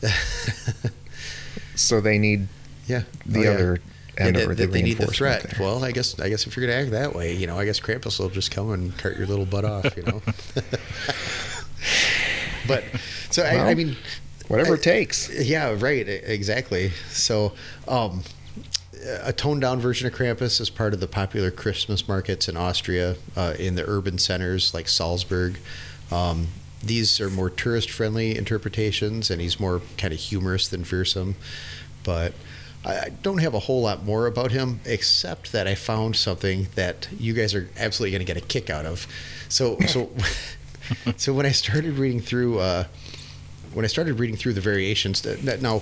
so 1.75 2.01
they 2.01 2.17
need 2.17 2.47
Yeah, 2.87 3.03
the 3.25 3.39
Oh, 3.39 3.43
yeah. 3.43 3.75
Other 4.19 4.31
Yeah, 4.39 4.45
that, 4.47 4.57
that 4.57 4.71
they 4.71 4.81
need 4.81 4.97
the 4.97 5.07
threat. 5.07 5.43
there. 5.43 5.57
Well, 5.59 5.83
I 5.83 5.91
guess 5.91 6.19
I 6.19 6.29
guess 6.29 6.45
if 6.47 6.55
you're 6.55 6.65
gonna 6.67 6.79
act 6.79 6.91
that 6.91 7.13
way, 7.15 7.35
you 7.35 7.47
know, 7.47 7.57
I 7.57 7.65
guess 7.65 7.79
Krampus 7.79 8.19
will 8.19 8.29
just 8.29 8.51
come 8.51 8.71
and 8.71 8.97
cart 8.97 9.17
your 9.17 9.27
little 9.27 9.45
butt 9.45 9.65
off, 9.65 9.95
you 9.95 10.03
know. 10.03 10.21
but 12.67 12.83
so 13.29 13.43
I, 13.43 13.71
I 13.71 13.75
mean, 13.75 13.95
Whatever 14.47 14.73
I- 14.73 14.77
it 14.77 14.83
takes. 14.83 15.29
yeah, 15.43 15.75
right, 15.79 16.07
exactly. 16.07 16.89
So, 17.09 17.53
um, 17.87 18.23
a 19.23 19.33
toned 19.33 19.61
down 19.61 19.79
version 19.79 20.05
of 20.07 20.13
Krampus 20.13 20.61
is 20.61 20.69
part 20.69 20.93
of 20.93 20.99
the 20.99 21.07
popular 21.07 21.49
Christmas 21.49 22.07
markets 22.07 22.47
in 22.47 22.55
Austria, 22.55 23.15
uh, 23.35 23.55
in 23.57 23.73
the 23.75 23.83
urban 23.89 24.17
centers 24.19 24.73
like 24.75 24.87
Salzburg. 24.87 25.57
Um, 26.11 26.47
these 26.83 27.19
are 27.21 27.29
more 27.29 27.49
tourist 27.49 27.89
friendly 27.89 28.37
interpretations, 28.37 29.31
and 29.31 29.41
he's 29.41 29.59
more 29.59 29.81
kind 29.97 30.13
of 30.13 30.19
humorous 30.19 30.67
than 30.67 30.83
fearsome. 30.83 31.35
But 32.03 32.33
I 32.83 33.09
don't 33.21 33.37
have 33.39 33.53
a 33.53 33.59
whole 33.59 33.83
lot 33.83 34.03
more 34.03 34.25
about 34.25 34.51
him, 34.51 34.79
except 34.85 35.51
that 35.51 35.67
I 35.67 35.75
found 35.75 36.15
something 36.15 36.67
that 36.75 37.07
you 37.17 37.33
guys 37.33 37.53
are 37.53 37.69
absolutely 37.77 38.11
going 38.11 38.25
to 38.25 38.33
get 38.33 38.41
a 38.41 38.45
kick 38.45 38.69
out 38.71 38.85
of. 38.85 39.05
So, 39.49 39.77
so, 39.81 40.09
so 41.17 41.33
when 41.33 41.45
I 41.45 41.51
started 41.51 41.97
reading 41.97 42.19
through. 42.19 42.59
Uh, 42.59 42.85
when 43.73 43.85
I 43.85 43.87
started 43.87 44.19
reading 44.19 44.35
through 44.35 44.53
the 44.53 44.61
variations, 44.61 45.21
that, 45.21 45.43
that 45.43 45.61
now 45.61 45.81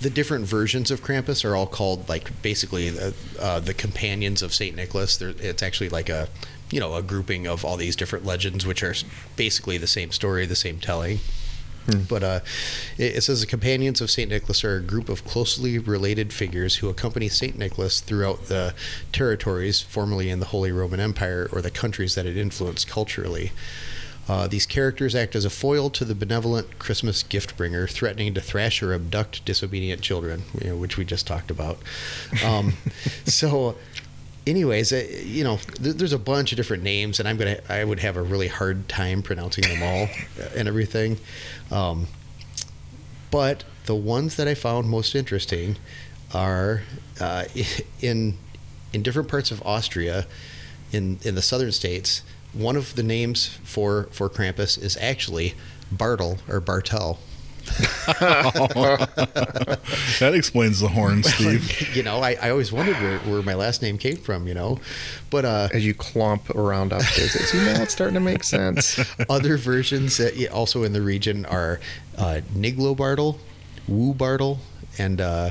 the 0.00 0.10
different 0.10 0.46
versions 0.46 0.90
of 0.90 1.02
Krampus 1.02 1.44
are 1.44 1.56
all 1.56 1.66
called 1.66 2.08
like 2.08 2.42
basically 2.42 2.90
the, 2.90 3.14
uh, 3.40 3.60
the 3.60 3.74
companions 3.74 4.42
of 4.42 4.54
Saint 4.54 4.76
Nicholas. 4.76 5.16
There, 5.16 5.32
it's 5.38 5.62
actually 5.62 5.88
like 5.88 6.08
a 6.08 6.28
you 6.70 6.80
know 6.80 6.94
a 6.94 7.02
grouping 7.02 7.46
of 7.46 7.64
all 7.64 7.76
these 7.76 7.96
different 7.96 8.24
legends, 8.24 8.66
which 8.66 8.82
are 8.82 8.94
basically 9.36 9.78
the 9.78 9.86
same 9.86 10.12
story, 10.12 10.46
the 10.46 10.56
same 10.56 10.78
telling. 10.78 11.20
But 12.08 12.22
uh, 12.22 12.40
it, 12.96 13.16
it 13.16 13.20
says 13.22 13.40
the 13.40 13.46
companions 13.46 14.00
of 14.00 14.10
Saint 14.10 14.30
Nicholas 14.30 14.62
are 14.64 14.76
a 14.76 14.82
group 14.82 15.08
of 15.08 15.24
closely 15.24 15.78
related 15.78 16.32
figures 16.32 16.76
who 16.76 16.88
accompany 16.88 17.28
Saint 17.28 17.56
Nicholas 17.56 18.00
throughout 18.00 18.46
the 18.46 18.74
territories 19.12 19.80
formerly 19.80 20.28
in 20.28 20.40
the 20.40 20.46
Holy 20.46 20.72
Roman 20.72 21.00
Empire 21.00 21.48
or 21.52 21.62
the 21.62 21.70
countries 21.70 22.14
that 22.14 22.26
it 22.26 22.36
influenced 22.36 22.88
culturally. 22.88 23.52
Uh, 24.28 24.46
these 24.46 24.66
characters 24.66 25.14
act 25.14 25.34
as 25.34 25.46
a 25.46 25.50
foil 25.50 25.88
to 25.88 26.04
the 26.04 26.14
benevolent 26.14 26.78
Christmas 26.78 27.22
gift 27.22 27.56
bringer, 27.56 27.86
threatening 27.86 28.34
to 28.34 28.42
thrash 28.42 28.82
or 28.82 28.92
abduct 28.92 29.42
disobedient 29.46 30.02
children, 30.02 30.42
you 30.60 30.68
know, 30.68 30.76
which 30.76 30.98
we 30.98 31.04
just 31.04 31.26
talked 31.26 31.50
about. 31.50 31.78
Um, 32.44 32.74
so, 33.24 33.76
anyways, 34.48 34.92
uh, 34.92 35.06
you 35.22 35.44
know, 35.44 35.58
th- 35.82 35.96
there's 35.96 36.12
a 36.12 36.18
bunch 36.18 36.52
of 36.52 36.56
different 36.56 36.82
names, 36.82 37.20
and 37.20 37.28
I'm 37.28 37.36
gonna, 37.36 37.58
I 37.68 37.84
would 37.84 38.00
have 38.00 38.16
a 38.16 38.22
really 38.22 38.48
hard 38.48 38.88
time 38.88 39.22
pronouncing 39.22 39.64
them 39.68 39.82
all 39.82 40.08
uh, 40.40 40.48
and 40.56 40.68
everything. 40.68 41.18
Um, 41.70 42.08
but 43.30 43.64
the 43.86 43.94
ones 43.94 44.36
that 44.36 44.48
I 44.48 44.54
found 44.54 44.88
most 44.88 45.14
interesting 45.14 45.76
are 46.34 46.82
uh, 47.20 47.44
in 48.00 48.38
in 48.92 49.02
different 49.02 49.28
parts 49.28 49.50
of 49.50 49.62
Austria, 49.66 50.26
in 50.92 51.18
in 51.22 51.34
the 51.34 51.42
southern 51.42 51.72
states. 51.72 52.22
One 52.52 52.76
of 52.76 52.94
the 52.94 53.02
names 53.02 53.58
for 53.62 54.08
for 54.10 54.30
Krampus 54.30 54.80
is 54.82 54.96
actually 54.98 55.54
Bartel 55.92 56.38
or 56.48 56.60
Bartel. 56.60 57.18
that 60.18 60.32
explains 60.34 60.80
the 60.80 60.88
horn, 60.88 61.22
Steve. 61.22 61.94
you 61.96 62.02
know, 62.02 62.20
I, 62.20 62.36
I 62.40 62.50
always 62.50 62.72
wondered 62.72 62.96
where, 62.96 63.18
where 63.20 63.42
my 63.42 63.54
last 63.54 63.82
name 63.82 63.98
came 63.98 64.16
from. 64.16 64.46
You 64.48 64.54
know, 64.54 64.78
but 65.30 65.44
uh, 65.44 65.68
As 65.72 65.84
you 65.84 65.94
clomp 65.94 66.54
around 66.54 66.92
upstairs, 66.92 67.34
it's 67.34 67.54
now 67.54 67.82
it's 67.82 67.92
starting 67.92 68.14
to 68.14 68.20
make 68.20 68.44
sense. 68.44 68.98
other 69.30 69.56
versions 69.56 70.16
that 70.16 70.50
also 70.50 70.82
in 70.82 70.92
the 70.92 71.02
region 71.02 71.44
are 71.46 71.80
uh, 72.16 72.40
Niglo 72.54 72.96
Bartle, 72.96 73.38
Woo 73.86 74.14
Bartle, 74.14 74.58
and 74.98 75.20
uh, 75.20 75.50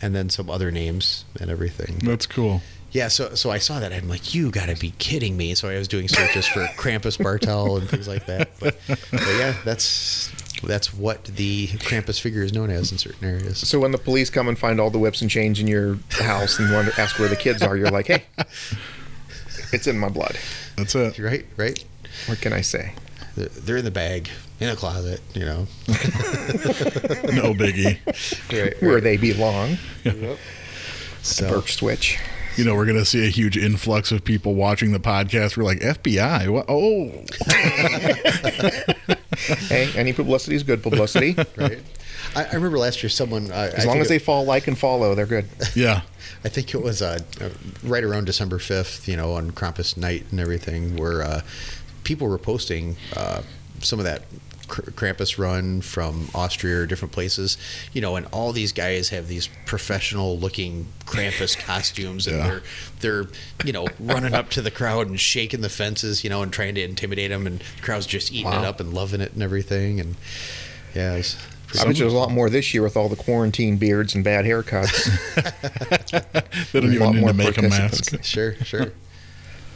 and 0.00 0.14
then 0.14 0.28
some 0.28 0.50
other 0.50 0.70
names 0.70 1.24
and 1.40 1.50
everything. 1.50 1.98
That's 1.98 2.26
cool. 2.26 2.62
Yeah, 2.92 3.08
so 3.08 3.34
so 3.34 3.50
I 3.50 3.56
saw 3.56 3.80
that 3.80 3.92
I'm 3.92 4.08
like, 4.08 4.34
you 4.34 4.50
got 4.50 4.66
to 4.68 4.76
be 4.76 4.92
kidding 4.98 5.36
me. 5.36 5.54
So 5.54 5.68
I 5.68 5.78
was 5.78 5.88
doing 5.88 6.08
searches 6.08 6.46
for 6.46 6.66
Krampus 6.76 7.20
Bartel 7.20 7.78
and 7.78 7.88
things 7.88 8.06
like 8.06 8.26
that. 8.26 8.50
But, 8.60 8.76
but 8.86 9.26
yeah, 9.38 9.54
that's 9.64 10.30
that's 10.62 10.94
what 10.94 11.24
the 11.24 11.66
Krampus 11.68 12.20
figure 12.20 12.42
is 12.42 12.52
known 12.52 12.70
as 12.70 12.92
in 12.92 12.98
certain 12.98 13.26
areas. 13.28 13.58
So 13.66 13.80
when 13.80 13.90
the 13.92 13.98
police 13.98 14.30
come 14.30 14.48
and 14.48 14.58
find 14.58 14.80
all 14.80 14.90
the 14.90 14.98
whips 14.98 15.20
and 15.22 15.30
chains 15.30 15.58
in 15.58 15.66
your 15.66 15.98
house 16.10 16.58
and 16.58 16.72
want 16.72 16.92
to 16.92 17.00
ask 17.00 17.18
where 17.18 17.28
the 17.28 17.36
kids 17.36 17.62
are, 17.62 17.76
you're 17.76 17.90
like, 17.90 18.06
hey, 18.06 18.24
it's 19.72 19.86
in 19.86 19.98
my 19.98 20.08
blood. 20.08 20.36
That's 20.76 20.94
it. 20.94 21.18
Right, 21.18 21.44
right. 21.56 21.82
What 22.26 22.40
can 22.40 22.52
I 22.52 22.60
say? 22.60 22.92
They're- 23.36 23.48
They're 23.48 23.76
in 23.78 23.84
the 23.84 23.90
bag, 23.90 24.28
in 24.60 24.68
a 24.68 24.76
closet, 24.76 25.20
you 25.34 25.44
know. 25.44 25.66
No 27.32 27.54
biggie. 27.54 27.98
Right, 28.52 28.80
Where 28.82 29.00
they 29.00 29.16
belong. 29.16 29.78
So, 31.22 31.48
Birch 31.48 31.74
switch. 31.76 32.18
You 32.56 32.64
know, 32.64 32.74
we're 32.74 32.84
going 32.84 32.98
to 32.98 33.04
see 33.06 33.24
a 33.26 33.30
huge 33.30 33.56
influx 33.56 34.12
of 34.12 34.24
people 34.24 34.54
watching 34.54 34.92
the 34.92 34.98
podcast. 35.00 35.56
We're 35.56 35.64
like, 35.64 35.78
FBI? 35.80 36.48
What? 36.50 36.66
Oh, 36.68 37.24
Hey, 39.68 39.90
any 39.96 40.12
publicity 40.12 40.56
is 40.56 40.62
good 40.62 40.82
publicity. 40.82 41.34
right. 41.56 41.80
I, 42.34 42.44
I 42.44 42.54
remember 42.54 42.78
last 42.78 43.02
year 43.02 43.10
someone. 43.10 43.50
Uh, 43.50 43.72
As 43.74 43.86
long 43.86 43.98
as 43.98 44.08
they 44.08 44.18
fall 44.18 44.44
like 44.44 44.66
and 44.68 44.78
follow, 44.78 45.14
they're 45.14 45.26
good. 45.26 45.46
yeah. 45.74 46.02
I 46.44 46.48
think 46.48 46.74
it 46.74 46.82
was 46.82 47.02
uh, 47.02 47.18
uh, 47.40 47.48
right 47.82 48.02
around 48.04 48.24
December 48.24 48.58
5th, 48.58 49.06
you 49.06 49.16
know, 49.16 49.32
on 49.34 49.52
Krampus 49.52 49.96
night 49.96 50.24
and 50.30 50.40
everything, 50.40 50.96
where 50.96 51.22
uh, 51.22 51.40
people 52.04 52.28
were 52.28 52.38
posting 52.38 52.96
uh, 53.16 53.42
some 53.80 53.98
of 53.98 54.04
that 54.04 54.22
Kr- 54.22 54.51
Krampus 54.72 55.38
run 55.38 55.80
from 55.82 56.28
Austria 56.34 56.78
or 56.80 56.86
different 56.86 57.12
places, 57.12 57.58
you 57.92 58.00
know, 58.00 58.16
and 58.16 58.26
all 58.32 58.52
these 58.52 58.72
guys 58.72 59.10
have 59.10 59.28
these 59.28 59.48
professional 59.66 60.38
looking 60.38 60.86
Krampus 61.04 61.58
costumes 61.66 62.26
and 62.26 62.36
Yeah. 62.38 62.48
they're, 62.48 62.62
they're, 63.00 63.26
you 63.64 63.72
know, 63.72 63.86
running 64.00 64.34
up 64.34 64.48
to 64.50 64.62
the 64.62 64.70
crowd 64.70 65.08
and 65.08 65.20
shaking 65.20 65.60
the 65.60 65.68
fences, 65.68 66.24
you 66.24 66.30
know, 66.30 66.42
and 66.42 66.52
trying 66.52 66.74
to 66.76 66.82
intimidate 66.82 67.30
them 67.30 67.46
and 67.46 67.60
the 67.60 67.82
crowd's 67.82 68.06
just 68.06 68.32
eating 68.32 68.52
it 68.52 68.64
up 68.64 68.80
and 68.80 68.92
loving 68.94 69.20
it 69.20 69.32
and 69.34 69.42
everything. 69.42 70.00
And 70.00 70.16
yeah, 70.94 71.14
it's 71.14 71.36
I 71.74 71.84
bet 71.84 71.96
you 71.96 72.04
there's 72.04 72.12
a 72.12 72.16
lot 72.16 72.30
more 72.30 72.50
this 72.50 72.74
year 72.74 72.82
with 72.82 72.96
all 72.98 73.08
the 73.08 73.16
quarantine 73.16 73.76
beards 73.78 74.14
and 74.14 74.22
bad 74.22 74.44
haircuts. 74.44 74.92
They 76.72 76.80
don't 76.80 76.92
A 76.94 76.98
lot 76.98 77.14
even 77.14 77.14
need 77.14 77.20
more 77.20 77.28
to 77.30 77.34
make 77.34 77.58
a 77.58 77.62
mask. 77.62 78.22
Sure, 78.24 78.54
sure. 78.64 78.92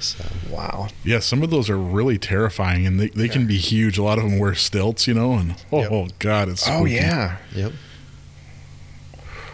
So 0.01 0.25
wow. 0.51 0.89
Yeah, 1.05 1.21
some 1.21 1.43
of 1.43 1.51
those 1.51 1.71
are 1.71 1.79
really 1.79 2.19
terrifying, 2.19 2.87
and 2.87 3.01
they, 3.01 3.09
they 3.09 3.29
can 3.29 3.47
be 3.47 3.57
huge. 3.57 3.97
A 3.99 4.03
lot 4.03 4.19
of 4.19 4.25
them 4.25 4.39
wear 4.39 4.55
stilts, 4.55 5.07
you 5.07 5.15
know, 5.15 5.33
and 5.35 5.55
oh, 5.73 5.81
Yep. 5.81 5.93
oh 5.93 6.09
god, 6.19 6.49
it's 6.51 6.69
Oh 6.69 6.85
yeah. 6.85 7.39
yep. 7.55 7.73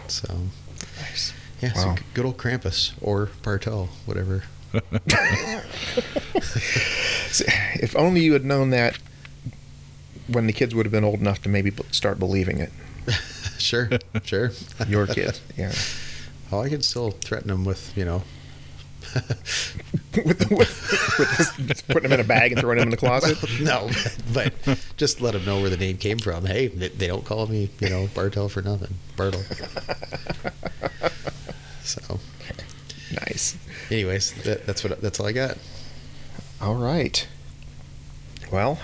So 0.07 0.27
Nice. 0.99 1.33
yeah, 1.61 1.73
so 1.73 1.87
Wow. 1.87 1.95
g- 1.95 2.03
good 2.13 2.25
old 2.25 2.37
Krampus 2.37 2.91
or 3.01 3.29
Bartel, 3.41 3.89
whatever. 4.05 4.43
If 7.81 7.95
only 7.95 8.21
you 8.21 8.33
had 8.33 8.45
known 8.45 8.69
that 8.71 8.97
when 10.27 10.45
the 10.47 10.53
kids 10.53 10.73
would 10.75 10.85
have 10.85 10.91
been 10.91 11.03
old 11.03 11.19
enough 11.19 11.41
to 11.43 11.49
maybe 11.49 11.71
start 11.91 12.19
believing 12.19 12.59
it. 12.59 12.71
Sure, 13.59 13.87
sure. 14.25 14.51
Your 14.89 15.07
kids, 15.15 15.39
yeah. 15.57 15.71
Oh, 16.51 16.59
I 16.59 16.67
can 16.69 16.81
still 16.81 17.11
threaten 17.11 17.47
them 17.47 17.63
with 17.63 17.93
you 17.95 18.03
know. 18.03 18.23
with, 20.25 20.39
the, 20.39 20.47
with, 20.55 21.17
with 21.19 21.57
this, 21.67 21.81
putting 21.81 22.03
them 22.09 22.13
in 22.13 22.19
a 22.19 22.23
bag 22.27 22.51
and 22.51 22.61
throwing 22.61 22.77
them 22.77 22.87
in 22.87 22.91
the 22.91 22.97
closet. 22.97 23.37
no, 23.61 23.89
but 24.33 24.53
just 24.97 25.21
let 25.21 25.33
them 25.33 25.45
know 25.45 25.61
where 25.61 25.69
the 25.69 25.77
name 25.77 25.97
came 25.97 26.19
from. 26.19 26.45
Hey, 26.45 26.67
they, 26.67 26.89
they 26.89 27.07
don't 27.07 27.25
call 27.25 27.47
me, 27.47 27.69
you 27.79 27.89
know, 27.89 28.07
Bartel 28.13 28.49
for 28.49 28.61
nothing. 28.61 28.95
Bartle. 29.15 29.41
so, 31.83 32.19
Nice. 33.27 33.57
anyways, 33.91 34.33
that, 34.43 34.65
that's 34.65 34.83
what 34.83 34.99
that's 35.01 35.19
all 35.19 35.27
I 35.27 35.31
got. 35.31 35.57
All 36.61 36.75
right. 36.75 37.27
Well, 38.51 38.79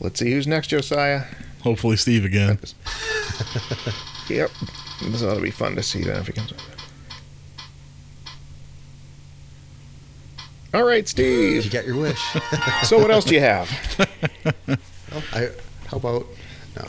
let's 0.00 0.20
see 0.20 0.32
who's 0.32 0.46
next, 0.46 0.68
Josiah. 0.68 1.24
Hopefully, 1.62 1.96
Steve 1.96 2.24
again. 2.24 2.58
Yep. 4.30 4.50
This 5.02 5.22
ought 5.22 5.34
to 5.34 5.40
be 5.40 5.50
fun 5.50 5.74
to 5.74 5.82
see 5.82 6.04
then 6.04 6.20
if 6.20 6.26
he 6.28 6.32
comes 6.32 6.52
up. 6.52 6.58
All 10.80 10.86
right, 10.86 11.06
Steve. 11.06 11.62
You 11.66 11.70
got 11.70 11.84
your 11.84 11.96
wish. 11.96 12.18
So 12.84 12.98
what 12.98 13.10
else 13.10 13.26
do 13.26 13.34
you 13.34 13.40
have? 13.40 13.68
Oh, 15.12 15.22
I, 15.34 15.50
how 15.88 15.98
about 15.98 16.24
no? 16.74 16.88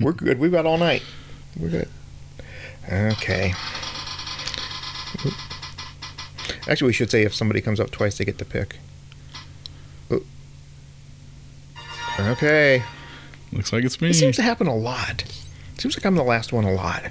We're 0.00 0.12
good. 0.12 0.40
We've 0.40 0.50
got 0.50 0.66
all 0.66 0.76
night. 0.76 1.04
We're 1.56 1.68
good. 1.68 1.88
Okay. 2.90 3.54
Actually, 6.66 6.88
we 6.88 6.92
should 6.92 7.12
say 7.12 7.22
if 7.22 7.32
somebody 7.32 7.60
comes 7.60 7.78
up 7.78 7.92
twice, 7.92 8.18
they 8.18 8.24
get 8.24 8.38
to 8.38 8.44
pick. 8.44 8.80
Oop. 10.10 10.26
Okay. 12.18 12.82
Looks 13.52 13.72
like 13.72 13.84
it's 13.84 14.00
me. 14.00 14.10
It 14.10 14.14
seems 14.14 14.34
to 14.36 14.42
happen 14.42 14.66
a 14.66 14.74
lot. 14.74 15.22
Seems 15.78 15.96
like 15.96 16.04
I'm 16.04 16.16
the 16.16 16.24
last 16.24 16.52
one 16.52 16.64
a 16.64 16.72
lot. 16.72 17.04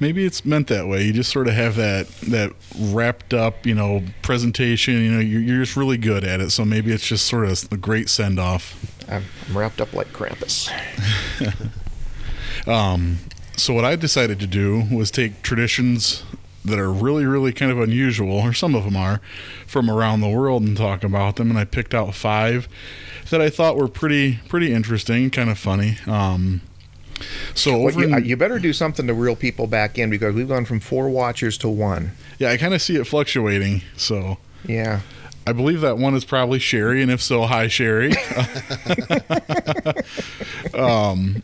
Maybe 0.00 0.24
it's 0.24 0.44
meant 0.44 0.68
that 0.68 0.88
way. 0.88 1.04
You 1.04 1.12
just 1.12 1.30
sort 1.30 1.46
of 1.46 1.54
have 1.54 1.76
that 1.76 2.08
that 2.22 2.52
wrapped 2.78 3.34
up, 3.34 3.66
you 3.66 3.74
know, 3.74 4.02
presentation. 4.22 4.94
You 4.94 5.10
know, 5.12 5.20
you're, 5.20 5.40
you're 5.40 5.64
just 5.64 5.76
really 5.76 5.98
good 5.98 6.24
at 6.24 6.40
it. 6.40 6.50
So 6.50 6.64
maybe 6.64 6.92
it's 6.92 7.06
just 7.06 7.26
sort 7.26 7.44
of 7.44 7.70
a 7.70 7.76
great 7.76 8.08
send 8.08 8.40
off. 8.40 8.76
I'm, 9.08 9.24
I'm 9.48 9.58
wrapped 9.58 9.80
up 9.80 9.92
like 9.92 10.08
Krampus. 10.08 10.70
Um, 12.66 13.18
so 13.56 13.74
what 13.74 13.84
I 13.84 13.96
decided 13.96 14.40
to 14.40 14.46
do 14.46 14.84
was 14.90 15.10
take 15.10 15.42
traditions 15.42 16.24
that 16.64 16.78
are 16.78 16.92
really, 16.92 17.24
really 17.24 17.52
kind 17.52 17.72
of 17.72 17.78
unusual, 17.78 18.32
or 18.32 18.52
some 18.52 18.74
of 18.74 18.84
them 18.84 18.96
are, 18.96 19.20
from 19.66 19.90
around 19.90 20.20
the 20.20 20.28
world 20.28 20.62
and 20.62 20.76
talk 20.76 21.02
about 21.02 21.36
them. 21.36 21.50
And 21.50 21.58
I 21.58 21.64
picked 21.64 21.94
out 21.94 22.14
five 22.14 22.68
that 23.30 23.40
I 23.40 23.48
thought 23.48 23.76
were 23.76 23.88
pretty, 23.88 24.40
pretty 24.48 24.72
interesting, 24.72 25.30
kind 25.30 25.48
of 25.50 25.58
funny. 25.58 25.96
Um, 26.06 26.60
so 27.54 27.78
Well, 27.78 27.94
you, 27.94 28.02
in, 28.04 28.14
uh, 28.14 28.18
you 28.18 28.36
better 28.36 28.58
do 28.58 28.72
something 28.72 29.06
to 29.06 29.14
reel 29.14 29.36
people 29.36 29.66
back 29.66 29.98
in 29.98 30.10
because 30.10 30.34
we've 30.34 30.48
gone 30.48 30.64
from 30.64 30.80
four 30.80 31.08
watchers 31.08 31.56
to 31.58 31.68
one. 31.68 32.12
yeah, 32.38 32.50
I 32.50 32.56
kind 32.56 32.74
of 32.74 32.82
see 32.82 32.96
it 32.96 33.06
fluctuating. 33.06 33.82
So 33.96 34.38
Yeah. 34.66 35.00
I 35.46 35.52
believe 35.52 35.80
that 35.80 35.96
one 35.98 36.14
is 36.14 36.24
probably 36.24 36.58
Sherry, 36.58 37.02
and 37.02 37.10
if 37.10 37.20
so, 37.22 37.46
hi 37.46 37.66
Sherry. 37.66 38.12
um, 40.74 41.42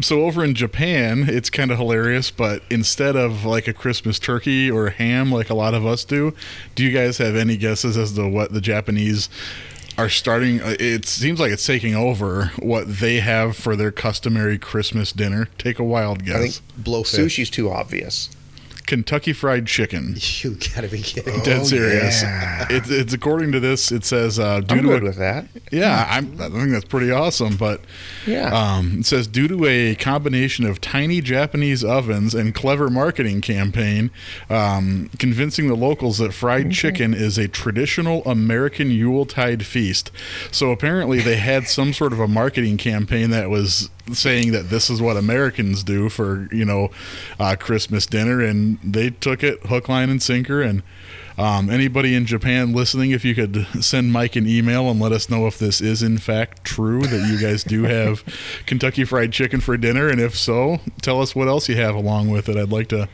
so 0.00 0.24
over 0.24 0.44
in 0.44 0.54
Japan, 0.54 1.24
it's 1.28 1.50
kind 1.50 1.70
of 1.70 1.78
hilarious, 1.78 2.30
but 2.30 2.62
instead 2.70 3.16
of 3.16 3.44
like 3.44 3.68
a 3.68 3.72
Christmas 3.72 4.18
turkey 4.18 4.70
or 4.70 4.90
ham 4.90 5.30
like 5.32 5.50
a 5.50 5.54
lot 5.54 5.74
of 5.74 5.84
us 5.84 6.04
do, 6.04 6.34
do 6.74 6.84
you 6.84 6.92
guys 6.92 7.18
have 7.18 7.36
any 7.36 7.56
guesses 7.56 7.96
as 7.96 8.12
to 8.12 8.28
what 8.28 8.52
the 8.52 8.60
Japanese 8.60 9.28
are 9.98 10.08
starting? 10.08 10.60
uh, 10.60 10.74
It 10.80 11.06
seems 11.06 11.38
like 11.40 11.52
it's 11.52 11.66
taking 11.66 11.94
over 11.94 12.46
what 12.58 12.98
they 13.00 13.20
have 13.20 13.56
for 13.56 13.76
their 13.76 13.90
customary 13.92 14.58
Christmas 14.58 15.12
dinner. 15.12 15.48
Take 15.58 15.78
a 15.78 15.84
wild 15.84 16.24
guess. 16.24 16.34
I 16.36 16.40
think 16.48 16.84
Blowfish. 16.84 17.18
sushi's 17.18 17.50
too 17.50 17.70
obvious. 17.70 18.28
Kentucky 18.86 19.32
Fried 19.32 19.66
Chicken. 19.66 20.16
You 20.42 20.56
gotta 20.74 20.88
be 20.88 21.00
kidding. 21.02 21.40
Dead 21.42 21.60
Oh, 21.60 21.64
serious. 21.64 22.22
yeah. 22.22 22.66
It's, 22.70 22.90
it's 22.90 23.12
according 23.12 23.52
to 23.52 23.60
this. 23.60 23.92
It 23.92 24.04
says 24.04 24.38
uh, 24.38 24.60
due 24.60 24.76
I'm 24.76 24.82
to 24.82 24.88
good 24.88 25.02
a, 25.02 25.06
with 25.06 25.16
that. 25.16 25.46
Yeah, 25.70 26.06
I'm, 26.10 26.32
I 26.40 26.48
think 26.48 26.70
that's 26.70 26.84
pretty 26.86 27.10
awesome. 27.10 27.56
But 27.56 27.80
Yeah. 28.26 28.50
um, 28.52 29.00
it 29.00 29.06
says 29.06 29.26
due 29.26 29.46
to 29.48 29.64
a 29.66 29.94
combination 29.94 30.64
of 30.66 30.80
tiny 30.80 31.20
Japanese 31.20 31.84
ovens 31.84 32.34
and 32.34 32.54
clever 32.54 32.90
marketing 32.90 33.40
campaign, 33.40 34.10
um, 34.50 35.10
convincing 35.18 35.68
the 35.68 35.76
locals 35.76 36.18
that 36.18 36.32
fried 36.32 36.72
chicken 36.72 37.14
is 37.14 37.38
a 37.38 37.46
traditional 37.46 38.24
American 38.24 38.90
Yuletide 38.90 39.64
feast. 39.64 40.10
So 40.50 40.70
apparently 40.72 41.20
they 41.20 41.36
had 41.36 41.68
some 41.68 41.92
sort 41.92 42.12
of 42.12 42.18
a 42.20 42.28
marketing 42.28 42.78
campaign 42.78 43.30
that 43.30 43.48
was 43.50 43.90
saying 44.12 44.52
that 44.52 44.70
this 44.70 44.90
is 44.90 45.00
what 45.00 45.16
Americans 45.16 45.84
do 45.84 46.08
for 46.08 46.48
you 46.52 46.64
know 46.64 46.90
uh, 47.38 47.56
Christmas 47.58 48.06
dinner, 48.06 48.40
and 48.40 48.78
they 48.82 49.10
took 49.10 49.42
it 49.42 49.60
hook, 49.66 49.88
line, 49.88 50.10
and 50.10 50.22
sinker 50.22 50.62
and. 50.62 50.82
Um, 51.38 51.70
anybody 51.70 52.14
in 52.14 52.26
Japan 52.26 52.74
listening, 52.74 53.10
if 53.12 53.24
you 53.24 53.34
could 53.34 53.66
send 53.80 54.12
Mike 54.12 54.36
an 54.36 54.46
email 54.46 54.90
and 54.90 55.00
let 55.00 55.12
us 55.12 55.30
know 55.30 55.46
if 55.46 55.58
this 55.58 55.80
is 55.80 56.02
in 56.02 56.18
fact 56.18 56.62
true 56.62 57.00
that 57.06 57.26
you 57.26 57.38
guys 57.40 57.64
do 57.64 57.84
have 57.84 58.22
Kentucky 58.66 59.04
Fried 59.04 59.32
Chicken 59.32 59.60
for 59.62 59.78
dinner, 59.78 60.10
and 60.10 60.20
if 60.20 60.36
so, 60.36 60.80
tell 61.00 61.22
us 61.22 61.34
what 61.34 61.48
else 61.48 61.70
you 61.70 61.76
have 61.76 61.94
along 61.94 62.28
with 62.28 62.50
it. 62.50 62.58
I'd 62.58 62.68
like 62.68 62.88
to 62.88 63.08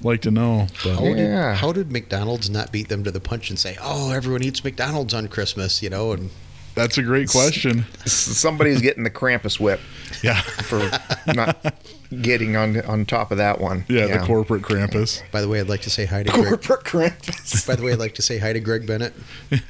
like 0.00 0.20
to 0.22 0.30
know. 0.30 0.68
But 0.84 0.94
How, 0.94 1.04
Yeah. 1.06 1.14
did, 1.14 1.56
how 1.56 1.72
did 1.72 1.90
McDonald's 1.90 2.48
not 2.48 2.70
beat 2.70 2.88
them 2.88 3.02
to 3.02 3.10
the 3.10 3.18
punch 3.20 3.50
and 3.50 3.58
say, 3.58 3.76
"Oh, 3.82 4.12
everyone 4.12 4.44
eats 4.44 4.62
McDonald's 4.62 5.12
on 5.12 5.26
Christmas," 5.26 5.82
you 5.82 5.90
know? 5.90 6.12
And 6.12 6.30
that's 6.76 6.96
a 6.98 7.02
great 7.02 7.28
question. 7.28 7.84
Somebody's 8.04 8.80
getting 8.80 9.02
the 9.02 9.10
Krampus 9.10 9.58
whip 9.58 9.80
Yeah, 10.22 10.40
for 10.40 10.88
not 11.34 11.74
getting 12.22 12.54
on 12.54 12.80
on 12.82 13.04
top 13.04 13.32
of 13.32 13.38
that 13.38 13.60
one. 13.60 13.84
yeah, 13.88 14.06
the 14.06 14.24
corporate 14.24 14.62
Krampus. 14.62 15.22
by 15.32 15.40
the 15.40 15.48
way, 15.48 15.58
I'd 15.58 15.68
like 15.68 15.82
to 15.82 15.90
say 15.90 16.04
hi 16.04 16.22
to 16.22 16.30
Greg. 16.30 16.46
corporate 16.46 16.84
Krampus. 16.84 17.66
By 17.66 17.74
the 17.74 17.82
way, 17.82 17.92
I'd 17.92 17.98
like 17.98 18.14
to 18.14 18.22
say 18.22 18.38
hi 18.38 18.52
to 18.52 18.60
Greg 18.60 18.86
Bennett. 18.86 19.12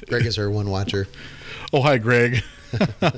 Greg 0.07 0.25
is 0.27 0.37
our 0.37 0.49
one 0.51 0.69
watcher. 0.69 1.07
Oh, 1.73 1.81
hi, 1.81 1.97
Greg. 1.97 2.43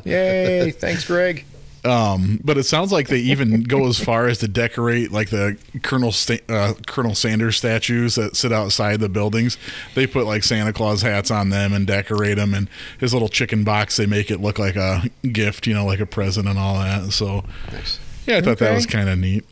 Yay! 0.06 0.71
Thanks, 0.71 1.04
Greg. 1.06 1.45
Um, 1.86 2.42
but 2.44 2.58
it 2.58 2.63
sounds 2.63 2.92
like 2.92 3.08
they 3.08 3.20
even 3.20 3.63
go 3.63 3.88
as 3.88 3.98
far 4.04 4.28
as 4.28 4.39
to 4.39 4.48
decorate 4.50 5.12
like 5.12 5.30
the 5.30 5.58
Colonel 5.82 6.12
Sta- 6.12 6.44
uh, 6.50 6.74
Colonel 6.88 7.15
Sanders 7.15 7.56
statues 7.58 8.15
that 8.15 8.36
sit 8.36 8.52
outside 8.52 9.00
the 9.00 9.08
buildings. 9.08 9.58
They 9.96 10.06
put 10.06 10.26
like 10.26 10.44
Santa 10.44 10.74
Claus 10.74 11.02
hats 11.02 11.32
on 11.32 11.50
them 11.50 11.72
and 11.74 11.88
decorate 11.88 12.36
them, 12.36 12.54
and 12.54 12.70
his 13.00 13.13
little 13.13 13.30
chicken 13.30 13.63
box. 13.63 13.96
They 13.96 14.06
make 14.06 14.30
it 14.30 14.42
look 14.42 14.60
like 14.60 14.76
a 14.76 15.10
gift, 15.32 15.68
you 15.68 15.74
know, 15.74 15.86
like 15.86 16.02
a 16.02 16.06
present 16.06 16.48
and 16.48 16.60
all 16.60 16.76
that. 16.80 17.12
So 17.13 17.46
Nice. 17.72 18.00
yeah, 18.28 18.38
I 18.38 18.42
thought 18.42 18.58
that 18.58 18.74
was 18.74 18.86
kind 18.86 19.08
of 19.08 19.18
neat. 19.18 19.46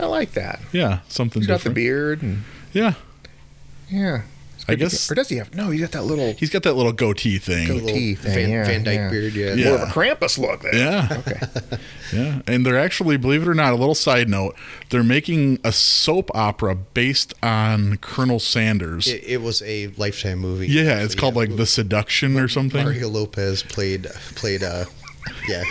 I 0.00 0.06
like 0.06 0.32
that. 0.32 0.60
Yeah, 0.72 1.00
something 1.08 1.42
He's 1.42 1.46
got 1.48 1.60
the 1.62 1.70
beard 1.70 2.22
and 2.22 2.42
Yeah, 2.72 2.94
yeah. 3.88 4.22
It's 4.68 4.70
I 4.70 4.74
good 4.74 4.78
guess- 4.90 5.10
or 5.10 5.14
does 5.14 5.28
he 5.28 5.36
have? 5.36 5.54
No, 5.54 5.70
he's 5.70 5.80
got 5.80 5.92
that 5.92 6.02
little 6.02 6.32
he's 6.34 6.50
got 6.50 6.62
that 6.64 6.74
little 6.74 6.92
goatee 6.92 7.38
thing. 7.38 7.68
Got 7.68 7.72
a 7.72 7.76
little 7.76 7.88
teeth 7.90 8.22
thing, 8.22 8.34
Van, 8.34 8.50
yeah, 8.50 8.64
Van 8.66 8.82
Dyke 8.84 8.96
yeah. 8.98 9.10
beard, 9.10 9.34
yeah. 9.34 9.54
Yeah. 9.54 9.64
more 9.70 9.74
of 9.76 9.82
a 9.82 9.92
Krampus 9.92 10.38
look 10.38 10.62
there. 10.62 10.74
Yeah. 10.74 11.08
Okay. 11.18 11.40
Yeah, 12.12 12.40
and 12.46 12.64
they're 12.64 12.78
actually, 12.78 13.16
believe 13.16 13.42
it 13.42 13.48
or 13.48 13.54
not, 13.54 13.72
a 13.72 13.76
little 13.76 13.94
side 13.96 14.28
note, 14.28 14.54
they're 14.90 15.02
making 15.02 15.58
a 15.64 15.72
soap 15.72 16.30
opera 16.36 16.76
based 16.76 17.34
on 17.42 17.96
Colonel 17.96 18.38
Sanders. 18.38 19.08
It, 19.08 19.24
it 19.24 19.42
was 19.42 19.60
a 19.62 19.88
lifetime 19.96 20.38
movie. 20.38 20.68
yeah, 20.68 21.00
it's 21.00 21.14
actually, 21.14 21.16
called 21.20 21.34
yeah. 21.34 21.40
like 21.40 21.56
The 21.56 21.66
Seduction 21.66 22.38
or 22.38 22.46
something. 22.46 22.84
Mario 22.84 23.08
Lopez 23.08 23.64
played 23.64 24.04
played 24.36 24.62
uh 24.62 24.84
yeah 25.48 25.64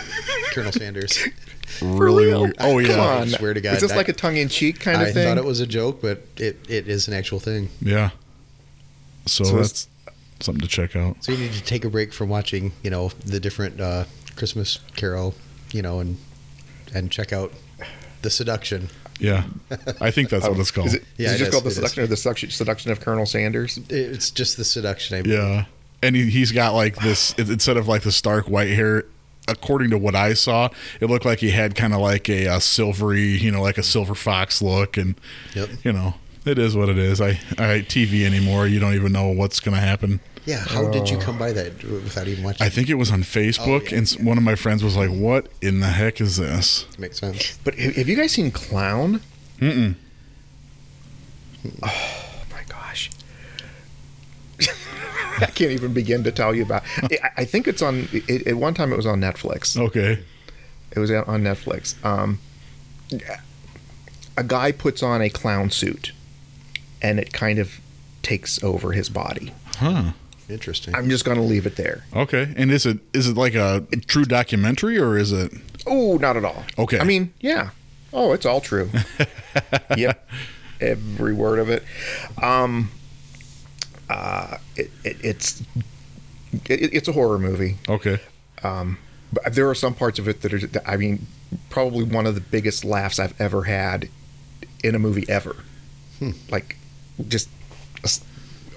Colonel 0.51 0.73
Sanders. 0.73 1.17
really 1.81 2.25
real? 2.25 2.41
weird. 2.41 2.55
Oh 2.59 2.81
Come 2.81 2.85
yeah, 2.85 2.99
on. 2.99 3.21
I 3.21 3.27
swear 3.27 3.53
to 3.53 3.61
God, 3.61 3.75
Is 3.75 3.81
this 3.81 3.93
I- 3.93 3.95
like 3.95 4.09
a 4.09 4.13
tongue-in-cheek 4.13 4.81
kind 4.81 5.01
of 5.01 5.07
I 5.07 5.11
thing? 5.13 5.25
I 5.25 5.29
thought 5.29 5.37
it 5.37 5.45
was 5.45 5.61
a 5.61 5.67
joke, 5.67 6.01
but 6.01 6.21
it, 6.35 6.57
it 6.69 6.89
is 6.89 7.07
an 7.07 7.13
actual 7.13 7.39
thing. 7.39 7.69
yeah. 7.81 8.09
So, 9.25 9.43
So 9.43 9.55
that's 9.57 9.87
something 10.39 10.61
to 10.61 10.67
check 10.67 10.95
out. 10.95 11.23
So 11.23 11.31
you 11.31 11.37
need 11.39 11.53
to 11.53 11.63
take 11.63 11.85
a 11.85 11.89
break 11.89 12.13
from 12.13 12.29
watching, 12.29 12.71
you 12.83 12.89
know, 12.89 13.09
the 13.25 13.39
different 13.39 13.79
uh, 13.81 14.05
Christmas 14.35 14.79
Carol, 14.95 15.33
you 15.71 15.81
know, 15.81 15.99
and 15.99 16.17
and 16.93 17.11
check 17.11 17.33
out 17.33 17.51
the 18.21 18.29
seduction. 18.29 18.89
Yeah, 19.19 19.43
I 20.01 20.11
think 20.11 20.29
that's 20.29 20.43
what 20.47 20.57
Oh, 20.57 20.61
it's 20.61 20.71
called. 20.71 20.87
Is 20.87 20.93
it, 20.95 21.03
Yeah, 21.17 21.27
is 21.29 21.33
it 21.33 21.35
it 21.35 21.37
just 21.39 21.47
is, 21.49 21.53
called 21.53 21.63
the 21.63 21.67
it 21.67 21.71
is. 21.71 21.75
seduction 21.77 22.03
or 22.03 22.07
the 22.07 22.17
seduction, 22.17 22.49
seduction 22.51 22.91
of 22.91 22.99
Colonel 22.99 23.25
Sanders? 23.25 23.79
It's 23.89 24.29
just 24.29 24.57
the 24.57 24.65
seduction. 24.65 25.17
I 25.17 25.21
believe. 25.21 25.39
yeah, 25.39 25.65
and 26.03 26.15
he, 26.15 26.29
he's 26.29 26.51
got 26.51 26.73
like 26.73 26.97
this 26.97 27.33
instead 27.37 27.77
of 27.77 27.87
like 27.87 28.01
the 28.03 28.11
stark 28.11 28.47
white 28.49 28.69
hair. 28.71 29.05
according 29.47 29.91
to 29.91 29.97
what 29.97 30.15
I 30.15 30.33
saw, 30.33 30.69
it 30.99 31.09
looked 31.09 31.23
like 31.25 31.39
he 31.39 31.51
had 31.51 31.75
kind 31.75 31.93
of 31.93 32.01
like 32.01 32.27
a, 32.29 32.47
uh 32.47 32.59
silvery, 32.59 33.23
you 33.37 33.51
know, 33.51 33.61
like 33.61 33.77
a 33.77 33.83
silver 33.83 34.15
fox 34.15 34.61
look, 34.61 34.97
and 34.97 35.15
Yep. 35.53 35.69
you 35.83 35.93
know, 35.93 36.15
it 36.45 36.59
is 36.59 36.75
what 36.75 36.89
it 36.89 36.97
is. 36.97 37.21
I 37.21 37.39
I 37.57 37.85
TV 37.87 38.25
anymore. 38.25 38.67
You 38.67 38.79
don't 38.79 38.93
even 38.93 39.11
know 39.11 39.27
what's 39.27 39.59
going 39.59 39.75
to 39.75 39.81
happen. 39.81 40.19
Yeah. 40.45 40.59
How 40.59 40.87
did 40.89 41.09
you 41.09 41.17
come 41.17 41.39
by 41.39 41.51
that 41.53 41.83
without 41.83 42.27
even 42.27 42.43
watching? 42.43 42.65
I 42.65 42.69
think 42.69 42.89
it 42.89 42.95
was 42.95 43.11
on 43.11 43.23
Facebook, 43.23 43.91
yeah, 43.91 43.97
and 43.97 44.07
s 44.07 44.17
one 44.19 44.37
of 44.37 44.43
my 44.43 44.55
friends 44.55 44.83
was 44.83 44.95
like, 44.95 45.09
"What 45.09 45.47
in 45.61 45.79
the 45.79 45.87
heck 45.87 46.21
is 46.21 46.37
this?" 46.37 46.85
Makes 46.99 47.19
sense. 47.19 47.57
But 47.63 47.75
have 47.75 47.95
have 47.95 48.07
you 48.07 48.15
guys 48.15 48.31
seen 48.33 48.51
Clown? 48.51 49.21
Mm-mm. 49.59 49.95
Oh 51.81 52.31
my 52.51 52.61
gosh. 52.67 53.09
I 55.39 55.47
can't 55.47 55.71
even 55.71 55.93
begin 55.93 56.23
to 56.23 56.31
tell 56.31 56.53
you 56.53 56.63
about. 56.63 56.83
I 57.03 57.17
I 57.37 57.45
think 57.45 57.67
it's 57.67 57.81
on. 57.81 58.07
It, 58.11 58.45
at 58.47 58.55
one 58.55 58.73
time, 58.75 58.93
it 58.93 58.97
was 58.97 59.07
on 59.07 59.19
Netflix. 59.19 59.75
Okay. 59.77 60.23
It 60.91 60.99
was 60.99 61.09
on 61.11 61.41
Netflix. 61.41 61.95
Um, 62.05 62.39
a 64.37 64.43
guy 64.43 64.71
puts 64.71 65.03
on 65.03 65.21
a 65.21 65.29
clown 65.29 65.69
suit, 65.69 66.11
and 67.05 67.19
it 67.19 67.31
kind 67.31 67.59
of 67.59 67.79
takes 68.23 68.63
over 68.63 68.91
his 68.93 69.09
body. 69.09 69.53
Huh. 69.77 70.11
Interesting. 70.49 70.95
I'm 70.95 71.09
just 71.09 71.23
going 71.25 71.37
to 71.37 71.43
leave 71.43 71.65
it 71.65 71.75
there. 71.75 72.03
Okay. 72.15 72.53
And 72.57 72.71
is 72.71 72.85
it 72.85 72.99
is 73.13 73.27
it 73.29 73.35
like 73.37 73.55
a 73.55 73.85
true 74.07 74.25
documentary 74.25 74.97
or 74.99 75.17
is 75.17 75.31
it? 75.31 75.51
Oh, 75.87 76.17
not 76.17 76.35
at 76.37 76.43
all. 76.45 76.63
Okay. 76.77 76.99
I 76.99 77.03
mean, 77.03 77.31
yeah. 77.39 77.69
Oh, 78.13 78.33
it's 78.33 78.45
all 78.45 78.61
true. 78.61 78.89
yep. 79.97 80.27
Every 80.81 81.33
word 81.33 81.59
of 81.59 81.69
it. 81.69 81.83
Um, 82.41 82.91
uh, 84.09 84.57
it, 84.75 84.91
it, 85.03 85.17
it's 85.23 85.61
it, 86.69 86.93
it's 86.93 87.07
a 87.07 87.11
horror 87.13 87.39
movie. 87.39 87.77
Okay. 87.89 88.19
Um, 88.63 88.97
but 89.33 89.53
there 89.55 89.69
are 89.69 89.75
some 89.75 89.93
parts 89.93 90.17
of 90.19 90.27
it 90.27 90.41
that 90.41 90.53
are, 90.53 90.59
that- 90.67 90.87
I 90.89 90.97
mean, 90.97 91.25
probably 91.69 92.03
one 92.03 92.25
of 92.25 92.35
the 92.35 92.41
biggest 92.41 92.83
laughs 92.85 93.19
I've 93.19 93.39
ever 93.41 93.63
had 93.63 94.09
in 94.83 94.95
a 94.95 94.99
movie 94.99 95.25
ever. 95.27 95.55
Like, 96.49 96.77
just, 97.27 97.49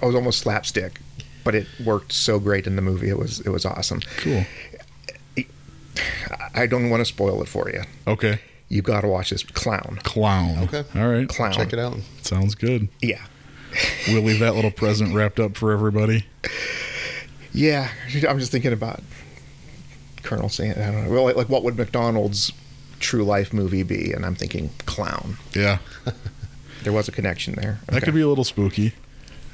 I 0.01 0.05
was 0.05 0.15
almost 0.15 0.39
slapstick, 0.39 0.99
but 1.43 1.55
it 1.55 1.67
worked 1.83 2.13
so 2.13 2.39
great 2.39 2.67
in 2.67 2.75
the 2.75 2.81
movie. 2.81 3.09
It 3.09 3.17
was, 3.17 3.39
it 3.41 3.49
was 3.49 3.65
awesome. 3.65 4.01
Cool. 4.17 4.45
I 6.53 6.67
don't 6.67 6.89
want 6.89 7.01
to 7.01 7.05
spoil 7.05 7.41
it 7.41 7.47
for 7.47 7.69
you. 7.69 7.81
Okay. 8.07 8.39
You 8.69 8.81
got 8.81 9.01
to 9.01 9.07
watch 9.07 9.31
this 9.31 9.43
clown. 9.43 9.99
Clown. 10.03 10.59
Okay. 10.63 10.83
All 10.95 11.07
right. 11.07 11.27
Clown. 11.27 11.51
Check 11.53 11.73
it 11.73 11.79
out. 11.79 11.97
Sounds 12.21 12.55
good. 12.55 12.87
Yeah. 13.01 13.21
We'll 14.07 14.21
leave 14.23 14.39
that 14.39 14.55
little 14.55 14.71
present 14.71 15.13
wrapped 15.13 15.39
up 15.39 15.55
for 15.57 15.71
everybody. 15.71 16.25
Yeah, 17.53 17.89
I'm 18.27 18.39
just 18.39 18.51
thinking 18.51 18.73
about 18.73 19.01
Colonel 20.23 20.49
Sanders. 20.49 20.85
I 20.85 20.91
don't 20.91 21.05
know. 21.05 21.11
Well, 21.11 21.23
like, 21.23 21.35
like 21.35 21.49
what 21.49 21.63
would 21.63 21.77
McDonald's 21.77 22.51
true 22.99 23.23
life 23.23 23.53
movie 23.53 23.83
be? 23.83 24.11
And 24.11 24.25
I'm 24.25 24.35
thinking 24.35 24.69
clown. 24.85 25.37
Yeah. 25.53 25.79
There 26.83 26.93
was 26.93 27.07
a 27.07 27.11
connection 27.11 27.55
there. 27.55 27.79
That 27.87 28.03
could 28.03 28.13
be 28.13 28.21
a 28.21 28.27
little 28.27 28.43
spooky. 28.43 28.93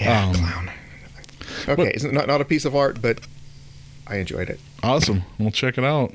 yeah, 0.00 0.26
um, 0.26 0.34
clown. 0.34 0.70
Okay, 1.68 1.90
it's 1.90 2.04
not 2.04 2.26
not 2.26 2.40
a 2.40 2.44
piece 2.44 2.64
of 2.64 2.76
art, 2.76 3.02
but 3.02 3.20
I 4.06 4.16
enjoyed 4.16 4.48
it. 4.48 4.60
Awesome. 4.82 5.22
We'll 5.38 5.50
check 5.50 5.76
it 5.78 5.84
out. 5.84 6.14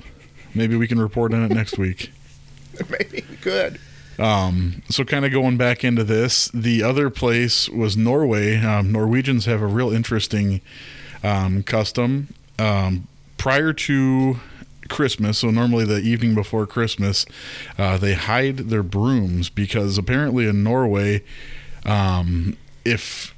Maybe 0.56 0.76
we 0.76 0.88
can 0.88 1.00
report 1.00 1.34
on 1.34 1.44
it 1.44 1.52
next 1.52 1.78
week. 1.78 2.12
Maybe 2.90 3.22
could. 3.42 3.80
Um, 4.20 4.84
so, 4.90 5.04
kind 5.04 5.26
of 5.26 5.32
going 5.32 5.58
back 5.58 5.84
into 5.84 6.04
this, 6.04 6.50
the 6.54 6.84
other 6.84 7.10
place 7.10 7.68
was 7.70 7.98
Norway. 7.98 8.58
Um, 8.58 8.92
Norwegians 8.92 9.46
have 9.46 9.62
a 9.62 9.68
real 9.68 9.92
interesting 9.92 10.62
um, 11.24 11.64
custom. 11.64 12.34
Um, 12.60 13.08
prior 13.38 13.74
to 13.74 14.40
Christmas, 14.90 15.40
so 15.40 15.50
normally 15.50 15.86
the 15.86 16.00
evening 16.00 16.36
before 16.36 16.66
Christmas, 16.66 17.26
uh, 17.78 17.98
they 17.98 18.14
hide 18.14 18.58
their 18.58 18.84
brooms 18.84 19.50
because 19.50 19.98
apparently 19.98 20.48
in 20.48 20.64
Norway, 20.64 21.24
um, 21.86 22.58
if 22.86 23.34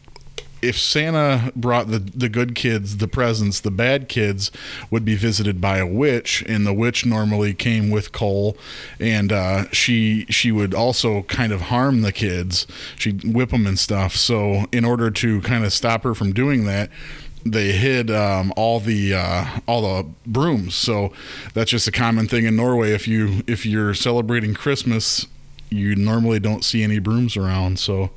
if 0.61 0.79
Santa 0.79 1.51
brought 1.55 1.87
the 1.87 1.99
the 1.99 2.29
good 2.29 2.55
kids 2.55 2.97
the 2.97 3.07
presents, 3.07 3.59
the 3.59 3.71
bad 3.71 4.09
kids 4.09 4.51
would 4.89 5.05
be 5.05 5.15
visited 5.15 5.61
by 5.61 5.77
a 5.77 5.85
witch, 5.85 6.43
and 6.47 6.65
the 6.65 6.73
witch 6.73 7.05
normally 7.05 7.53
came 7.53 7.89
with 7.89 8.11
coal, 8.11 8.57
and 8.99 9.31
uh, 9.31 9.69
she 9.71 10.25
she 10.29 10.51
would 10.51 10.73
also 10.73 11.23
kind 11.23 11.51
of 11.53 11.61
harm 11.61 12.01
the 12.01 12.11
kids. 12.11 12.65
She'd 12.97 13.23
whip 13.35 13.51
them 13.51 13.67
and 13.67 13.77
stuff. 13.77 14.15
So 14.15 14.65
in 14.71 14.85
order 14.85 15.11
to 15.11 15.41
kind 15.41 15.63
of 15.63 15.73
stop 15.73 16.03
her 16.03 16.15
from 16.15 16.33
doing 16.33 16.65
that. 16.65 16.89
They 17.47 17.73
hid 17.73 18.09
um, 18.09 18.51
all 18.57 18.79
the 18.79 19.13
uh, 19.13 19.45
all 19.67 19.81
the 19.81 20.09
brooms, 20.25 20.73
so 20.73 21.13
that's 21.53 21.69
just 21.69 21.87
a 21.87 21.91
common 21.91 22.27
thing 22.27 22.45
in 22.45 22.55
Norway. 22.55 22.91
If 22.91 23.07
you 23.07 23.43
if 23.45 23.65
you're 23.67 23.93
celebrating 23.93 24.55
Christmas, 24.55 25.27
you 25.69 25.95
normally 25.95 26.39
don't 26.39 26.65
see 26.65 26.81
any 26.83 26.97
brooms 26.97 27.37
around. 27.37 27.77
So 27.77 28.09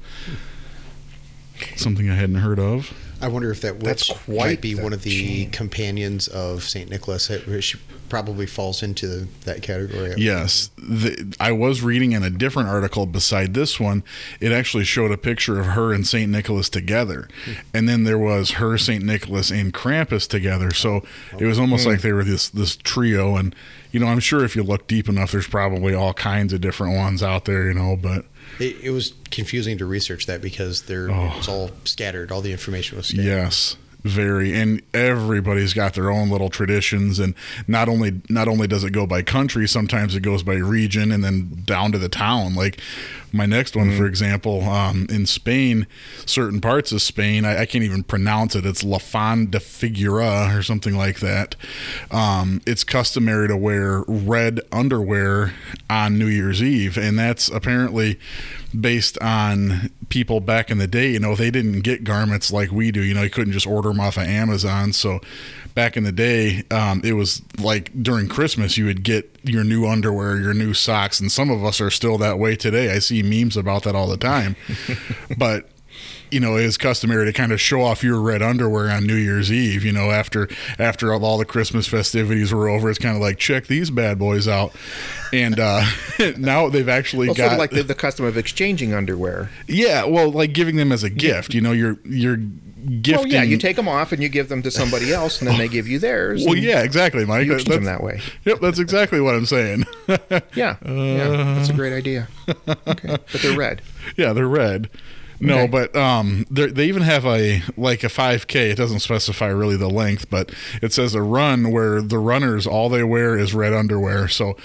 something 1.77 2.09
I 2.09 2.15
hadn't 2.15 2.37
heard 2.37 2.59
of. 2.59 2.95
I 3.21 3.29
wonder 3.29 3.51
if 3.51 3.61
that 3.63 3.81
That's 3.81 4.09
quite 4.09 4.37
might 4.47 4.61
be 4.61 4.75
the 4.75 4.83
one 4.83 4.93
of 4.93 5.03
the 5.03 5.11
chain. 5.11 5.51
companions 5.51 6.29
of 6.29 6.63
Saint 6.63 6.89
Nicholas. 6.89 7.31
She 7.61 7.79
probably 8.09 8.47
falls 8.47 8.83
into 8.83 9.29
that 9.45 9.63
category. 9.63 10.15
Yes, 10.17 10.71
the, 10.77 11.35
I 11.41 11.53
was 11.53 11.83
reading 11.83 12.13
in 12.13 12.23
a 12.23 12.31
different 12.31 12.69
article 12.69 13.07
beside 13.07 13.55
this 13.55 13.79
one. 13.81 14.03
It 14.41 14.53
actually 14.53 14.85
showed 14.85 15.11
a 15.11 15.19
picture 15.19 15.59
of 15.59 15.67
her 15.67 15.93
and 15.93 16.07
Saint 16.07 16.31
Nicholas 16.31 16.69
together, 16.69 17.29
hmm. 17.45 17.53
and 17.75 17.89
then 17.89 18.05
there 18.05 18.19
was 18.19 18.53
her, 18.53 18.79
Saint 18.79 19.05
Nicholas, 19.05 19.51
and 19.51 19.75
Krampus 19.75 20.29
together. 20.29 20.73
So 20.73 21.03
it 21.39 21.47
was 21.47 21.59
almost 21.59 21.85
hmm. 21.85 21.91
like 21.91 22.01
they 22.03 22.13
were 22.13 22.25
this 22.25 22.49
this 22.49 22.77
trio. 22.77 23.37
And 23.37 23.55
you 23.93 24.01
know, 24.01 24.07
I'm 24.07 24.21
sure 24.21 24.45
if 24.45 24.55
you 24.55 24.63
look 24.63 24.87
deep 24.87 25.09
enough, 25.09 25.33
there's 25.33 25.49
probably 25.49 25.95
all 25.95 26.15
kinds 26.15 26.53
of 26.53 26.61
different 26.61 26.97
ones 26.97 27.23
out 27.23 27.45
there. 27.45 27.67
You 27.69 27.75
know, 27.75 27.97
but 28.01 28.25
It, 28.59 28.77
it 28.83 28.91
was 28.91 29.15
confusing 29.31 29.79
to 29.79 29.87
research 29.87 30.27
that 30.27 30.41
because 30.41 30.83
they're 30.83 31.11
Oh. 31.11 31.33
it 31.33 31.37
was 31.39 31.49
all 31.49 31.71
scattered. 31.85 32.31
All 32.31 32.41
the 32.41 32.53
information 32.53 32.97
was 32.97 33.09
scattered. 33.09 33.25
Yes, 33.25 33.77
very, 34.03 34.55
and 34.55 34.83
everybody's 34.95 35.75
got 35.75 35.95
their 35.95 36.11
own 36.11 36.31
little 36.31 36.51
traditions, 36.51 37.19
and 37.19 37.35
not 37.67 37.89
only 37.89 38.21
not 38.29 38.49
only 38.49 38.67
does 38.67 38.85
it 38.85 38.91
go 38.91 39.07
by 39.07 39.23
country, 39.23 39.67
sometimes 39.67 40.15
it 40.15 40.21
goes 40.21 40.43
by 40.43 40.55
region, 40.55 41.11
and 41.13 41.25
then 41.25 41.63
down 41.65 41.93
to 41.93 41.99
the 41.99 42.09
town. 42.09 42.55
Like 42.55 42.81
my 43.33 43.47
next 43.47 43.77
one, 43.77 43.97
for 43.97 44.07
example, 44.07 44.63
um, 44.63 45.07
in 45.11 45.27
Spain, 45.27 45.87
certain 46.27 46.61
parts 46.61 46.93
of 46.93 47.03
Spain, 47.03 47.45
I, 47.45 47.63
I 47.63 47.67
can't 47.67 47.85
even 47.85 48.03
pronounce 48.03 48.55
it. 48.55 48.65
It's 48.67 48.85
La 48.85 48.99
Fan 48.99 49.51
de 49.51 49.59
Figura 49.59 50.57
or 50.57 50.63
something 50.63 50.97
like 50.97 51.21
that. 51.21 51.57
Um, 52.11 52.61
it's 52.67 52.85
customary 52.85 53.49
to 53.49 53.57
wear 53.57 54.05
red 54.07 54.61
underwear 54.73 55.55
on 55.89 56.19
New 56.19 56.27
Year's 56.27 56.63
Eve, 56.63 56.97
and 56.97 57.19
that's 57.19 57.49
apparently 57.49 58.19
based 58.79 59.19
on 59.19 59.91
people 60.09 60.41
back 60.41 60.71
in 60.71 60.79
the 60.79 60.87
day. 60.87 61.13
You 61.13 61.21
know, 61.21 61.35
they 61.35 61.51
didn't 61.51 61.81
get 61.81 62.05
garments 62.05 62.53
like 62.53 62.71
we 62.71 62.91
do. 62.91 63.03
You 63.03 63.15
know, 63.15 63.23
you 63.23 63.31
couldn't 63.31 63.53
just 63.53 63.67
order 63.67 63.89
them 63.89 64.01
off 64.01 64.17
of 64.17 64.25
Amazon. 64.25 64.93
So 64.93 65.21
back 65.79 65.97
in 65.97 66.03
the 66.03 66.11
day, 66.11 66.65
um, 66.73 67.01
it 67.05 67.13
was 67.13 67.41
like 67.57 67.93
during 68.03 68.27
Christmas, 68.29 68.77
you 68.77 68.85
would 68.87 69.05
get 69.05 69.31
your 69.45 69.63
new 69.63 69.87
underwear, 69.87 70.37
your 70.37 70.53
new 70.53 70.75
socks, 70.75 71.21
and 71.21 71.31
some 71.31 71.51
of 71.51 71.65
us 71.65 71.81
are 71.81 71.89
still 71.89 72.19
that 72.19 72.37
way 72.37 72.57
today. 72.57 72.91
I 72.91 72.99
see 72.99 73.23
memes 73.23 73.57
about 73.57 73.85
that 73.85 73.95
all 73.95 74.09
the 74.09 74.17
time. 74.17 74.57
but 75.39 75.71
you 76.33 76.41
know, 76.41 76.57
it's 76.57 76.77
customary 76.77 77.27
to 77.27 77.33
kind 77.33 77.53
of 77.53 77.61
show 77.61 77.83
off 77.83 78.03
your 78.03 78.21
red 78.21 78.43
underwear 78.43 78.91
on 78.91 79.07
New 79.07 79.15
Year's 79.15 79.53
Eve. 79.53 79.85
You 79.85 79.93
know, 79.93 80.11
after 80.11 80.49
after 80.81 81.15
all 81.15 81.39
the 81.39 81.45
Christmas 81.45 81.87
festivities 81.87 82.53
were 82.53 82.69
over, 82.69 82.91
it's 82.91 82.99
kind 82.99 83.15
of 83.15 83.23
like 83.23 83.39
check 83.39 83.69
these 83.69 83.89
bad 83.89 84.19
boys 84.19 84.49
out. 84.49 84.75
And 85.33 85.61
uh, 85.61 85.85
now 86.37 86.69
they've 86.71 86.89
actually 86.89 87.29
Well, 87.29 87.37
got 87.37 87.43
sort 87.45 87.53
of 87.53 87.59
like 87.61 87.71
the, 87.71 87.85
the 87.85 87.95
custom 87.95 88.25
of 88.27 88.37
exchanging 88.37 88.95
underwear. 88.95 89.51
yeah, 89.69 90.05
well, 90.07 90.29
like 90.33 90.53
giving 90.55 90.75
them 90.75 90.91
as 90.91 91.05
a 91.05 91.11
gift. 91.11 91.55
You 91.55 91.61
know, 91.61 91.71
you're 91.71 91.99
you're 92.05 92.39
gifting. 93.03 93.15
Well, 93.17 93.27
yeah, 93.27 93.43
you 93.43 93.57
take 93.59 93.77
them 93.77 93.89
off 93.89 94.13
and 94.13 94.23
you 94.23 94.29
give 94.29 94.49
them 94.49 94.63
to 94.63 94.71
somebody 94.71 95.13
else, 95.13 95.41
and 95.41 95.49
then 95.49 95.59
they 95.59 95.69
give 95.69 95.87
you 95.89 95.99
theirs. 95.99 96.45
Well, 96.47 96.57
yeah, 96.57 96.83
exactly, 96.83 97.25
Mike. 97.25 97.47
you 97.47 97.57
That- 97.57 97.65
them 97.67 97.85
that's- 97.85 97.99
that 97.99 98.05
way. 98.05 98.21
Yep, 98.45 98.61
that's 98.61 98.79
exactly 98.79 99.21
what 99.21 99.35
I'm 99.35 99.47
saying. 99.47 99.85
Yeah, 100.55 100.77
yeah, 100.85 101.55
that's 101.57 101.69
a 101.69 101.75
great 101.75 101.93
idea. 101.93 102.29
Okay, 102.49 103.09
but 103.09 103.27
they're 103.43 103.57
red. 103.57 103.83
yeah, 104.17 104.33
they're 104.33 104.49
red. 104.49 104.89
No, 105.41 105.59
Okay. 105.61 105.67
but 105.69 105.95
um, 105.97 106.47
they 106.51 106.87
even 106.87 107.03
have 107.03 107.25
a 107.25 107.63
like 107.77 108.03
a 108.03 108.09
5K. 108.09 108.71
It 108.73 108.75
doesn't 108.77 108.99
specify 109.01 109.47
really 109.47 109.77
the 109.77 109.89
length, 109.89 110.29
but 110.31 110.51
it 110.83 110.93
says 110.93 111.15
a 111.15 111.23
run 111.23 111.71
where 111.71 112.03
the 112.03 112.19
runners 112.19 112.67
all 112.67 112.89
they 112.89 113.05
wear 113.05 113.39
is 113.39 113.55
red 113.55 113.73
underwear. 113.73 114.27
So 114.27 114.57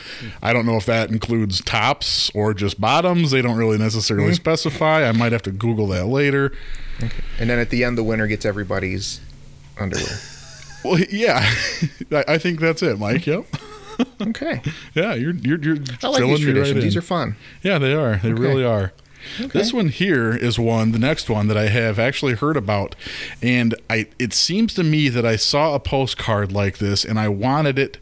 I 0.41 0.51
don't 0.51 0.65
know 0.65 0.75
if 0.77 0.87
that 0.87 1.11
includes 1.11 1.61
tops 1.61 2.31
or 2.33 2.55
just 2.55 2.81
bottoms. 2.81 3.29
They 3.29 3.43
don't 3.43 3.57
really 3.57 3.77
necessarily 3.77 4.29
Mm-hmm. 4.29 4.33
specify. 4.35 5.07
I 5.07 5.11
might 5.11 5.31
have 5.31 5.43
to 5.43 5.51
Google 5.51 5.85
that 5.87 6.07
later. 6.07 6.51
And 7.39 7.49
then 7.49 7.59
at 7.59 7.69
the 7.69 7.83
end, 7.83 7.97
the 7.97 8.03
winner 8.03 8.27
gets 8.27 8.45
everybody's 8.45 9.19
underwear. 9.79 10.05
Well, 10.83 10.99
yeah, 10.99 11.49
I 12.27 12.37
think 12.37 12.59
that's 12.59 12.83
it, 12.83 12.99
Mike. 12.99 13.25
Yep. 13.25 13.45
Okay, 14.21 14.61
Yeah, 14.93 15.13
you're 15.13 15.33
you're 15.35 15.57
you're 15.59 15.77
I 16.03 16.07
like 16.09 16.23
these 16.23 16.45
me 16.45 16.59
right. 16.59 16.73
These 16.75 16.97
are 16.97 17.01
fun. 17.01 17.37
Yeah, 17.61 17.77
they 17.77 17.93
are. 17.93 18.17
They 18.17 18.33
really 18.33 18.65
are. 18.65 18.91
This 19.37 19.73
one 19.73 19.89
here 19.89 20.35
is 20.35 20.59
one, 20.59 20.91
the 20.91 20.99
next 20.99 21.29
one 21.29 21.47
that 21.47 21.57
I 21.57 21.67
have 21.67 21.99
actually 21.99 22.33
heard 22.33 22.57
about, 22.57 22.95
and 23.41 23.75
I. 23.89 24.07
It 24.19 24.33
seems 24.33 24.73
to 24.75 24.83
me 24.83 25.09
that 25.09 25.25
I 25.25 25.35
saw 25.35 25.75
a 25.75 25.79
postcard 25.79 26.51
like 26.51 26.77
this, 26.77 27.03
and 27.03 27.19
I 27.19 27.27
wanted 27.29 27.79
it, 27.79 27.97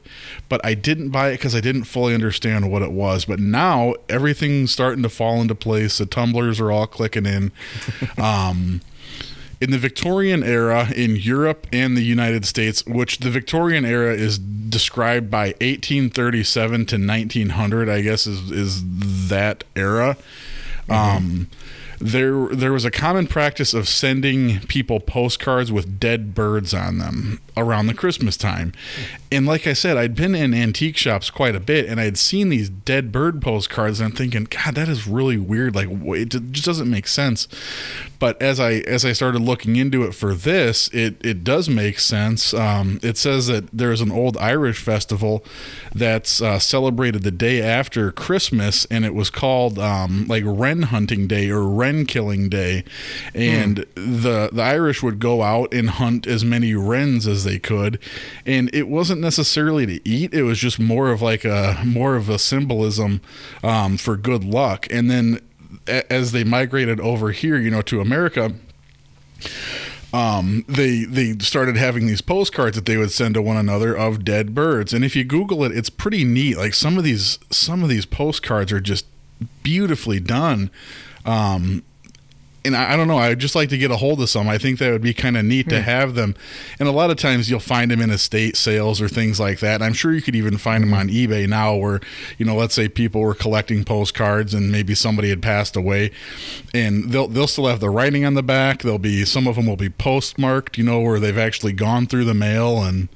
but 0.49 0.63
I 0.65 0.73
didn't 0.73 1.09
buy 1.09 1.29
it 1.29 1.37
because 1.37 1.55
I 1.55 1.61
didn't 1.61 1.83
fully 1.85 2.13
understand 2.13 2.71
what 2.71 2.81
it 2.81 2.91
was. 2.91 3.25
But 3.25 3.39
now 3.39 3.95
everything's 4.09 4.71
starting 4.71 5.03
to 5.03 5.09
fall 5.09 5.41
into 5.41 5.55
place. 5.55 5.97
The 5.97 6.05
tumblers 6.05 6.59
are 6.59 6.71
all 6.71 6.87
clicking 6.87 7.25
in. 7.25 7.51
um, 8.17 8.81
in 9.61 9.69
the 9.69 9.77
Victorian 9.77 10.43
era 10.43 10.89
in 10.93 11.15
Europe 11.15 11.67
and 11.71 11.95
the 11.95 12.03
United 12.03 12.45
States, 12.45 12.83
which 12.87 13.19
the 13.19 13.29
Victorian 13.29 13.85
era 13.85 14.13
is 14.13 14.39
described 14.39 15.29
by 15.29 15.49
1837 15.61 16.87
to 16.87 16.95
1900, 16.97 17.87
I 17.87 18.01
guess 18.01 18.25
is 18.25 18.49
is 18.51 18.81
that 19.29 19.63
era. 19.75 20.17
Um, 20.91 21.49
there 21.99 22.47
there 22.47 22.73
was 22.73 22.83
a 22.83 22.91
common 22.91 23.27
practice 23.27 23.73
of 23.73 23.87
sending 23.87 24.59
people 24.61 24.99
postcards 24.99 25.71
with 25.71 25.99
dead 25.99 26.33
birds 26.33 26.73
on 26.73 26.97
them 26.97 27.39
around 27.57 27.87
the 27.87 27.93
Christmas 27.93 28.37
time. 28.37 28.73
And 29.31 29.45
like 29.45 29.67
I 29.67 29.73
said, 29.73 29.97
I'd 29.97 30.15
been 30.15 30.35
in 30.35 30.53
antique 30.53 30.97
shops 30.97 31.29
quite 31.29 31.55
a 31.55 31.59
bit 31.59 31.87
and 31.87 31.99
I'd 31.99 32.17
seen 32.17 32.49
these 32.49 32.69
dead 32.69 33.11
bird 33.11 33.41
postcards 33.41 33.99
and 33.99 34.11
I'm 34.11 34.15
thinking, 34.15 34.45
God, 34.45 34.75
that 34.75 34.89
is 34.89 35.07
really 35.07 35.37
weird. 35.37 35.75
Like 35.75 35.89
it 35.89 36.29
just 36.51 36.65
doesn't 36.65 36.89
make 36.89 37.07
sense. 37.07 37.47
But 38.21 38.39
as 38.39 38.59
I 38.59 38.73
as 38.85 39.03
I 39.03 39.13
started 39.13 39.41
looking 39.41 39.77
into 39.77 40.03
it 40.03 40.13
for 40.13 40.35
this, 40.35 40.89
it 40.89 41.15
it 41.25 41.43
does 41.43 41.67
make 41.67 41.97
sense. 41.97 42.53
Um, 42.53 42.99
it 43.01 43.17
says 43.17 43.47
that 43.47 43.67
there's 43.73 43.99
an 43.99 44.11
old 44.11 44.37
Irish 44.37 44.79
festival 44.79 45.43
that's 45.95 46.39
uh, 46.39 46.59
celebrated 46.59 47.23
the 47.23 47.31
day 47.31 47.63
after 47.63 48.11
Christmas, 48.11 48.85
and 48.91 49.05
it 49.05 49.15
was 49.15 49.31
called 49.31 49.79
um, 49.79 50.27
like 50.27 50.43
Wren 50.45 50.83
Hunting 50.83 51.25
Day 51.25 51.49
or 51.49 51.63
Wren 51.63 52.05
Killing 52.05 52.47
Day, 52.47 52.83
and 53.33 53.87
the 53.95 54.49
the 54.53 54.61
Irish 54.61 55.01
would 55.01 55.17
go 55.17 55.41
out 55.41 55.73
and 55.73 55.89
hunt 55.89 56.27
as 56.27 56.45
many 56.45 56.75
wrens 56.75 57.25
as 57.25 57.43
they 57.43 57.50
could, 57.59 57.99
and 58.45 58.69
it 58.73 58.87
wasn't 58.87 59.21
necessarily 59.21 59.85
to 59.85 60.07
eat; 60.07 60.33
it 60.33 60.43
was 60.43 60.59
just 60.59 60.79
more 60.79 61.11
of 61.11 61.21
like 61.21 61.45
a 61.45 61.81
more 61.85 62.15
of 62.15 62.29
a 62.29 62.39
symbolism 62.39 63.21
um, 63.63 63.97
for 63.97 64.17
good 64.17 64.43
luck, 64.43 64.87
and 64.91 65.09
then 65.09 65.39
a- 65.87 66.11
as 66.11 66.31
they 66.31 66.43
migrated 66.43 66.99
over 66.99 67.31
here, 67.31 67.57
you 67.57 67.71
know, 67.71 67.81
to 67.83 68.01
America, 68.01 68.53
um, 70.13 70.65
they 70.67 71.05
they 71.05 71.37
started 71.39 71.77
having 71.77 72.07
these 72.07 72.21
postcards 72.21 72.75
that 72.75 72.85
they 72.85 72.97
would 72.97 73.11
send 73.11 73.35
to 73.35 73.41
one 73.41 73.57
another 73.57 73.95
of 73.95 74.25
dead 74.25 74.53
birds. 74.53 74.93
And 74.93 75.05
if 75.05 75.15
you 75.15 75.23
Google 75.23 75.63
it, 75.63 75.71
it's 75.71 75.89
pretty 75.89 76.23
neat. 76.25 76.57
Like 76.57 76.73
some 76.73 76.97
of 76.97 77.03
these 77.03 77.39
some 77.49 77.83
of 77.83 77.89
these 77.89 78.05
postcards 78.05 78.71
are 78.71 78.81
just 78.81 79.05
beautifully 79.63 80.19
done. 80.19 80.69
Um, 81.25 81.83
and 82.63 82.75
I, 82.75 82.93
I 82.93 82.97
don't 82.97 83.07
know. 83.07 83.17
I'd 83.17 83.39
just 83.39 83.55
like 83.55 83.69
to 83.69 83.77
get 83.77 83.91
a 83.91 83.97
hold 83.97 84.21
of 84.21 84.29
some. 84.29 84.47
I 84.47 84.57
think 84.57 84.79
that 84.79 84.91
would 84.91 85.01
be 85.01 85.13
kind 85.13 85.37
of 85.37 85.45
neat 85.45 85.69
to 85.69 85.77
hmm. 85.77 85.83
have 85.83 86.15
them. 86.15 86.35
And 86.79 86.87
a 86.87 86.91
lot 86.91 87.09
of 87.09 87.17
times 87.17 87.49
you'll 87.49 87.59
find 87.59 87.91
them 87.91 88.01
in 88.01 88.09
estate 88.09 88.55
sales 88.55 89.01
or 89.01 89.07
things 89.07 89.39
like 89.39 89.59
that. 89.59 89.75
And 89.75 89.83
I'm 89.83 89.93
sure 89.93 90.13
you 90.13 90.21
could 90.21 90.35
even 90.35 90.57
find 90.57 90.83
them 90.83 90.91
hmm. 90.91 90.97
on 90.97 91.09
eBay 91.09 91.47
now, 91.47 91.75
where 91.75 91.99
you 92.37 92.45
know, 92.45 92.55
let's 92.55 92.73
say 92.73 92.87
people 92.87 93.21
were 93.21 93.33
collecting 93.33 93.83
postcards 93.83 94.53
and 94.53 94.71
maybe 94.71 94.95
somebody 94.95 95.29
had 95.29 95.41
passed 95.41 95.75
away, 95.75 96.11
and 96.73 97.11
they'll 97.11 97.27
they'll 97.27 97.47
still 97.47 97.67
have 97.67 97.79
the 97.79 97.89
writing 97.89 98.25
on 98.25 98.33
the 98.33 98.43
back. 98.43 98.81
There'll 98.81 98.99
be 98.99 99.25
some 99.25 99.47
of 99.47 99.55
them 99.55 99.65
will 99.65 99.75
be 99.75 99.89
postmarked, 99.89 100.77
you 100.77 100.83
know, 100.83 100.99
where 101.01 101.19
they've 101.19 101.37
actually 101.37 101.73
gone 101.73 102.07
through 102.07 102.25
the 102.25 102.33
mail 102.33 102.83
and. 102.83 103.09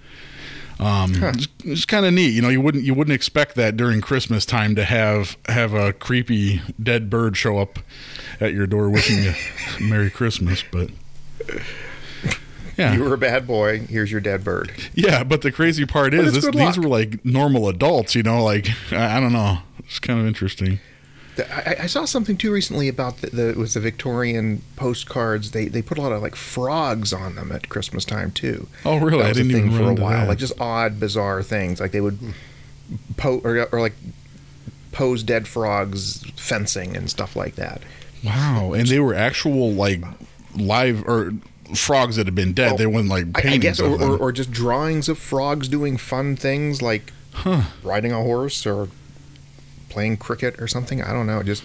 Um, 0.79 1.13
it's, 1.15 1.47
it's 1.63 1.85
kind 1.85 2.05
of 2.05 2.13
neat, 2.13 2.33
you 2.33 2.41
know. 2.41 2.49
You 2.49 2.59
wouldn't 2.61 2.83
you 2.83 2.93
wouldn't 2.93 3.13
expect 3.15 3.55
that 3.55 3.77
during 3.77 4.01
Christmas 4.01 4.45
time 4.45 4.75
to 4.75 4.83
have 4.83 5.37
have 5.47 5.73
a 5.73 5.93
creepy 5.93 6.61
dead 6.81 7.09
bird 7.09 7.37
show 7.37 7.57
up 7.59 7.79
at 8.41 8.53
your 8.53 8.67
door 8.67 8.89
wishing 8.89 9.23
you 9.23 9.33
Merry 9.81 10.09
Christmas, 10.09 10.63
but 10.69 10.89
yeah, 12.77 12.93
You 12.93 13.03
were 13.03 13.13
a 13.13 13.17
bad 13.17 13.47
boy. 13.47 13.79
Here's 13.79 14.11
your 14.11 14.19
dead 14.19 14.43
bird. 14.43 14.71
yeah. 14.93 15.23
But 15.23 15.41
the 15.43 15.51
crazy 15.51 15.85
part 15.85 16.13
is, 16.13 16.33
this, 16.33 16.49
these 16.53 16.77
were 16.77 16.89
like 16.89 17.23
normal 17.23 17.69
adults, 17.69 18.15
you 18.15 18.23
know. 18.23 18.43
Like 18.43 18.67
I, 18.91 19.17
I 19.17 19.19
don't 19.21 19.31
know, 19.33 19.59
it's 19.79 19.99
kind 19.99 20.19
of 20.19 20.27
interesting. 20.27 20.79
I, 21.39 21.75
I 21.81 21.85
saw 21.87 22.05
something 22.05 22.37
too 22.37 22.51
recently 22.51 22.87
about 22.87 23.17
the, 23.17 23.27
the 23.27 23.49
it 23.49 23.57
was 23.57 23.73
the 23.73 23.79
Victorian 23.79 24.61
postcards. 24.75 25.51
They 25.51 25.67
they 25.67 25.81
put 25.81 25.97
a 25.97 26.01
lot 26.01 26.11
of 26.11 26.21
like 26.21 26.35
frogs 26.35 27.13
on 27.13 27.35
them 27.35 27.51
at 27.51 27.69
Christmas 27.69 28.05
time 28.05 28.31
too. 28.31 28.67
Oh, 28.85 28.97
really? 28.97 29.19
That 29.19 29.25
I 29.25 29.27
was 29.29 29.37
didn't 29.37 29.51
a 29.51 29.53
thing 29.55 29.65
even 29.71 29.77
for 29.77 29.91
a 29.91 29.93
while. 29.93 30.21
that. 30.21 30.29
Like 30.29 30.37
just 30.37 30.59
odd, 30.59 30.99
bizarre 30.99 31.43
things. 31.43 31.79
Like 31.79 31.91
they 31.91 32.01
would 32.01 32.19
po 33.17 33.41
or, 33.43 33.67
or 33.71 33.81
like 33.81 33.93
pose 34.91 35.23
dead 35.23 35.47
frogs 35.47 36.23
fencing 36.35 36.95
and 36.95 37.09
stuff 37.09 37.35
like 37.35 37.55
that. 37.55 37.81
Wow, 38.23 38.73
and 38.73 38.87
they 38.87 38.99
were 38.99 39.13
actual 39.13 39.71
like 39.71 40.03
live 40.55 41.07
or 41.07 41.33
frogs 41.75 42.15
that 42.15 42.27
had 42.27 42.35
been 42.35 42.53
dead. 42.53 42.73
Oh, 42.73 42.77
they 42.77 42.85
weren't 42.87 43.09
like 43.09 43.25
I, 43.35 43.39
I 43.39 43.41
paintings 43.41 43.63
guess, 43.63 43.79
or, 43.79 44.01
or, 44.01 44.17
or 44.17 44.31
just 44.31 44.51
drawings 44.51 45.09
of 45.09 45.17
frogs 45.17 45.67
doing 45.67 45.97
fun 45.97 46.35
things 46.35 46.81
like 46.81 47.11
riding 47.83 48.11
a 48.11 48.21
horse 48.21 48.65
or 48.65 48.89
playing 49.95 50.17
cricket 50.17 50.59
or 50.59 50.67
something. 50.67 51.01
I 51.01 51.13
don't 51.13 51.25
know. 51.25 51.41
Just 51.41 51.63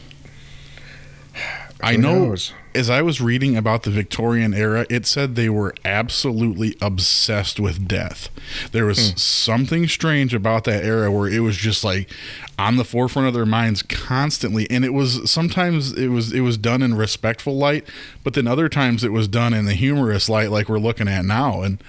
I 1.82 1.96
know 1.96 2.26
knows? 2.26 2.52
as 2.76 2.88
I 2.88 3.02
was 3.02 3.20
reading 3.20 3.56
about 3.56 3.82
the 3.82 3.90
Victorian 3.90 4.54
era, 4.54 4.86
it 4.88 5.04
said 5.04 5.34
they 5.34 5.48
were 5.48 5.74
absolutely 5.84 6.76
obsessed 6.80 7.58
with 7.58 7.88
death. 7.88 8.28
There 8.70 8.86
was 8.86 9.10
hmm. 9.10 9.16
something 9.16 9.88
strange 9.88 10.32
about 10.32 10.62
that 10.64 10.84
era 10.84 11.10
where 11.10 11.28
it 11.28 11.40
was 11.40 11.56
just 11.56 11.82
like 11.82 12.08
on 12.56 12.76
the 12.76 12.84
forefront 12.84 13.26
of 13.26 13.34
their 13.34 13.46
minds 13.46 13.82
constantly 13.82 14.70
and 14.70 14.84
it 14.84 14.92
was 14.92 15.28
sometimes 15.28 15.92
it 15.94 16.08
was 16.08 16.32
it 16.32 16.42
was 16.42 16.56
done 16.56 16.82
in 16.82 16.94
respectful 16.94 17.56
light, 17.56 17.84
but 18.22 18.34
then 18.34 18.46
other 18.46 18.68
times 18.68 19.02
it 19.02 19.10
was 19.10 19.26
done 19.26 19.52
in 19.52 19.64
the 19.64 19.74
humorous 19.74 20.28
light 20.28 20.50
like 20.50 20.68
we're 20.68 20.78
looking 20.78 21.08
at 21.08 21.24
now 21.24 21.62
and 21.62 21.82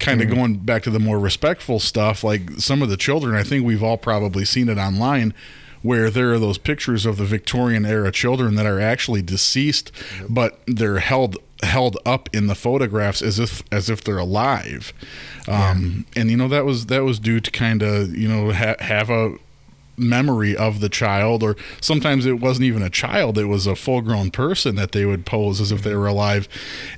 kind 0.00 0.20
of 0.20 0.28
hmm. 0.28 0.34
going 0.34 0.54
back 0.56 0.82
to 0.82 0.90
the 0.90 0.98
more 0.98 1.20
respectful 1.20 1.78
stuff 1.78 2.24
like 2.24 2.50
some 2.58 2.82
of 2.82 2.88
the 2.88 2.96
children, 2.96 3.36
I 3.36 3.44
think 3.44 3.64
we've 3.64 3.84
all 3.84 3.98
probably 3.98 4.44
seen 4.44 4.68
it 4.68 4.78
online 4.78 5.34
where 5.86 6.10
there 6.10 6.32
are 6.32 6.38
those 6.38 6.58
pictures 6.58 7.06
of 7.06 7.16
the 7.16 7.24
Victorian 7.24 7.86
era 7.86 8.10
children 8.10 8.56
that 8.56 8.66
are 8.66 8.80
actually 8.80 9.22
deceased, 9.22 9.92
but 10.28 10.60
they're 10.66 10.98
held 10.98 11.36
held 11.62 11.96
up 12.04 12.28
in 12.34 12.48
the 12.48 12.54
photographs 12.54 13.22
as 13.22 13.38
if 13.38 13.62
as 13.72 13.88
if 13.88 14.02
they're 14.02 14.18
alive. 14.18 14.92
Um, 15.48 16.06
And 16.16 16.30
you 16.30 16.36
know 16.36 16.48
that 16.48 16.64
was 16.64 16.86
that 16.86 17.04
was 17.04 17.18
due 17.18 17.40
to 17.40 17.50
kind 17.50 17.82
of 17.82 18.14
you 18.14 18.28
know 18.28 18.52
ha- 18.52 18.76
have 18.80 19.10
a 19.10 19.36
memory 19.98 20.54
of 20.54 20.80
the 20.80 20.88
child 20.88 21.42
or 21.42 21.56
sometimes 21.80 22.26
it 22.26 22.38
wasn't 22.38 22.64
even 22.64 22.82
a 22.82 22.90
child 22.90 23.38
it 23.38 23.46
was 23.46 23.66
a 23.66 23.74
full 23.74 24.02
grown 24.02 24.30
person 24.30 24.76
that 24.76 24.92
they 24.92 25.06
would 25.06 25.24
pose 25.24 25.58
as 25.58 25.72
if 25.72 25.82
they 25.82 25.90
mm-hmm. 25.90 26.00
were 26.00 26.06
alive. 26.06 26.48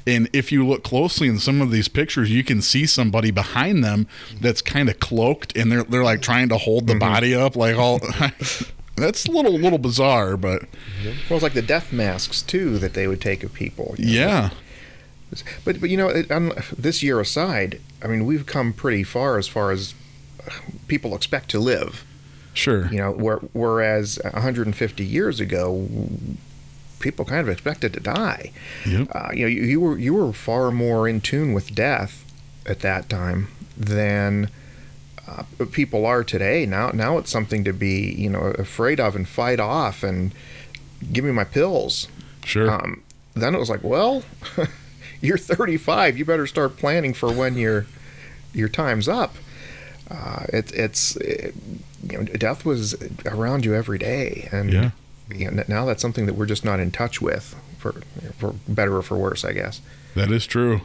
And 0.07 0.29
if 0.33 0.51
you 0.51 0.67
look 0.67 0.83
closely 0.83 1.29
in 1.29 1.39
some 1.39 1.61
of 1.61 1.71
these 1.71 1.89
pictures 1.89 2.31
you 2.31 2.43
can 2.43 2.61
see 2.61 2.87
somebody 2.87 3.31
behind 3.31 3.85
them 3.85 4.07
mm-hmm. 4.29 4.39
that's 4.41 4.61
kind 4.63 4.89
of 4.89 4.99
cloaked 4.99 5.57
and 5.57 5.71
they're 5.71 5.85
they're 5.85 6.05
like 6.05 6.23
trying 6.23 6.49
to 6.49 6.59
hold 6.59 6.87
the 6.87 6.95
mm-hmm. 6.95 7.01
body 7.01 7.35
up 7.35 7.55
like 7.55 7.77
all 7.77 8.01
that's 8.99 9.27
a 9.27 9.31
little 9.31 9.53
little 9.53 9.79
bizarre 9.79 10.37
but 10.37 10.63
well, 11.29 11.37
it's 11.37 11.43
like 11.43 11.55
the 11.55 11.63
death 11.63 11.93
masks 11.93 12.43
too 12.43 12.79
that 12.79 12.95
they 12.95 13.07
would 13.07 13.21
take 13.21 13.43
of 13.43 13.53
people. 13.55 13.95
you 13.99 14.07
know. 14.07 14.13
yeah 14.13 14.51
But 15.65 15.81
but 15.81 15.91
you 15.91 15.97
know, 15.97 16.09
it, 16.09 16.31
um, 16.31 16.53
this 16.77 17.03
year 17.03 17.21
aside, 17.21 17.81
I 18.03 18.07
mean, 18.07 18.25
we've 18.25 18.47
come 18.47 18.73
pretty 18.73 19.05
far 19.05 19.39
as 19.39 19.47
far 19.47 19.71
as 19.71 19.95
people 20.87 21.15
expect 21.15 21.51
to 21.51 21.61
live. 21.61 22.05
sure 22.55 22.89
You 22.91 22.99
know, 22.99 23.13
where, 23.13 23.37
whereas 23.53 24.19
150 24.25 25.05
years 25.05 25.39
ago, 25.39 25.87
people 26.99 27.25
kind 27.25 27.41
of 27.41 27.49
expected 27.49 27.93
to 27.93 28.01
die. 28.01 28.53
Yep. 28.87 29.09
Uh, 29.15 29.29
you 29.33 29.43
know, 29.43 29.49
you, 29.49 29.63
you 29.63 29.81
were 29.81 29.99
you 29.99 30.15
were 30.15 30.33
far 30.33 30.71
more 30.71 31.07
in 31.07 31.21
tune 31.21 31.53
with 31.53 31.75
death 31.75 32.25
at 32.67 32.81
that 32.81 33.09
time 33.09 33.49
than 33.77 34.51
uh, 35.29 35.43
people 35.73 36.07
are 36.07 36.25
today. 36.25 36.65
Now 36.67 36.91
now 36.91 37.19
it's 37.19 37.31
something 37.31 37.65
to 37.65 37.73
be 37.73 38.13
you 38.15 38.31
know 38.31 38.41
afraid 38.59 38.99
of 39.01 39.15
and 39.17 39.29
fight 39.29 39.61
off 39.61 40.03
and 40.03 40.33
give 41.13 41.25
me 41.25 41.33
my 41.33 41.45
pills. 41.45 42.09
sure 42.45 42.71
Um, 42.71 43.03
then 43.35 43.55
it 43.55 43.59
was 43.59 43.71
like, 43.71 43.85
well, 43.85 44.25
you're 45.21 45.39
35. 45.39 46.19
You 46.19 46.25
better 46.25 46.47
start 46.47 46.77
planning 46.77 47.15
for 47.15 47.33
when 47.33 47.57
your 47.57 47.87
your 48.55 48.69
time's 48.69 49.09
up. 49.09 49.35
Uh, 50.11 50.45
it, 50.53 50.73
it's 50.73 51.17
it, 51.17 51.55
you 52.09 52.17
know, 52.19 52.25
death 52.25 52.65
was 52.65 52.97
around 53.27 53.65
you 53.65 53.75
every 53.75 53.99
day, 53.99 54.49
and 54.51 54.73
Yeah. 54.73 54.91
you 55.33 55.51
know, 55.51 55.63
now 55.69 55.85
that's 55.85 56.01
something 56.01 56.25
that 56.27 56.35
we're 56.35 56.47
just 56.47 56.65
not 56.65 56.81
in 56.81 56.91
touch 56.91 57.21
with, 57.21 57.55
for 57.79 57.93
for 58.39 58.55
better 58.67 58.97
or 58.97 59.03
for 59.03 59.17
worse, 59.19 59.45
I 59.45 59.53
guess. 59.53 59.83
That 60.15 60.33
is 60.33 60.47
true. 60.47 60.81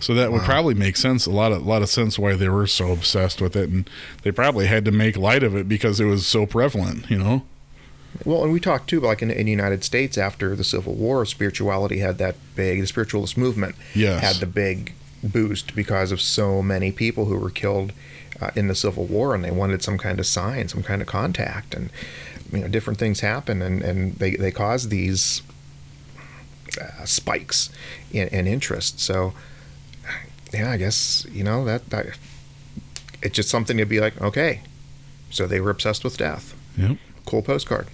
So 0.00 0.14
that 0.14 0.30
would 0.30 0.42
probably 0.42 0.74
make 0.74 0.96
sense. 0.96 1.26
A 1.26 1.30
lot 1.30 1.50
of 1.52 1.66
lot 1.66 1.82
of 1.82 1.88
sense 1.88 2.18
why 2.18 2.34
they 2.34 2.48
were 2.48 2.66
so 2.66 2.92
obsessed 2.92 3.40
with 3.40 3.56
it, 3.56 3.68
and 3.68 3.88
they 4.22 4.30
probably 4.30 4.66
had 4.66 4.84
to 4.84 4.92
make 4.92 5.16
light 5.16 5.42
of 5.42 5.56
it 5.56 5.68
because 5.68 5.98
it 6.00 6.04
was 6.04 6.26
so 6.26 6.46
prevalent. 6.46 7.10
You 7.10 7.18
know. 7.18 7.42
Well, 8.24 8.42
and 8.44 8.52
we 8.52 8.60
talked 8.60 8.88
too, 8.88 9.00
like 9.00 9.22
in, 9.22 9.30
in 9.30 9.44
the 9.46 9.50
United 9.50 9.84
States 9.84 10.16
after 10.16 10.56
the 10.56 10.64
Civil 10.64 10.94
War, 10.94 11.24
spirituality 11.26 11.98
had 11.98 12.18
that 12.18 12.36
big, 12.56 12.80
the 12.80 12.86
spiritualist 12.86 13.36
movement 13.36 13.74
Yes. 13.94 14.22
had 14.22 14.36
the 14.36 14.46
big 14.46 14.94
boost 15.22 15.74
because 15.74 16.10
of 16.10 16.20
so 16.20 16.62
many 16.62 16.90
people 16.90 17.26
who 17.26 17.36
were 17.36 17.50
killed 17.50 17.92
uh, 18.40 18.50
in 18.56 18.68
the 18.68 18.74
Civil 18.74 19.04
War, 19.06 19.34
and 19.34 19.44
they 19.44 19.50
wanted 19.50 19.82
some 19.82 19.98
kind 19.98 20.18
of 20.20 20.26
sign, 20.26 20.68
some 20.68 20.82
kind 20.82 21.02
of 21.02 21.08
contact, 21.08 21.74
and 21.74 21.90
you 22.52 22.60
know 22.60 22.68
different 22.68 22.98
things 22.98 23.20
happen 23.20 23.60
and 23.60 23.82
and 23.82 24.14
they 24.14 24.36
they 24.36 24.50
cause 24.50 24.88
these 24.88 25.42
uh, 26.80 27.04
spikes 27.04 27.70
in, 28.12 28.28
in 28.28 28.46
interest. 28.46 29.00
So 29.00 29.32
yeah, 30.52 30.70
I 30.70 30.76
guess 30.76 31.26
you 31.30 31.44
know 31.44 31.64
that 31.64 31.90
that 31.90 32.06
it's 33.22 33.34
just 33.34 33.48
something 33.50 33.76
to 33.76 33.84
be 33.84 34.00
like 34.00 34.20
okay. 34.20 34.60
So 35.30 35.46
they 35.46 35.60
were 35.60 35.70
obsessed 35.70 36.04
with 36.04 36.16
death. 36.16 36.54
Yep. 36.76 36.96
Cool 37.26 37.42
postcard. 37.42 37.88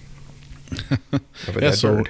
of 0.91 1.09
a 1.11 1.19
Yeah, 1.53 1.59
dead 1.59 1.75
so 1.75 1.95
bird. 1.97 2.09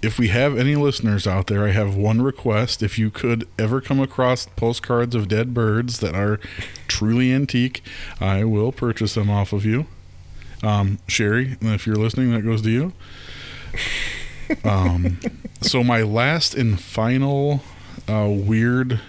if 0.00 0.18
we 0.18 0.28
have 0.28 0.56
any 0.56 0.76
listeners 0.76 1.26
out 1.26 1.48
there, 1.48 1.66
I 1.66 1.70
have 1.72 1.96
one 1.96 2.22
request. 2.22 2.82
If 2.82 2.98
you 2.98 3.10
could 3.10 3.48
ever 3.58 3.80
come 3.80 3.98
across 4.00 4.46
postcards 4.46 5.14
of 5.16 5.26
dead 5.26 5.52
birds 5.52 5.98
that 6.00 6.14
are 6.14 6.38
truly 6.86 7.32
antique, 7.32 7.82
I 8.20 8.44
will 8.44 8.70
purchase 8.72 9.14
them 9.14 9.28
off 9.28 9.52
of 9.52 9.64
you. 9.66 9.86
Um, 10.62 10.98
Sherry, 11.08 11.56
if 11.62 11.86
you're 11.86 11.96
listening, 11.96 12.30
that 12.32 12.42
goes 12.42 12.62
to 12.62 12.70
you. 12.70 12.92
Um, 14.64 15.20
so 15.60 15.82
my 15.84 16.02
last 16.02 16.54
and 16.54 16.80
final 16.80 17.62
uh, 18.08 18.28
weird 18.30 19.00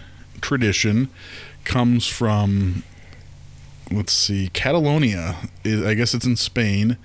tradition 0.42 1.10
comes 1.64 2.08
from 2.08 2.84
let's 3.92 4.14
see 4.14 4.50
catalonia. 4.54 5.36
I- 5.66 5.90
i 5.90 5.94
guess 5.94 6.14
it's 6.14 6.26
in 6.26 6.36
spain. 6.36 6.98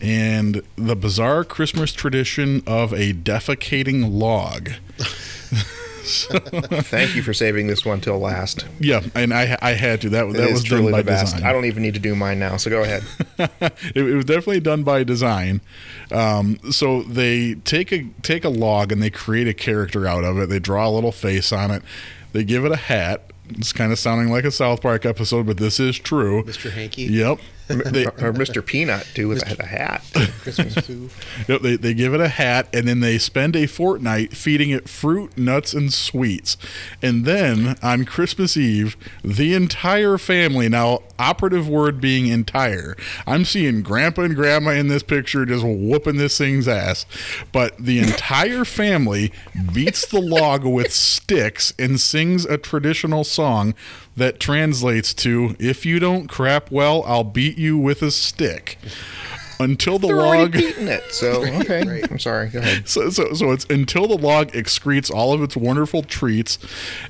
And 0.00 0.62
the 0.76 0.96
bizarre 0.96 1.44
christmas 1.44 1.92
tradition 1.92 2.62
of 2.66 2.92
a 2.94 3.12
defecating 3.12 4.10
log 4.10 4.70
Thank 6.82 7.14
you 7.14 7.22
for 7.22 7.32
saving 7.34 7.66
this 7.66 7.84
one 7.84 8.00
till 8.00 8.18
last. 8.18 8.66
yeah 8.78 9.00
and 9.14 9.32
i 9.34 9.56
i 9.62 9.72
had 9.72 10.00
to 10.02 10.08
that, 10.10 10.26
It 10.26 10.32
that 10.34 10.46
is 10.48 10.52
was 10.52 10.64
done 10.64 10.78
truly 10.80 10.92
by 10.92 10.98
the 11.02 11.04
best. 11.04 11.34
design 11.34 11.48
I 11.48 11.52
don't 11.52 11.64
even 11.66 11.82
need 11.82 11.94
to 11.94 12.00
do 12.00 12.14
mine 12.14 12.38
now, 12.38 12.56
so 12.56 12.70
go 12.70 12.82
ahead. 12.82 13.02
it, 13.38 13.96
it 13.96 14.14
was 14.14 14.24
definitely 14.24 14.60
done 14.60 14.82
by 14.82 15.04
design. 15.04 15.60
Um, 16.10 16.58
so 16.70 17.02
they 17.02 17.54
take 17.54 17.92
a 17.92 18.04
take 18.22 18.44
a 18.44 18.48
log 18.48 18.92
and 18.92 19.02
they 19.02 19.10
create 19.10 19.46
a 19.48 19.54
character 19.54 20.06
out 20.06 20.24
of 20.24 20.38
it. 20.38 20.48
They 20.48 20.58
draw 20.58 20.88
a 20.88 20.90
little 20.90 21.12
face 21.12 21.52
on 21.52 21.70
it. 21.70 21.82
They 22.32 22.44
give 22.44 22.64
it 22.64 22.72
a 22.72 22.76
hat. 22.76 23.30
It's 23.50 23.72
kind 23.72 23.90
of 23.92 23.98
sounding 23.98 24.30
like 24.30 24.44
a 24.44 24.50
South 24.52 24.80
Park 24.80 25.04
episode, 25.04 25.46
but 25.46 25.56
this 25.56 25.80
is 25.80 25.98
true. 25.98 26.44
Mr. 26.44 26.70
Hankey, 26.70 27.02
Yep. 27.04 27.40
They, 27.70 28.06
or 28.06 28.32
Mr. 28.32 28.64
Peanut 28.70 29.06
too 29.14 29.28
with 29.28 29.42
a, 29.48 29.62
a 29.62 29.66
hat. 29.66 30.04
Christmas 30.40 30.74
Pooh. 30.86 31.10
Yep, 31.48 31.62
they, 31.62 31.76
they 31.76 31.94
give 31.94 32.14
it 32.14 32.20
a 32.20 32.28
hat 32.28 32.68
and 32.72 32.88
then 32.88 33.00
they 33.00 33.18
spend 33.18 33.56
a 33.56 33.66
fortnight 33.66 34.36
feeding 34.36 34.70
it 34.70 34.88
fruit, 34.88 35.36
nuts, 35.36 35.72
and 35.72 35.92
sweets. 35.92 36.56
And 37.02 37.24
then 37.24 37.76
on 37.82 38.04
Christmas 38.04 38.56
Eve, 38.56 38.96
the 39.22 39.54
entire 39.54 40.18
family, 40.18 40.68
now, 40.68 41.02
operative 41.18 41.68
word 41.68 42.00
being 42.00 42.26
entire, 42.26 42.96
I'm 43.26 43.44
seeing 43.44 43.82
grandpa 43.82 44.22
and 44.22 44.34
grandma 44.34 44.70
in 44.72 44.88
this 44.88 45.02
picture 45.02 45.44
just 45.44 45.64
whooping 45.64 46.16
this 46.16 46.38
thing's 46.38 46.68
ass. 46.68 47.06
But 47.52 47.76
the 47.78 47.98
entire 47.98 48.64
family 48.64 49.32
beats 49.72 50.06
the 50.06 50.20
log 50.20 50.64
with 50.64 50.92
sticks 50.92 51.72
and 51.78 52.00
sings 52.00 52.44
a 52.44 52.58
traditional 52.58 53.24
song 53.24 53.74
that 54.16 54.40
translates 54.40 55.14
to 55.14 55.56
If 55.58 55.86
you 55.86 55.98
don't 55.98 56.26
crap 56.26 56.70
well, 56.70 57.02
I'll 57.06 57.24
beat 57.24 57.58
you 57.58 57.78
with 57.78 58.02
a 58.02 58.10
stick. 58.10 58.78
Until 59.58 59.98
the 59.98 60.06
They're 60.06 60.16
log. 60.16 60.26
already 60.38 60.58
beating 60.58 60.88
it. 60.88 61.12
So 61.12 61.44
okay, 61.60 61.82
right. 61.86 62.10
I'm 62.10 62.18
sorry. 62.18 62.48
Go 62.48 62.60
ahead. 62.60 62.88
So, 62.88 63.10
so, 63.10 63.34
so 63.34 63.50
it's 63.50 63.66
until 63.66 64.08
the 64.08 64.16
log 64.16 64.52
excretes 64.52 65.10
all 65.14 65.34
of 65.34 65.42
its 65.42 65.54
wonderful 65.54 66.02
treats, 66.02 66.58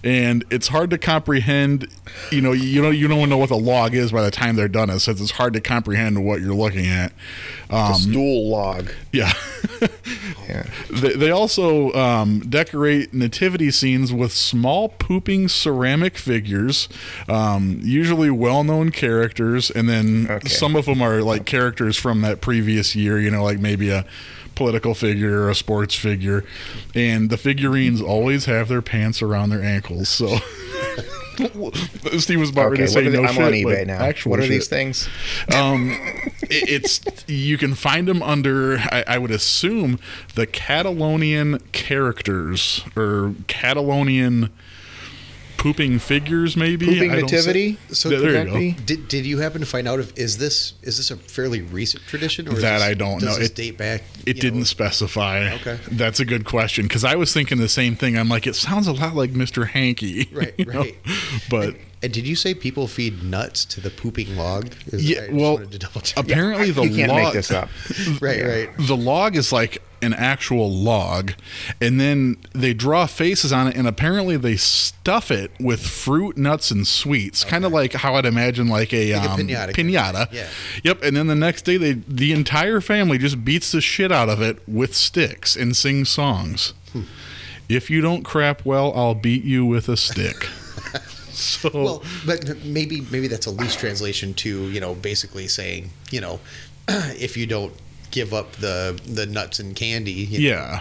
and 0.03 0.45
it's 0.51 0.67
hard 0.67 0.91
to 0.91 0.99
comprehend. 0.99 1.87
You 2.33 2.41
know, 2.41 2.51
you 2.51 2.83
know, 2.83 2.91
you 2.91 3.07
don't 3.07 3.29
know 3.29 3.39
what 3.39 3.51
the 3.51 3.57
log 3.57 3.95
is 3.95 4.11
by 4.11 4.23
the 4.23 4.33
time 4.33 4.57
they're 4.57 4.67
done. 4.67 4.91
It 4.91 4.99
says 4.99 5.21
it's 5.21 5.31
hard 5.31 5.53
to 5.55 5.61
comprehend 5.61 6.25
what 6.25 6.41
you're 6.41 6.53
looking 6.55 6.87
at. 6.87 7.13
Um, 7.71 7.95
Stool 7.95 8.51
log. 8.51 8.91
yeah. 9.13 9.33
Yeah. 10.49 10.67
They, 10.91 11.15
they 11.15 11.31
also 11.31 11.93
um, 11.93 12.41
decorate 12.41 13.15
nativity 13.15 13.71
scenes 13.71 14.13
with 14.13 14.33
small 14.33 14.89
pooping 14.89 15.49
ceramic 15.49 16.19
figures, 16.19 16.89
um, 17.29 17.79
usually 17.83 18.31
well-known 18.31 18.91
characters, 18.91 19.71
and 19.71 19.89
then 19.89 20.27
Okay. 20.29 20.49
some 20.49 20.75
of 20.75 20.87
them 20.87 21.01
are 21.01 21.23
like 21.23 21.45
characters 21.47 21.97
from 21.97 22.21
that 22.23 22.41
previous 22.41 22.97
year. 22.97 23.21
You 23.21 23.31
know, 23.31 23.45
like 23.45 23.61
maybe 23.61 23.91
a 23.91 24.05
political 24.57 24.95
figure 24.95 25.43
or 25.43 25.51
a 25.51 25.55
sports 25.55 25.95
figure, 25.95 26.45
and 26.95 27.31
the 27.31 27.37
figurines 27.39 28.03
always 28.03 28.47
have 28.47 28.69
their 28.69 28.83
pants 28.83 29.23
around 29.23 29.51
their 29.51 29.63
ankles. 29.63 30.09
So. 30.09 30.39
Steve 32.19 32.41
was 32.41 32.51
about 32.51 32.71
ready 32.71 32.83
to 32.85 32.89
say 32.89 33.05
the, 33.05 33.11
no 33.11 33.25
I'm 33.25 33.35
shit, 33.35 33.43
on 33.45 33.53
eBay 33.53 33.87
now. 33.87 34.01
actual 34.01 34.31
What 34.31 34.41
are 34.41 34.43
shit 34.43 34.51
these 34.51 34.69
things? 34.69 35.09
um, 35.55 35.91
it, 36.43 36.85
it's 36.85 37.01
you 37.29 37.57
can 37.59 37.75
find 37.75 38.07
them 38.09 38.23
under 38.23 38.79
I, 38.79 39.05
I 39.07 39.19
would 39.19 39.31
assume 39.31 39.99
the 40.35 40.47
Catalonian 40.47 41.61
characters 41.73 42.85
or 42.97 43.35
Catalonian 43.49 44.51
pooping 45.61 45.99
figures 45.99 46.57
maybe 46.57 46.87
Pooping 46.87 47.11
I 47.11 47.17
don't- 47.21 47.31
nativity. 47.31 47.77
So 47.93 48.09
Yeah, 48.09 48.19
there 48.19 48.47
you 48.47 48.73
go. 48.75 48.83
Did, 48.87 49.09
did 49.09 49.27
you 49.27 49.39
happen 49.39 49.61
to 49.61 49.67
find 49.67 49.87
out 49.87 50.01
if 50.01 50.17
is 50.19 50.39
this 50.39 50.73
is 50.83 50.97
this 50.97 51.11
a 51.11 51.17
fairly 51.17 51.61
recent 51.61 52.03
tradition 52.07 52.49
or 52.49 52.55
is 52.55 52.63
That 52.63 52.79
this- 52.79 52.83
I 52.89 52.95
don't 52.95 53.21
does 53.21 53.39
know. 53.39 53.45
It- 53.45 53.55
date 53.55 53.77
back. 53.77 54.03
It 54.25 54.37
you 54.37 54.41
didn't 54.43 54.61
know, 54.61 54.65
specify. 54.65 55.53
Okay. 55.57 55.79
That's 55.93 56.19
a 56.19 56.25
good 56.25 56.45
question 56.47 56.87
because 56.87 57.05
I 57.05 57.15
was 57.15 57.33
thinking 57.35 57.59
the 57.59 57.69
same 57.69 57.95
thing. 57.95 58.17
I'm 58.17 58.29
like, 58.31 58.47
it 58.47 58.57
sounds 58.57 58.87
a 58.87 58.93
lot 58.93 59.15
like 59.15 59.33
Mr. 59.33 59.69
Hankey. 59.69 60.29
Right, 60.33 60.55
you 60.57 60.65
know? 60.65 60.81
right. 60.81 60.97
But 61.51 61.77
And 62.03 62.13
did 62.13 62.27
you 62.27 62.35
say 62.35 62.55
people 62.55 62.87
feed 62.87 63.23
nuts 63.23 63.65
to 63.67 63.81
the 63.81 63.91
pooping 63.91 64.35
log? 64.37 64.73
Is- 64.87 65.09
Yeah, 65.09 65.27
I 65.29 65.33
well, 65.33 65.55
wanted 65.55 65.73
to 65.73 65.79
double 65.79 66.01
check. 66.01 66.17
apparently 66.25 66.71
the 66.73 66.83
you 66.83 66.97
can't 66.97 67.13
log 67.13 67.23
make 67.25 67.33
this 67.35 67.51
up. 67.51 67.69
right, 68.23 68.39
yeah. 68.39 68.45
right. 68.47 68.71
the 68.79 68.97
log 68.97 69.37
is 69.37 69.53
like 69.53 69.83
an 70.03 70.15
actual 70.15 70.71
log 70.73 71.33
and 71.79 72.01
then 72.01 72.35
they 72.55 72.73
draw 72.73 73.05
faces 73.05 73.53
on 73.53 73.67
it 73.69 73.77
and 73.77 73.87
apparently 73.87 74.39
they 74.39 74.57
stuff 74.57 75.31
it 75.31 75.51
with 75.61 75.87
fruit 75.87 76.39
nuts 76.39 76.71
and 76.71 76.87
sweets 76.87 77.45
kind 77.45 77.67
of 77.67 77.71
like 77.73 77.93
how 77.93 78.15
i'd 78.15 78.25
imagine 78.25 78.67
like 78.67 78.95
a, 78.95 79.15
Like 79.15 79.27
a 79.29 79.31
um, 79.33 79.39
piñata. 79.41 79.73
piñata 79.75 80.33
Yeah. 80.33 80.49
yep 80.83 81.03
and 81.03 81.15
then 81.15 81.27
the 81.27 81.35
next 81.35 81.67
day 81.67 81.77
they 81.77 81.93
the 81.93 82.33
entire 82.33 82.81
family 82.81 83.19
just 83.19 83.45
beats 83.45 83.73
the 83.73 83.83
shit 83.83 84.11
out 84.11 84.31
of 84.31 84.41
it 84.41 84.67
with 84.67 84.95
sticks 84.95 85.55
and 85.55 85.77
sings 85.77 86.09
songs 86.09 86.73
Hmm. 86.95 87.03
if 87.69 87.91
you 87.91 88.01
don't 88.01 88.23
crap 88.23 88.65
well 88.65 88.95
i'll 88.97 89.15
beat 89.15 89.45
you 89.45 89.67
with 89.67 89.87
a 89.91 89.99
stick 89.99 90.49
so 91.41 91.71
Well, 91.73 92.03
but 92.27 92.65
maybe 92.65 93.03
maybe 93.11 93.29
that's 93.29 93.47
a 93.47 93.51
loose 93.51 93.77
translation 93.77 94.35
to 94.35 94.71
you 94.71 94.81
know 94.81 94.95
basically 94.95 95.49
saying 95.49 95.91
you 96.11 96.21
know 96.21 96.41
if 96.89 97.37
you 97.37 97.47
don't 97.47 97.73
give 98.11 98.35
up 98.35 98.53
the 98.53 99.01
the 99.07 99.27
nuts 99.27 99.61
and 99.61 99.75
candy. 99.77 100.13
you 100.13 100.39
know, 100.39 100.57
yeah 100.57 100.81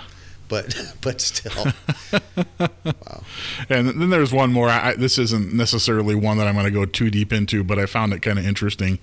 but 0.49 0.75
but 1.01 1.21
still, 1.21 1.71
wow. 2.59 3.21
And 3.69 3.87
then 3.87 4.09
there's 4.09 4.33
one 4.33 4.51
more. 4.51 4.67
I, 4.67 4.95
this 4.95 5.17
isn't 5.17 5.53
necessarily 5.53 6.15
one 6.15 6.37
that 6.39 6.47
I'm 6.47 6.55
going 6.55 6.65
to 6.65 6.71
go 6.71 6.85
too 6.85 7.09
deep 7.09 7.31
into, 7.31 7.63
but 7.63 7.79
I 7.79 7.85
found 7.85 8.11
it 8.13 8.21
kind 8.21 8.37
of 8.37 8.45
interesting. 8.45 8.99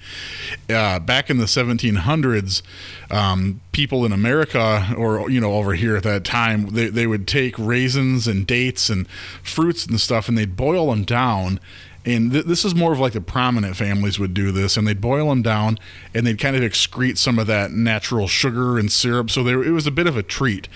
Uh, 0.68 0.98
back 0.98 1.30
in 1.30 1.38
the 1.38 1.44
1700s, 1.44 2.62
um, 3.10 3.60
people 3.72 4.04
in 4.04 4.12
America, 4.12 4.92
or 4.98 5.30
you 5.30 5.40
know, 5.40 5.54
over 5.54 5.74
here 5.74 5.96
at 5.96 6.02
that 6.02 6.24
time, 6.24 6.70
they 6.70 6.88
they 6.88 7.06
would 7.06 7.26
take 7.26 7.58
raisins 7.58 8.26
and 8.26 8.46
dates 8.46 8.90
and 8.90 9.08
fruits 9.42 9.86
and 9.86 10.00
stuff, 10.00 10.28
and 10.28 10.36
they'd 10.36 10.56
boil 10.56 10.90
them 10.90 11.04
down. 11.04 11.60
And 12.06 12.32
th- 12.32 12.44
this 12.44 12.64
is 12.64 12.74
more 12.74 12.92
of 12.92 13.00
like 13.00 13.12
the 13.12 13.20
prominent 13.20 13.76
families 13.76 14.18
would 14.18 14.32
do 14.32 14.52
this, 14.52 14.76
and 14.76 14.86
they'd 14.86 15.00
boil 15.00 15.28
them 15.28 15.42
down, 15.42 15.78
and 16.14 16.26
they'd 16.26 16.38
kind 16.38 16.56
of 16.56 16.62
excrete 16.62 17.18
some 17.18 17.38
of 17.38 17.46
that 17.48 17.72
natural 17.72 18.28
sugar 18.28 18.78
and 18.78 18.90
syrup. 18.90 19.30
So 19.30 19.46
it 19.46 19.72
was 19.72 19.86
a 19.86 19.90
bit 19.90 20.06
of 20.06 20.16
a 20.16 20.22
treat, 20.22 20.68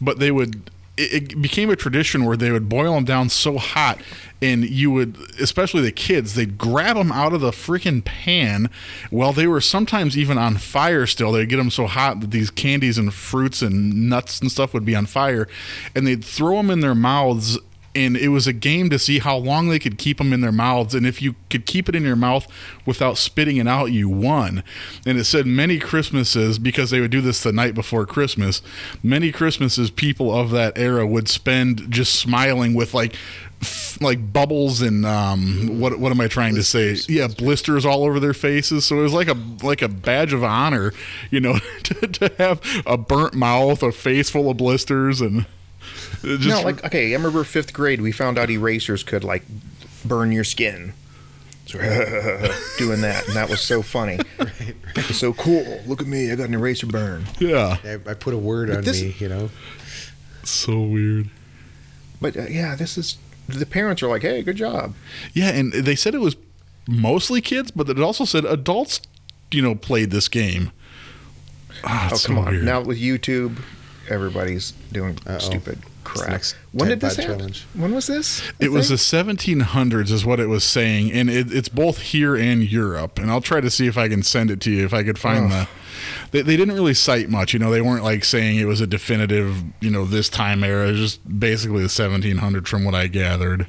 but 0.00 0.18
they 0.18 0.30
would 0.30 0.70
it, 1.00 1.32
it 1.32 1.42
became 1.42 1.70
a 1.70 1.76
tradition 1.76 2.24
where 2.24 2.36
they 2.36 2.50
would 2.50 2.68
boil 2.68 2.94
them 2.94 3.04
down 3.04 3.28
so 3.28 3.58
hot 3.58 3.98
and 4.42 4.68
you 4.68 4.90
would 4.90 5.16
especially 5.40 5.82
the 5.82 5.92
kids 5.92 6.34
they'd 6.34 6.58
grab 6.58 6.96
them 6.96 7.10
out 7.12 7.32
of 7.32 7.40
the 7.40 7.50
freaking 7.50 8.04
pan 8.04 8.70
while 9.10 9.32
they 9.32 9.46
were 9.46 9.60
sometimes 9.60 10.16
even 10.16 10.38
on 10.38 10.56
fire 10.56 11.06
still 11.06 11.32
they'd 11.32 11.48
get 11.48 11.56
them 11.56 11.70
so 11.70 11.86
hot 11.86 12.20
that 12.20 12.30
these 12.30 12.50
candies 12.50 12.98
and 12.98 13.14
fruits 13.14 13.62
and 13.62 14.08
nuts 14.08 14.40
and 14.40 14.50
stuff 14.50 14.74
would 14.74 14.84
be 14.84 14.94
on 14.94 15.06
fire 15.06 15.48
and 15.94 16.06
they'd 16.06 16.24
throw 16.24 16.56
them 16.56 16.70
in 16.70 16.80
their 16.80 16.94
mouths 16.94 17.58
and 17.94 18.16
it 18.16 18.28
was 18.28 18.46
a 18.46 18.52
game 18.52 18.88
to 18.90 18.98
see 18.98 19.18
how 19.18 19.36
long 19.36 19.68
they 19.68 19.78
could 19.78 19.98
keep 19.98 20.18
them 20.18 20.32
in 20.32 20.40
their 20.40 20.52
mouths 20.52 20.94
and 20.94 21.06
if 21.06 21.20
you 21.20 21.34
could 21.48 21.66
keep 21.66 21.88
it 21.88 21.96
in 21.96 22.04
your 22.04 22.16
mouth 22.16 22.46
without 22.86 23.18
spitting 23.18 23.56
it 23.56 23.66
out 23.66 23.86
you 23.86 24.08
won. 24.08 24.62
And 25.04 25.18
it 25.18 25.24
said 25.24 25.46
many 25.46 25.78
christmases 25.78 26.58
because 26.58 26.90
they 26.90 27.00
would 27.00 27.10
do 27.10 27.20
this 27.20 27.42
the 27.42 27.52
night 27.52 27.74
before 27.74 28.06
christmas 28.06 28.62
many 29.02 29.32
christmases 29.32 29.90
people 29.90 30.34
of 30.34 30.50
that 30.50 30.76
era 30.78 31.06
would 31.06 31.28
spend 31.28 31.90
just 31.90 32.14
smiling 32.14 32.74
with 32.74 32.94
like 32.94 33.16
like 34.00 34.32
bubbles 34.32 34.80
and 34.80 35.04
um 35.04 35.78
what 35.78 35.98
what 35.98 36.10
am 36.10 36.20
i 36.20 36.26
trying 36.28 36.54
to 36.54 36.62
say? 36.62 36.96
Yeah 37.08 37.26
blisters 37.28 37.84
all 37.84 38.04
over 38.04 38.18
their 38.18 38.32
faces. 38.32 38.86
So 38.86 38.98
it 38.98 39.02
was 39.02 39.12
like 39.12 39.28
a 39.28 39.36
like 39.62 39.82
a 39.82 39.88
badge 39.88 40.32
of 40.32 40.42
honor 40.42 40.92
you 41.30 41.40
know 41.40 41.58
to, 41.82 41.94
to 41.94 42.32
have 42.38 42.62
a 42.86 42.96
burnt 42.96 43.34
mouth 43.34 43.82
a 43.82 43.92
face 43.92 44.30
full 44.30 44.50
of 44.50 44.56
blisters 44.56 45.20
and 45.20 45.44
just 46.22 46.46
no, 46.46 46.62
like 46.62 46.84
okay, 46.84 47.10
I 47.12 47.16
remember 47.16 47.44
fifth 47.44 47.72
grade. 47.72 48.00
We 48.00 48.12
found 48.12 48.38
out 48.38 48.50
erasers 48.50 49.02
could 49.02 49.24
like 49.24 49.42
burn 50.04 50.32
your 50.32 50.44
skin. 50.44 50.92
So, 51.66 51.78
we're 51.78 52.54
doing 52.78 53.00
that, 53.02 53.26
and 53.28 53.36
that 53.36 53.48
was 53.48 53.60
so 53.60 53.82
funny. 53.82 54.18
It 54.96 55.06
was 55.06 55.18
so 55.20 55.32
cool. 55.32 55.80
Look 55.86 56.00
at 56.00 56.08
me, 56.08 56.32
I 56.32 56.34
got 56.34 56.48
an 56.48 56.54
eraser 56.54 56.86
burn. 56.88 57.26
Yeah. 57.38 57.76
I, 57.84 57.94
I 58.10 58.14
put 58.14 58.34
a 58.34 58.38
word 58.38 58.70
on 58.70 58.82
this- 58.82 59.00
me, 59.00 59.14
you 59.20 59.28
know. 59.28 59.50
So 60.42 60.80
weird. 60.80 61.30
But 62.20 62.36
uh, 62.36 62.46
yeah, 62.48 62.74
this 62.74 62.98
is 62.98 63.16
the 63.48 63.66
parents 63.66 64.02
are 64.02 64.08
like, 64.08 64.22
"Hey, 64.22 64.42
good 64.42 64.56
job." 64.56 64.94
Yeah, 65.32 65.50
and 65.50 65.72
they 65.72 65.94
said 65.94 66.14
it 66.14 66.20
was 66.20 66.34
mostly 66.88 67.40
kids, 67.40 67.70
but 67.70 67.88
it 67.88 68.00
also 68.00 68.24
said 68.24 68.44
adults, 68.44 69.00
you 69.52 69.62
know, 69.62 69.74
played 69.76 70.10
this 70.10 70.26
game. 70.28 70.72
Ah, 71.84 72.06
Oh 72.06 72.08
come 72.10 72.18
so 72.18 72.36
on! 72.38 72.50
weird. 72.50 72.64
Now 72.64 72.80
with 72.82 72.98
YouTube, 73.00 73.58
everybody's 74.08 74.72
doing 74.92 75.18
Uh-oh. 75.26 75.38
stupid 75.38 75.78
It's 76.02 76.20
crap. 76.20 76.30
next 76.30 76.56
When 76.72 76.88
did 76.88 77.00
this 77.00 77.16
Bot 77.16 77.24
happen? 77.24 77.38
challenge. 77.38 77.66
When 77.74 77.94
was 77.94 78.06
this? 78.06 78.42
I 78.60 78.64
It 78.64 78.72
was 78.72 78.88
the 78.88 78.94
1700s, 78.96 80.10
is 80.10 80.24
what 80.24 80.40
it 80.40 80.46
was 80.48 80.64
saying, 80.64 81.12
and 81.12 81.28
it, 81.30 81.52
it's 81.52 81.68
both 81.68 81.98
here 81.98 82.34
and 82.36 82.62
Europe. 82.62 83.18
And 83.18 83.30
I'll 83.30 83.40
try 83.40 83.60
to 83.60 83.70
see 83.70 83.86
if 83.86 83.96
I 83.98 84.08
can 84.08 84.22
send 84.22 84.50
it 84.50 84.60
to 84.62 84.70
you 84.70 84.84
if 84.84 84.92
I 84.94 85.02
could 85.02 85.18
find 85.18 85.46
Ugh. 85.52 85.66
the. 85.66 85.68
They, 86.30 86.42
they 86.42 86.56
didn't 86.56 86.74
really 86.74 86.94
cite 86.94 87.28
much, 87.28 87.52
you 87.52 87.58
know. 87.58 87.70
They 87.70 87.80
weren't 87.82 88.02
like 88.04 88.24
saying 88.24 88.58
it 88.58 88.64
was 88.66 88.80
a 88.80 88.86
definitive, 88.86 89.62
you 89.80 89.90
know, 89.90 90.04
this 90.04 90.28
time 90.28 90.64
era. 90.64 90.92
Just 90.94 91.20
basically 91.38 91.82
the 91.82 91.88
1700s, 91.88 92.66
from 92.68 92.84
what 92.84 92.94
I 92.94 93.06
gathered. 93.06 93.66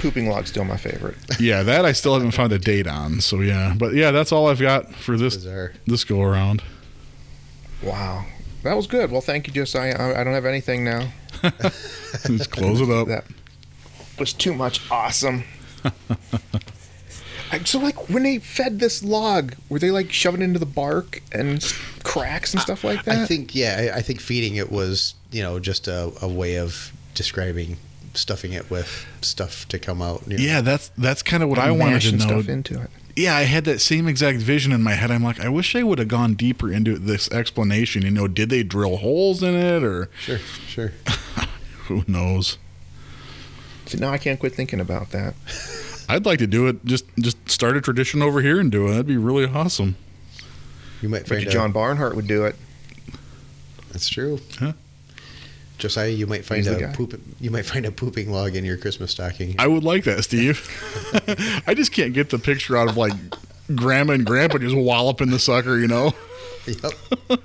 pooping 0.00 0.28
log's 0.28 0.50
still 0.50 0.64
my 0.64 0.76
favorite. 0.76 1.16
Yeah, 1.40 1.62
that 1.62 1.84
I 1.84 1.92
still 1.92 2.14
haven't 2.14 2.32
found 2.32 2.52
a 2.52 2.58
date 2.58 2.86
on. 2.86 3.20
So 3.20 3.40
yeah, 3.40 3.74
but 3.78 3.94
yeah, 3.94 4.10
that's 4.10 4.32
all 4.32 4.48
I've 4.48 4.60
got 4.60 4.92
for 4.94 5.16
this 5.16 5.36
Bizarre. 5.36 5.72
this 5.86 6.02
go 6.04 6.22
around. 6.22 6.62
Wow, 7.82 8.24
that 8.66 8.76
was 8.76 8.86
good. 8.86 9.10
Well, 9.10 9.20
thank 9.20 9.46
you, 9.46 9.52
Josiah. 9.52 9.96
I, 9.98 10.20
I 10.20 10.24
don't 10.24 10.34
have 10.34 10.46
anything 10.46 10.84
now. 10.84 11.08
Just 12.26 12.50
close 12.50 12.80
it 12.80 12.90
up. 12.90 13.08
That 13.08 13.24
was 14.18 14.32
too 14.32 14.54
much 14.54 14.80
awesome. 14.90 15.44
So, 17.64 17.78
like, 17.78 18.08
when 18.10 18.22
they 18.22 18.38
fed 18.38 18.80
this 18.80 19.02
log, 19.02 19.54
were 19.68 19.78
they 19.78 19.90
like 19.90 20.12
shoving 20.12 20.42
it 20.42 20.44
into 20.44 20.58
the 20.58 20.66
bark 20.66 21.22
and 21.32 21.62
cracks 22.02 22.52
and 22.52 22.60
stuff 22.60 22.84
like 22.84 23.04
that? 23.04 23.18
I 23.18 23.26
think 23.26 23.54
yeah, 23.54 23.92
I, 23.94 23.98
I 23.98 24.02
think 24.02 24.20
feeding 24.20 24.56
it 24.56 24.70
was 24.70 25.14
you 25.30 25.42
know 25.42 25.58
just 25.58 25.88
a, 25.88 26.12
a 26.20 26.28
way 26.28 26.56
of 26.56 26.92
describing 27.14 27.78
stuffing 28.14 28.52
it 28.52 28.70
with 28.70 29.06
stuff 29.22 29.66
to 29.68 29.78
come 29.78 30.02
out. 30.02 30.22
You 30.26 30.38
know. 30.38 30.44
Yeah, 30.44 30.60
that's 30.60 30.88
that's 30.98 31.22
kind 31.22 31.42
of 31.42 31.48
what 31.48 31.58
I 31.58 31.70
wanted 31.70 32.02
to 32.02 32.12
know. 32.12 32.26
stuff 32.26 32.48
into 32.48 32.82
it. 32.82 32.90
Yeah, 33.16 33.34
I 33.34 33.42
had 33.42 33.64
that 33.64 33.80
same 33.80 34.06
exact 34.06 34.38
vision 34.38 34.72
in 34.72 34.82
my 34.82 34.92
head. 34.92 35.10
I'm 35.10 35.22
like, 35.24 35.40
I 35.40 35.48
wish 35.48 35.74
I 35.74 35.82
would 35.82 35.98
have 35.98 36.08
gone 36.08 36.34
deeper 36.34 36.70
into 36.70 36.98
this 36.98 37.30
explanation. 37.30 38.02
You 38.02 38.10
know, 38.10 38.28
did 38.28 38.50
they 38.50 38.62
drill 38.62 38.98
holes 38.98 39.42
in 39.42 39.54
it, 39.54 39.82
or 39.82 40.10
Sure, 40.20 40.38
sure. 40.38 40.92
who 41.86 42.04
knows? 42.06 42.58
So 43.86 43.96
now 43.98 44.10
I 44.10 44.18
can't 44.18 44.38
quit 44.38 44.54
thinking 44.54 44.80
about 44.80 45.10
that. 45.10 45.34
I'd 46.08 46.26
like 46.26 46.38
to 46.40 46.46
do 46.46 46.66
it. 46.66 46.84
Just 46.84 47.04
just 47.18 47.36
start 47.48 47.76
a 47.76 47.80
tradition 47.80 48.22
over 48.22 48.40
here 48.40 48.60
and 48.60 48.70
do 48.70 48.86
it. 48.86 48.90
That'd 48.90 49.06
be 49.06 49.16
really 49.16 49.46
awesome. 49.46 49.96
You 51.02 51.08
might 51.08 51.28
But 51.28 51.38
find 51.38 51.50
John 51.50 51.72
Barnhart 51.72 52.16
would 52.16 52.26
do 52.26 52.44
it. 52.44 52.56
That's 53.92 54.08
true. 54.08 54.40
Huh? 54.58 54.72
Josiah, 55.78 56.08
you 56.08 56.26
might 56.26 56.44
find 56.44 56.64
He's 56.64 56.68
a 56.80 56.92
poop. 56.94 57.20
You 57.40 57.50
might 57.50 57.66
find 57.66 57.84
a 57.84 57.90
pooping 57.92 58.32
log 58.32 58.56
in 58.56 58.64
your 58.64 58.76
Christmas 58.76 59.10
stocking. 59.10 59.54
I 59.58 59.66
would 59.66 59.84
like 59.84 60.04
that, 60.04 60.22
Steve. 60.24 60.66
I 61.66 61.74
just 61.74 61.92
can't 61.92 62.14
get 62.14 62.30
the 62.30 62.38
picture 62.38 62.76
out 62.76 62.88
of 62.88 62.96
like 62.96 63.12
grandma 63.74 64.14
and 64.14 64.24
grandpa 64.24 64.58
just 64.58 64.74
walloping 64.76 65.30
the 65.30 65.38
sucker. 65.38 65.78
You 65.78 65.88
know? 65.88 66.14
yep. 66.66 66.92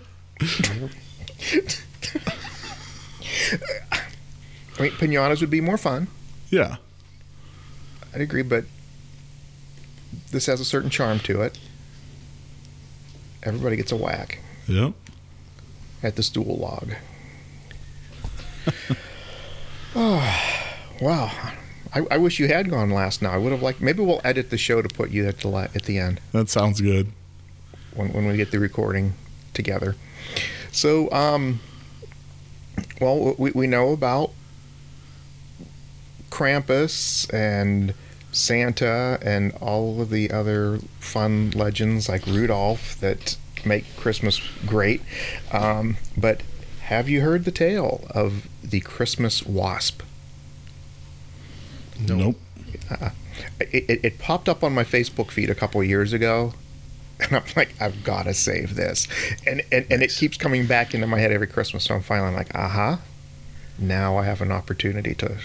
I 4.80 4.84
mean, 4.84 4.92
pinatas 4.94 5.42
would 5.42 5.50
be 5.50 5.62
more 5.62 5.78
fun. 5.78 6.08
Yeah. 6.50 6.78
I'd 8.14 8.22
agree, 8.22 8.42
but 8.44 8.66
this 10.32 10.46
has 10.48 10.60
a 10.60 10.66
certain 10.66 10.90
charm 10.90 11.20
to 11.20 11.42
it. 11.42 11.58
Everybody 13.44 13.76
gets 13.76 13.92
a 13.92 13.96
whack 13.96 14.40
Yep. 14.68 14.94
at 16.04 16.16
the 16.16 16.24
stool 16.24 16.58
log. 16.58 16.94
Oh, 19.96 20.40
wow. 21.02 21.32
I, 21.94 22.06
I 22.10 22.18
wish 22.18 22.40
you 22.40 22.48
had 22.48 22.70
gone 22.70 22.90
last 22.90 23.22
now. 23.22 23.32
I 23.32 23.38
would 23.38 23.52
have 23.52 23.62
liked. 23.62 23.82
Maybe 23.82 24.02
we'll 24.02 24.22
edit 24.24 24.50
the 24.50 24.58
show 24.58 24.82
to 24.82 24.88
put 24.88 25.10
you 25.12 25.28
at 25.28 25.40
the 25.40 25.50
la- 25.50 25.68
at 25.76 25.84
the 25.84 25.98
end 25.98 26.22
That 26.32 26.50
sounds 26.50 26.80
good. 26.80 27.12
when 27.94 28.14
when 28.14 28.26
we 28.28 28.38
get 28.38 28.52
the 28.52 28.60
recording 28.60 29.14
together. 29.54 29.96
So, 30.72 31.12
um, 31.12 31.60
well, 33.02 33.36
we 33.38 33.52
we 33.52 33.68
know 33.68 33.92
about 33.92 34.32
Krampus 36.30 37.32
and 37.34 37.94
Santa 38.32 39.20
and 39.22 39.52
all 39.60 40.02
of 40.02 40.10
the 40.10 40.32
other 40.32 40.80
fun 41.00 41.52
legends 41.52 42.08
like 42.08 42.26
Rudolph 42.26 42.98
that 43.02 43.36
make 43.66 43.84
Christmas 43.98 44.40
great. 44.66 45.02
Um, 45.52 45.98
but 46.18 46.42
have 46.84 47.10
you 47.10 47.20
heard 47.20 47.44
the 47.44 47.52
tale 47.52 48.06
of 48.12 48.48
the 48.64 48.80
Christmas 48.82 49.46
wasp? 49.46 50.02
Nope. 52.00 52.38
It, 53.60 53.86
it, 53.90 54.00
it 54.04 54.20
popped 54.20 54.50
up 54.50 54.64
on 54.64 54.74
my 54.74 54.84
Facebook 54.84 55.32
feed 55.32 55.50
a 55.50 55.56
couple 55.56 55.84
years 55.84 56.14
ago. 56.14 56.54
And 57.24 57.36
I'm 57.36 57.44
like, 57.56 57.76
I've 57.80 58.04
got 58.04 58.24
to 58.24 58.34
save 58.34 58.74
this. 58.74 59.08
And, 59.46 59.62
and, 59.72 59.86
and 59.92 60.02
it 60.02 60.10
keeps 60.10 60.38
coming 60.38 60.66
back 60.66 60.96
into 60.96 61.06
my 61.06 61.20
head 61.20 61.32
every 61.32 61.46
Christmas. 61.46 61.84
So 61.84 61.94
I'm 61.94 62.02
finally 62.02 62.34
like, 62.34 62.50
aha, 62.56 63.00
now 63.78 64.18
I 64.18 64.26
have 64.26 64.42
an 64.42 64.52
opportunity 64.52 65.14
to 65.14 65.28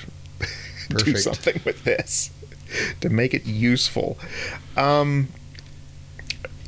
do 0.88 0.90
Perfect. 0.96 1.18
something 1.18 1.60
with 1.66 1.84
this 1.84 2.30
to 3.02 3.10
make 3.10 3.34
it 3.34 3.44
useful. 3.44 4.16
Um, 4.74 5.28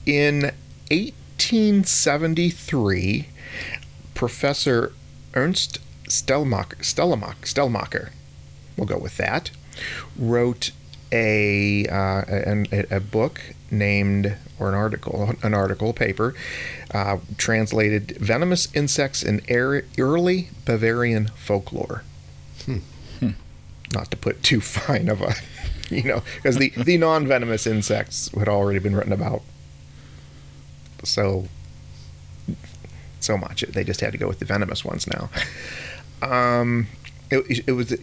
in 0.05 0.53
1873, 0.91 3.29
Professor 4.15 4.93
Ernst 5.35 5.79
Stellmacher, 6.09 6.79
Stellmacher, 6.79 7.41
Stellmacher 7.43 8.11
we'll 8.79 8.87
go 8.87 8.99
with 8.99 9.17
that, 9.19 9.51
wrote 10.17 10.71
a, 11.13 11.87
uh, 11.87 12.23
an, 12.29 12.67
a 12.91 13.01
book 13.01 13.41
named, 13.71 14.37
or 14.59 14.69
an 14.69 14.75
article, 14.75 15.35
an 15.43 15.53
article, 15.53 15.91
a 15.91 15.93
paper, 15.93 16.35
uh, 16.95 17.19
translated 17.37 18.17
Venomous 18.19 18.69
Insects 18.75 19.23
in 19.23 19.43
Ear- 19.49 19.85
Early 19.99 20.51
Bavarian 20.65 21.29
Folklore. 21.37 22.05
Not 23.93 24.11
to 24.11 24.17
put 24.17 24.43
too 24.43 24.61
fine 24.61 25.09
of 25.09 25.21
a, 25.23 25.35
you 25.95 26.05
know, 26.05 26.23
because 26.37 26.57
the, 26.57 26.71
the 26.77 26.97
non 26.99 27.27
venomous 27.27 27.67
insects 27.67 28.31
had 28.39 28.49
already 28.49 28.79
been 28.79 28.95
written 28.95 29.13
about. 29.13 29.43
So, 31.05 31.49
so 33.21 33.39
much. 33.39 33.63
They 33.63 33.85
just 33.85 34.01
had 34.01 34.13
to 34.13 34.19
go 34.19 34.29
with 34.29 34.41
the 34.41 34.45
venomous 34.45 34.85
ones 34.85 35.07
now. 35.07 35.31
Um, 36.23 36.89
it, 37.31 37.65
it 37.67 37.73
was 37.73 37.95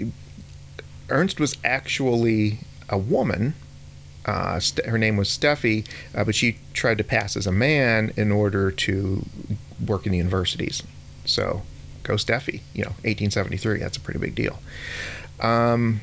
Ernst 1.10 1.40
was 1.40 1.58
actually 1.64 2.60
a 2.90 2.98
woman. 2.98 3.56
Uh, 4.26 4.60
St- 4.60 4.88
her 4.88 4.98
name 4.98 5.18
was 5.18 5.30
Steffi, 5.30 5.88
uh, 6.16 6.24
but 6.24 6.34
she 6.34 6.58
tried 6.74 6.98
to 6.98 7.04
pass 7.04 7.38
as 7.38 7.46
a 7.46 7.52
man 7.52 8.12
in 8.18 8.32
order 8.32 8.72
to 8.72 9.24
work 9.86 10.06
in 10.06 10.12
the 10.12 10.18
universities. 10.18 10.82
So, 11.26 11.62
go 12.04 12.16
Steffi. 12.16 12.62
You 12.74 12.84
know, 12.86 12.90
1873. 13.04 13.80
That's 13.80 13.98
a 13.98 14.00
pretty 14.00 14.20
big 14.20 14.34
deal. 14.34 14.60
Um, 15.40 16.02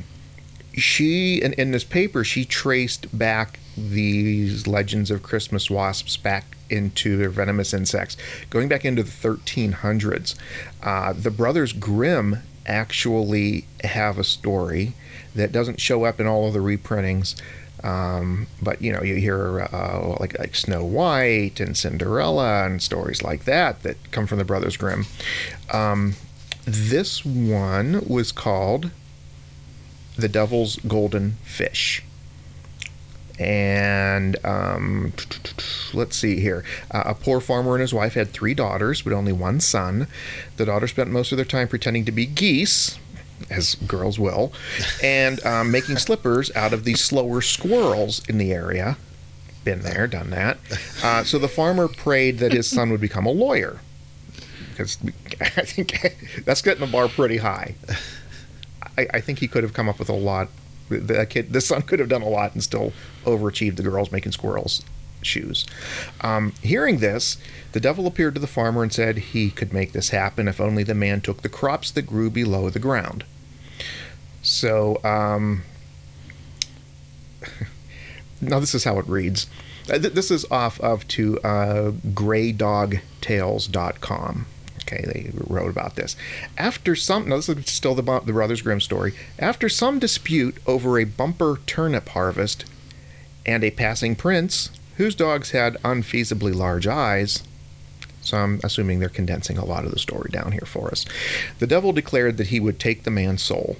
she 0.74 1.40
in, 1.42 1.52
in 1.54 1.70
this 1.70 1.84
paper 1.84 2.24
she 2.24 2.44
traced 2.44 3.16
back 3.16 3.58
these 3.76 4.66
legends 4.66 5.10
of 5.10 5.22
Christmas 5.22 5.70
wasps 5.70 6.16
back 6.16 6.56
into 6.68 7.16
their 7.16 7.30
venomous 7.30 7.72
insects, 7.74 8.16
going 8.50 8.68
back 8.68 8.84
into 8.84 9.02
the 9.02 9.10
1300s. 9.10 10.34
Uh, 10.82 11.12
the 11.12 11.30
brothers 11.30 11.72
Grimm 11.72 12.38
actually 12.66 13.66
have 13.84 14.18
a 14.18 14.24
story 14.24 14.94
that 15.34 15.52
doesn't 15.52 15.80
show 15.80 16.04
up 16.04 16.20
in 16.20 16.26
all 16.26 16.48
of 16.48 16.54
the 16.54 16.60
reprintings. 16.60 17.40
Um, 17.84 18.46
but 18.60 18.80
you 18.80 18.92
know, 18.92 19.02
you 19.02 19.16
hear 19.16 19.68
uh, 19.72 20.16
like 20.20 20.38
like 20.38 20.54
Snow 20.54 20.84
White 20.84 21.58
and 21.58 21.76
Cinderella 21.76 22.64
and 22.66 22.80
stories 22.80 23.22
like 23.22 23.44
that 23.44 23.82
that 23.82 24.12
come 24.12 24.26
from 24.26 24.38
the 24.38 24.44
Brothers 24.44 24.76
Grimm. 24.76 25.06
Um, 25.72 26.14
this 26.64 27.24
one 27.24 28.06
was 28.06 28.30
called 28.30 28.92
"The 30.16 30.28
Devil's 30.28 30.76
Golden 30.76 31.32
Fish," 31.42 32.02
and 33.38 34.36
um, 34.44 35.12
let's 35.92 36.16
see 36.16 36.40
here. 36.40 36.64
Uh, 36.90 37.02
a 37.06 37.14
poor 37.14 37.40
farmer 37.40 37.74
and 37.74 37.80
his 37.80 37.94
wife 37.94 38.14
had 38.14 38.30
three 38.30 38.54
daughters, 38.54 39.02
but 39.02 39.12
only 39.12 39.32
one 39.32 39.60
son. 39.60 40.06
The 40.56 40.66
daughters 40.66 40.90
spent 40.90 41.10
most 41.10 41.32
of 41.32 41.36
their 41.36 41.44
time 41.44 41.68
pretending 41.68 42.04
to 42.04 42.12
be 42.12 42.26
geese, 42.26 42.98
as 43.50 43.74
girls 43.74 44.18
will, 44.18 44.52
and 45.02 45.44
um, 45.44 45.70
making 45.70 45.96
slippers 45.98 46.54
out 46.54 46.72
of 46.72 46.84
the 46.84 46.94
slower 46.94 47.40
squirrels 47.40 48.22
in 48.28 48.38
the 48.38 48.52
area. 48.52 48.96
Been 49.64 49.82
there, 49.82 50.06
done 50.06 50.30
that. 50.30 50.58
Uh, 51.02 51.22
so 51.24 51.38
the 51.38 51.48
farmer 51.48 51.86
prayed 51.88 52.38
that 52.38 52.52
his 52.52 52.68
son 52.68 52.90
would 52.90 53.00
become 53.00 53.26
a 53.26 53.30
lawyer. 53.30 53.80
Because 54.70 54.98
I 55.40 55.62
think 55.62 56.16
that's 56.44 56.62
getting 56.62 56.84
the 56.84 56.90
bar 56.90 57.08
pretty 57.08 57.38
high. 57.38 57.76
I, 58.98 59.06
I 59.14 59.20
think 59.20 59.38
he 59.38 59.48
could 59.48 59.62
have 59.62 59.72
come 59.72 59.88
up 59.88 59.98
with 59.98 60.08
a 60.08 60.14
lot 60.14 60.48
The, 60.88 61.26
kid, 61.26 61.52
the 61.52 61.60
son 61.60 61.82
could 61.82 61.98
have 61.98 62.08
done 62.08 62.22
a 62.22 62.28
lot 62.28 62.52
and 62.52 62.62
still 62.62 62.92
overachieved 63.24 63.76
the 63.76 63.82
girls 63.82 64.12
making 64.12 64.32
squirrels 64.32 64.84
shoes. 65.22 65.66
Um, 66.20 66.52
hearing 66.62 66.98
this, 66.98 67.38
the 67.72 67.80
devil 67.80 68.06
appeared 68.06 68.34
to 68.34 68.40
the 68.40 68.46
farmer 68.46 68.82
and 68.82 68.92
said 68.92 69.18
he 69.18 69.50
could 69.50 69.72
make 69.72 69.92
this 69.92 70.10
happen 70.10 70.48
if 70.48 70.60
only 70.60 70.82
the 70.82 70.94
man 70.94 71.20
took 71.20 71.42
the 71.42 71.48
crops 71.48 71.90
that 71.92 72.02
grew 72.02 72.30
below 72.30 72.70
the 72.70 72.78
ground. 72.78 73.24
So, 74.42 75.02
um, 75.04 75.62
now 78.40 78.58
this 78.58 78.74
is 78.74 78.84
how 78.84 78.98
it 78.98 79.06
reads. 79.06 79.46
Uh, 79.90 79.98
this 79.98 80.30
is 80.30 80.46
off 80.50 80.80
of 80.80 81.06
to 81.08 81.38
uh, 81.40 81.90
graydogtales.com. 81.90 84.46
Okay, 84.82 85.04
they 85.04 85.30
wrote 85.32 85.70
about 85.70 85.96
this. 85.96 86.16
After 86.58 86.96
some, 86.96 87.28
now 87.28 87.36
this 87.36 87.48
is 87.48 87.66
still 87.66 87.94
the, 87.94 88.02
the 88.02 88.32
Brothers 88.32 88.62
Grimm 88.62 88.80
story. 88.80 89.14
After 89.38 89.68
some 89.68 89.98
dispute 89.98 90.56
over 90.66 90.98
a 90.98 91.04
bumper 91.04 91.60
turnip 91.66 92.10
harvest 92.10 92.64
and 93.46 93.62
a 93.64 93.70
passing 93.70 94.16
prince 94.16 94.70
whose 94.96 95.14
dogs 95.14 95.50
had 95.50 95.76
unfeasibly 95.84 96.54
large 96.54 96.86
eyes, 96.86 97.42
so 98.20 98.38
I'm 98.38 98.60
assuming 98.62 99.00
they're 99.00 99.08
condensing 99.08 99.58
a 99.58 99.64
lot 99.64 99.84
of 99.84 99.90
the 99.90 99.98
story 99.98 100.30
down 100.30 100.52
here 100.52 100.66
for 100.66 100.88
us. 100.88 101.04
The 101.58 101.66
devil 101.66 101.92
declared 101.92 102.36
that 102.36 102.48
he 102.48 102.60
would 102.60 102.78
take 102.78 103.02
the 103.02 103.10
man's 103.10 103.42
soul. 103.42 103.76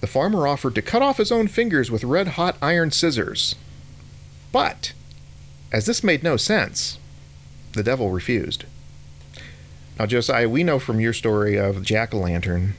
The 0.00 0.06
farmer 0.06 0.46
offered 0.46 0.74
to 0.76 0.82
cut 0.82 1.02
off 1.02 1.18
his 1.18 1.32
own 1.32 1.48
fingers 1.48 1.90
with 1.90 2.04
red 2.04 2.28
hot 2.28 2.56
iron 2.62 2.90
scissors. 2.90 3.54
But, 4.52 4.92
as 5.72 5.86
this 5.86 6.04
made 6.04 6.22
no 6.22 6.36
sense, 6.36 6.98
the 7.72 7.82
devil 7.82 8.10
refused. 8.10 8.64
Now, 9.98 10.06
Josiah, 10.06 10.48
we 10.48 10.62
know 10.62 10.78
from 10.78 11.00
your 11.00 11.12
story 11.12 11.56
of 11.56 11.82
Jack 11.82 12.12
o' 12.14 12.18
Lantern, 12.18 12.74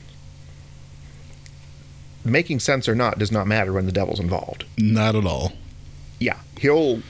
making 2.24 2.60
sense 2.60 2.88
or 2.88 2.94
not 2.94 3.18
does 3.18 3.32
not 3.32 3.46
matter 3.46 3.72
when 3.72 3.86
the 3.86 3.92
devil's 3.92 4.20
involved. 4.20 4.64
Not 4.76 5.16
at 5.16 5.26
all. 5.26 5.52
Yeah, 6.20 6.38
he'll, 6.58 7.02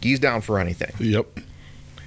he's 0.00 0.18
down 0.18 0.40
for 0.40 0.58
anything. 0.58 0.92
Yep. 0.98 1.26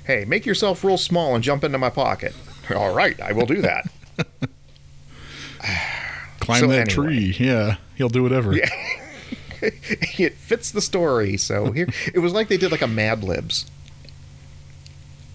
Hey, 0.06 0.26
make 0.26 0.46
yourself 0.46 0.84
real 0.84 0.98
small 0.98 1.36
and 1.36 1.44
jump 1.44 1.64
into 1.64 1.78
my 1.78 1.90
pocket. 1.90 2.34
All 2.76 2.94
right, 2.94 3.20
I 3.22 3.32
will 3.32 3.46
do 3.46 3.62
that. 3.62 3.88
Climb 6.40 6.60
So 6.60 6.68
that 6.68 6.92
anyway. 6.96 7.08
tree. 7.22 7.36
Yeah. 7.40 7.78
He'll 7.96 8.10
do 8.10 8.22
whatever. 8.24 8.56
Yeah. 8.56 8.70
it 9.62 10.34
fits 10.36 10.72
the 10.72 10.82
story. 10.82 11.38
So 11.38 11.72
here, 11.72 11.88
it 12.14 12.20
was 12.20 12.34
like 12.34 12.48
they 12.50 12.58
did 12.58 12.72
like 12.72 12.82
a 12.84 12.88
Mad 12.88 13.24
Libs, 13.24 13.66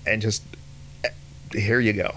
and 0.07 0.23
just 0.23 0.43
here 1.53 1.81
you 1.81 1.93
go. 1.93 2.17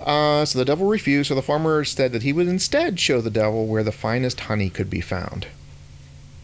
Uh, 0.00 0.44
so 0.44 0.58
the 0.58 0.64
devil 0.64 0.86
refused. 0.86 1.28
So 1.28 1.34
the 1.34 1.42
farmer 1.42 1.84
said 1.84 2.12
that 2.12 2.22
he 2.22 2.32
would 2.32 2.48
instead 2.48 3.00
show 3.00 3.20
the 3.20 3.30
devil 3.30 3.66
where 3.66 3.82
the 3.82 3.92
finest 3.92 4.40
honey 4.40 4.70
could 4.70 4.90
be 4.90 5.00
found, 5.00 5.46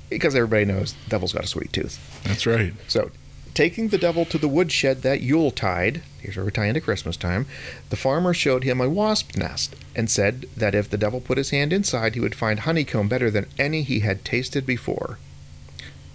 because 0.08 0.34
everybody 0.34 0.64
knows 0.64 0.92
the 0.92 1.10
devil's 1.10 1.32
got 1.32 1.44
a 1.44 1.48
sweet 1.48 1.72
tooth. 1.72 1.98
That's 2.24 2.46
right. 2.46 2.72
So, 2.88 3.10
taking 3.54 3.88
the 3.88 3.98
devil 3.98 4.24
to 4.26 4.38
the 4.38 4.48
woodshed 4.48 5.02
that 5.02 5.20
Yuletide, 5.20 6.02
here's 6.20 6.36
where 6.36 6.44
we're 6.44 6.50
tying 6.50 6.74
to 6.74 6.80
Christmas 6.80 7.16
time, 7.16 7.46
the 7.90 7.96
farmer 7.96 8.32
showed 8.32 8.64
him 8.64 8.80
a 8.80 8.88
wasp 8.88 9.36
nest 9.36 9.74
and 9.96 10.10
said 10.10 10.46
that 10.56 10.74
if 10.74 10.88
the 10.88 10.98
devil 10.98 11.20
put 11.20 11.38
his 11.38 11.50
hand 11.50 11.72
inside, 11.72 12.14
he 12.14 12.20
would 12.20 12.34
find 12.34 12.60
honeycomb 12.60 13.08
better 13.08 13.30
than 13.30 13.46
any 13.58 13.82
he 13.82 14.00
had 14.00 14.24
tasted 14.24 14.64
before. 14.64 15.18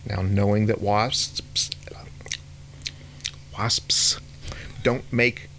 Now, 0.07 0.21
knowing 0.21 0.67
that 0.67 0.81
wasps, 0.81 1.71
wasps 3.57 4.19
don't 4.83 5.11
make 5.11 5.49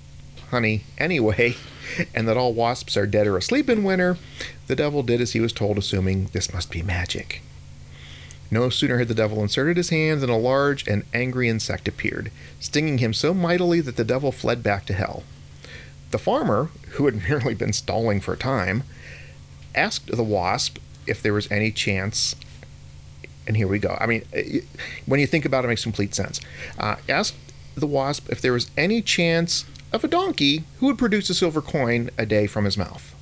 honey 0.57 0.85
anyway, 0.97 1.55
and 2.15 2.27
that 2.27 2.39
all 2.39 2.55
wasps 2.55 2.97
are 2.97 3.07
dead 3.07 3.27
or 3.27 3.37
asleep 3.37 3.69
in 3.69 3.85
winter, 3.85 4.17
the 4.69 4.75
devil 4.75 5.03
did 5.03 5.21
as 5.21 5.33
he 5.33 5.41
was 5.41 5.53
told, 5.53 5.77
assuming 5.77 6.31
this 6.33 6.51
must 6.51 6.71
be 6.71 6.81
magic. 6.81 7.43
No 8.51 8.71
sooner 8.71 8.97
had 8.97 9.09
the 9.09 9.15
devil 9.15 9.43
inserted 9.43 9.77
his 9.77 9.91
hand 9.91 10.23
than 10.23 10.31
a 10.31 10.39
large 10.39 10.89
and 10.89 11.05
angry 11.13 11.51
insect 11.51 11.87
appeared, 11.89 12.33
stinging 12.59 12.99
him 12.99 13.13
so 13.13 13.35
mightily 13.35 13.83
that 13.83 13.97
the 13.97 14.05
devil 14.05 14.33
fled 14.33 14.63
back 14.63 14.87
to 14.87 14.95
hell. 14.95 15.25
The 16.11 16.19
farmer, 16.19 16.71
who 16.93 17.05
had 17.05 17.23
merely 17.29 17.53
been 17.53 17.75
stalling 17.75 18.23
for 18.23 18.35
time, 18.35 18.85
asked 19.75 20.07
the 20.07 20.25
wasp 20.25 20.79
if 21.07 21.23
there 21.23 21.35
was 21.35 21.53
any 21.53 21.71
chance. 21.71 22.35
And 23.47 23.59
here 23.59 23.69
we 23.69 23.79
go. 23.79 23.99
I 24.01 24.07
mean, 24.07 24.25
eh, 24.33 24.61
when 25.05 25.21
you 25.21 25.27
think 25.27 25.45
about 25.45 25.65
it, 25.65 25.67
it 25.67 25.69
makes 25.69 25.83
complete 25.83 26.15
sense. 26.15 26.41
Uh, 26.79 26.97
asked 27.11 27.35
the 27.75 27.87
wasp 27.87 28.31
if 28.31 28.41
there 28.41 28.55
was 28.55 28.71
any 28.79 29.03
chance 29.03 29.67
of 29.97 30.05
a 30.05 30.09
donkey 30.09 30.63
who 30.79 30.87
would 30.87 30.99
produce 30.99 31.29
a 31.31 31.35
silver 31.35 31.61
coin 31.61 32.11
a 32.17 32.27
day 32.27 32.47
from 32.47 32.65
his 32.67 32.77
mouth. 32.77 33.15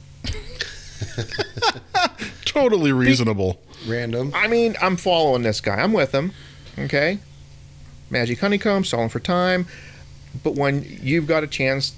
Totally 2.44 2.92
reasonable. 2.92 3.60
Random. 3.86 4.32
I 4.34 4.48
mean, 4.48 4.74
I'm 4.82 4.96
following 4.96 5.42
this 5.42 5.60
guy. 5.60 5.76
I'm 5.76 5.92
with 5.92 6.12
him. 6.12 6.32
Okay. 6.78 7.20
Magic 8.10 8.40
honeycomb, 8.40 8.84
stalling 8.84 9.08
for 9.08 9.20
time. 9.20 9.66
But 10.42 10.56
when 10.56 10.84
you've 11.00 11.26
got 11.26 11.44
a 11.44 11.46
chance 11.46 11.94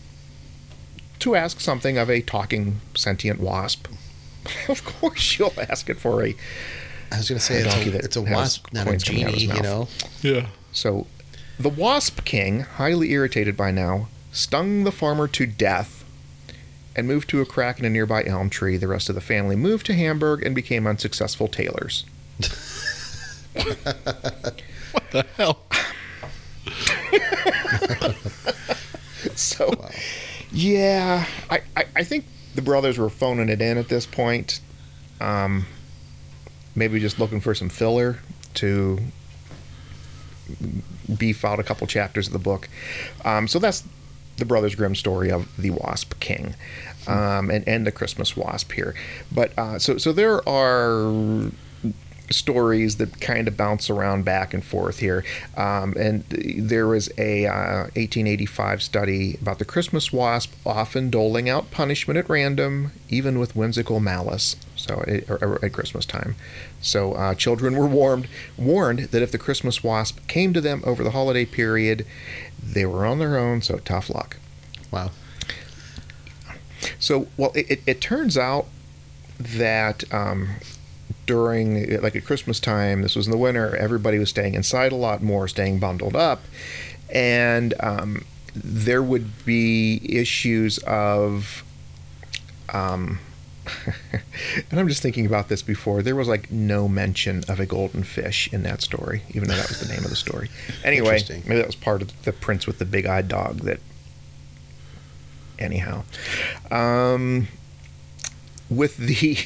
to 1.20 1.34
ask 1.34 1.60
something 1.60 1.96
of 1.96 2.10
a 2.10 2.20
talking 2.20 2.80
sentient 2.94 3.40
wasp, 3.40 3.88
of 4.68 4.84
course 4.84 5.38
you'll 5.38 5.54
ask 5.68 5.88
it 5.88 5.98
for 5.98 6.22
a. 6.24 6.36
I 7.10 7.18
was 7.18 7.28
going 7.28 7.38
to 7.38 7.44
say 7.44 7.62
A 7.62 7.64
it's 7.64 7.74
donkey 7.74 7.88
a, 7.88 7.92
that 7.92 8.04
it's 8.04 8.16
a 8.16 8.22
wasp, 8.22 8.66
not 8.72 8.86
a 8.86 8.90
coins 8.90 9.04
coming 9.04 9.24
out 9.24 9.32
of 9.32 9.38
genie. 9.38 9.54
You 9.56 9.62
know. 9.62 9.88
Yeah. 10.22 10.48
So, 10.72 11.06
the 11.58 11.70
Wasp 11.70 12.24
King, 12.24 12.60
highly 12.60 13.12
irritated 13.12 13.56
by 13.56 13.70
now, 13.70 14.08
stung 14.36 14.84
the 14.84 14.92
farmer 14.92 15.26
to 15.28 15.46
death 15.46 16.04
and 16.94 17.06
moved 17.06 17.28
to 17.30 17.40
a 17.40 17.46
crack 17.46 17.78
in 17.78 17.84
a 17.84 17.90
nearby 17.90 18.24
elm 18.24 18.50
tree. 18.50 18.76
The 18.76 18.88
rest 18.88 19.08
of 19.08 19.14
the 19.14 19.20
family 19.20 19.56
moved 19.56 19.86
to 19.86 19.94
Hamburg 19.94 20.44
and 20.44 20.54
became 20.54 20.86
unsuccessful 20.86 21.48
tailors. 21.48 22.04
What 24.92 25.10
the 25.10 25.26
hell? 25.36 25.58
So, 29.34 29.70
yeah, 30.52 31.26
I, 31.50 31.60
I, 31.76 31.84
I 31.96 32.04
think 32.04 32.24
the 32.54 32.62
brothers 32.62 32.96
were 32.96 33.10
phoning 33.10 33.48
it 33.48 33.60
in 33.60 33.76
at 33.76 33.88
this 33.88 34.06
point. 34.06 34.60
Um, 35.20 35.66
maybe 36.74 37.00
just 37.00 37.18
looking 37.18 37.40
for 37.40 37.54
some 37.54 37.68
filler 37.68 38.18
to 38.54 38.98
beef 41.18 41.44
out 41.44 41.58
a 41.58 41.62
couple 41.62 41.86
chapters 41.86 42.28
of 42.28 42.32
the 42.32 42.38
book. 42.38 42.68
Um, 43.24 43.48
so 43.48 43.58
that's 43.58 43.82
the 44.36 44.44
Brothers 44.44 44.74
Grimm 44.74 44.94
story 44.94 45.30
of 45.30 45.48
the 45.56 45.70
Wasp 45.70 46.18
King, 46.20 46.54
um, 47.06 47.50
and 47.50 47.66
and 47.68 47.86
the 47.86 47.92
Christmas 47.92 48.36
Wasp 48.36 48.72
here. 48.72 48.94
But 49.32 49.56
uh, 49.58 49.78
so 49.78 49.98
so 49.98 50.12
there 50.12 50.46
are 50.48 51.50
stories 52.30 52.96
that 52.96 53.20
kind 53.20 53.46
of 53.48 53.56
bounce 53.56 53.88
around 53.90 54.24
back 54.24 54.52
and 54.52 54.64
forth 54.64 54.98
here. 54.98 55.24
Um, 55.56 55.94
and 55.98 56.24
there 56.28 56.86
was 56.86 57.08
a 57.18 57.46
uh, 57.46 57.84
1885 57.94 58.82
study 58.82 59.38
about 59.40 59.58
the 59.58 59.64
Christmas 59.64 60.12
wasp 60.12 60.52
often 60.64 61.10
doling 61.10 61.48
out 61.48 61.70
punishment 61.70 62.18
at 62.18 62.28
random, 62.28 62.92
even 63.08 63.38
with 63.38 63.54
whimsical 63.54 64.00
malice. 64.00 64.56
So 64.74 65.02
at, 65.06 65.30
or- 65.30 65.64
at 65.64 65.72
Christmas 65.72 66.06
time, 66.06 66.36
so 66.80 67.14
uh, 67.14 67.34
children 67.34 67.76
were 67.76 67.86
warned 67.86 68.28
warned 68.56 69.00
that 69.00 69.22
if 69.22 69.32
the 69.32 69.38
Christmas 69.38 69.82
wasp 69.82 70.24
came 70.28 70.52
to 70.52 70.60
them 70.60 70.82
over 70.84 71.02
the 71.02 71.10
holiday 71.10 71.44
period, 71.44 72.06
they 72.62 72.86
were 72.86 73.06
on 73.06 73.18
their 73.18 73.38
own. 73.38 73.62
So 73.62 73.78
tough 73.78 74.10
luck. 74.10 74.38
Wow. 74.90 75.10
So, 76.98 77.28
well, 77.36 77.52
it, 77.54 77.70
it, 77.70 77.82
it 77.86 78.00
turns 78.00 78.36
out 78.38 78.66
that 79.38 80.04
um, 80.12 80.56
during, 81.26 82.00
like 82.00 82.16
at 82.16 82.24
Christmas 82.24 82.60
time, 82.60 83.02
this 83.02 83.16
was 83.16 83.26
in 83.26 83.32
the 83.32 83.38
winter, 83.38 83.76
everybody 83.76 84.18
was 84.18 84.30
staying 84.30 84.54
inside 84.54 84.92
a 84.92 84.96
lot 84.96 85.22
more, 85.22 85.48
staying 85.48 85.78
bundled 85.78 86.16
up. 86.16 86.42
And 87.12 87.74
um, 87.80 88.24
there 88.54 89.02
would 89.02 89.44
be 89.44 90.00
issues 90.04 90.78
of. 90.78 91.64
Um, 92.72 93.20
and 94.70 94.78
I'm 94.80 94.88
just 94.88 95.02
thinking 95.02 95.26
about 95.26 95.48
this 95.48 95.62
before. 95.62 96.02
There 96.02 96.16
was 96.16 96.28
like 96.28 96.50
no 96.50 96.88
mention 96.88 97.42
of 97.48 97.60
a 97.60 97.66
golden 97.66 98.02
fish 98.04 98.52
in 98.52 98.62
that 98.62 98.82
story, 98.82 99.22
even 99.30 99.48
though 99.48 99.56
that 99.56 99.68
was 99.68 99.80
the 99.80 99.92
name 99.92 100.04
of 100.04 100.10
the 100.10 100.16
story. 100.16 100.50
Anyway, 100.84 101.20
maybe 101.28 101.56
that 101.56 101.66
was 101.66 101.74
part 101.74 102.00
of 102.02 102.22
the 102.24 102.32
prince 102.32 102.66
with 102.66 102.78
the 102.78 102.84
big 102.84 103.06
eyed 103.06 103.26
dog 103.28 103.60
that 103.60 103.80
anyhow. 105.58 106.04
Um, 106.70 107.48
with 108.70 108.96
the, 108.98 109.38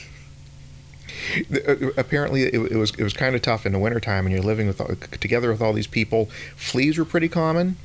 the- 1.51 1.89
uh, 1.89 1.91
apparently 1.97 2.43
it, 2.43 2.55
it 2.55 2.77
was 2.77 2.91
it 2.93 3.03
was 3.03 3.13
kind 3.13 3.35
of 3.35 3.43
tough 3.43 3.65
in 3.65 3.73
the 3.73 3.79
wintertime 3.79 4.27
and 4.27 4.35
you're 4.35 4.45
living 4.45 4.67
with 4.67 4.81
all, 4.81 4.89
together 5.21 5.51
with 5.51 5.63
all 5.63 5.73
these 5.73 5.87
people. 5.87 6.27
Fleas 6.57 6.99
were 6.99 7.05
pretty 7.05 7.29
common, 7.29 7.77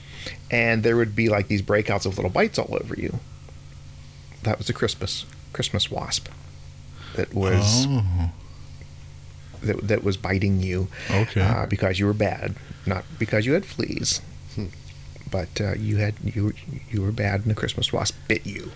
and 0.51 0.83
there 0.83 0.97
would 0.97 1.15
be 1.15 1.29
like 1.29 1.47
these 1.47 1.61
breakouts 1.61 2.05
of 2.05 2.17
little 2.17 2.31
bites 2.31 2.59
all 2.59 2.77
over 2.81 2.95
you. 2.95 3.19
That 4.43 4.57
was 4.57 4.69
a 4.69 4.73
Christmas 4.73 5.25
Christmas 5.55 5.89
wasp 5.89 6.27
that 7.15 7.33
was 7.33 7.85
Oh, 7.87 8.31
that, 9.63 9.87
that 9.87 10.03
was 10.03 10.17
biting 10.17 10.61
you 10.61 10.89
okay. 11.09 11.41
uh, 11.41 11.65
because 11.65 11.97
you 11.97 12.05
were 12.05 12.13
bad, 12.13 12.55
not 12.85 13.05
because 13.17 13.45
you 13.45 13.53
had 13.53 13.65
fleas. 13.65 14.21
Hmm. 14.53 14.65
But 15.31 15.61
uh, 15.61 15.73
you 15.75 15.97
had 15.97 16.15
you 16.23 16.53
you 16.91 17.01
were 17.01 17.13
bad, 17.13 17.41
and 17.41 17.49
the 17.49 17.55
Christmas 17.55 17.93
wasp 17.93 18.15
bit 18.27 18.45
you. 18.45 18.71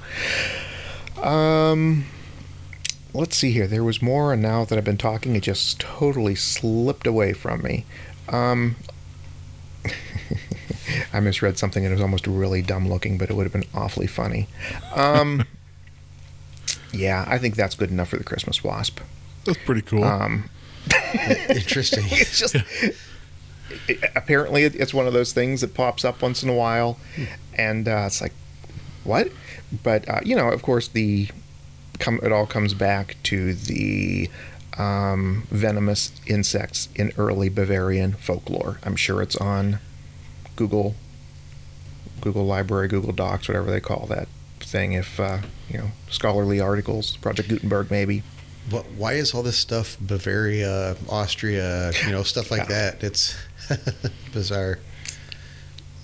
Um, 1.21 2.05
let's 3.13 3.35
see 3.35 3.51
here. 3.51 3.67
There 3.67 3.83
was 3.83 4.01
more, 4.01 4.31
and 4.33 4.41
now 4.41 4.63
that 4.65 4.77
I've 4.77 4.85
been 4.85 4.97
talking, 4.97 5.35
it 5.35 5.43
just 5.43 5.79
totally 5.79 6.35
slipped 6.35 7.05
away 7.05 7.33
from 7.33 7.61
me. 7.61 7.85
Um, 8.29 8.77
I 11.13 11.19
misread 11.19 11.57
something 11.57 11.83
and 11.83 11.91
it 11.91 11.95
was 11.95 12.01
almost 12.01 12.25
really 12.25 12.61
dumb 12.61 12.87
looking, 12.89 13.17
but 13.17 13.29
it 13.29 13.35
would 13.35 13.43
have 13.43 13.53
been 13.53 13.67
awfully 13.73 14.07
funny. 14.07 14.47
Um, 14.95 15.45
yeah, 16.93 17.25
I 17.27 17.37
think 17.37 17.55
that's 17.55 17.75
good 17.75 17.89
enough 17.91 18.09
for 18.09 18.17
the 18.17 18.23
Christmas 18.23 18.63
wasp. 18.63 18.99
That's 19.45 19.57
pretty 19.65 19.81
cool. 19.81 20.03
Um, 20.03 20.49
Interesting. 21.49 22.05
it's 22.09 22.39
just 22.39 22.55
it- 23.87 24.03
apparently 24.15 24.63
it- 24.63 24.75
it's 24.75 24.93
one 24.93 25.07
of 25.07 25.13
those 25.13 25.33
things 25.33 25.61
that 25.61 25.73
pops 25.73 26.03
up 26.05 26.21
once 26.21 26.43
in 26.43 26.49
a 26.49 26.53
while, 26.53 26.97
and 27.55 27.87
uh, 27.87 28.03
it's 28.07 28.21
like, 28.21 28.33
what? 29.03 29.31
But 29.83 30.07
uh, 30.09 30.19
you 30.23 30.35
know, 30.35 30.49
of 30.49 30.61
course, 30.61 30.87
the 30.87 31.29
come 31.99 32.19
it 32.23 32.31
all 32.31 32.45
comes 32.45 32.73
back 32.73 33.17
to 33.23 33.53
the 33.53 34.29
um, 34.77 35.43
venomous 35.51 36.11
insects 36.25 36.89
in 36.95 37.11
early 37.17 37.49
Bavarian 37.49 38.13
folklore. 38.13 38.79
I'm 38.83 38.95
sure 38.95 39.21
it's 39.21 39.35
on 39.35 39.79
Google, 40.55 40.95
Google 42.21 42.45
Library, 42.45 42.87
Google 42.87 43.11
Docs, 43.13 43.47
whatever 43.47 43.69
they 43.69 43.79
call 43.81 44.05
that 44.07 44.27
thing. 44.69 44.93
If 44.93 45.19
uh, 45.19 45.39
you 45.69 45.79
know, 45.79 45.91
scholarly 46.09 46.59
articles, 46.59 47.17
Project 47.17 47.49
Gutenberg, 47.49 47.91
maybe. 47.91 48.23
But 48.69 48.85
why 48.91 49.13
is 49.13 49.33
all 49.33 49.41
this 49.41 49.57
stuff 49.57 49.97
Bavaria, 49.99 50.95
Austria, 51.09 51.91
you 52.05 52.11
know, 52.11 52.23
stuff 52.23 52.51
like 52.51 52.67
that? 52.67 53.03
It's 53.03 53.35
bizarre. 54.33 54.79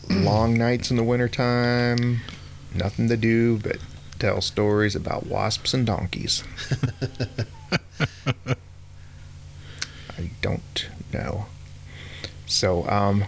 long 0.10 0.58
nights 0.58 0.90
in 0.92 0.98
the 0.98 1.04
wintertime, 1.04 2.22
nothing 2.74 3.08
to 3.10 3.18
do 3.18 3.58
but 3.60 3.78
tell 4.20 4.42
stories 4.42 4.96
about 4.96 5.28
wasps 5.28 5.74
and 5.74 5.86
donkeys. 5.86 6.44
I 10.18 10.30
don't 10.42 10.88
know. 11.14 11.46
So, 12.46 12.88
um, 12.88 13.26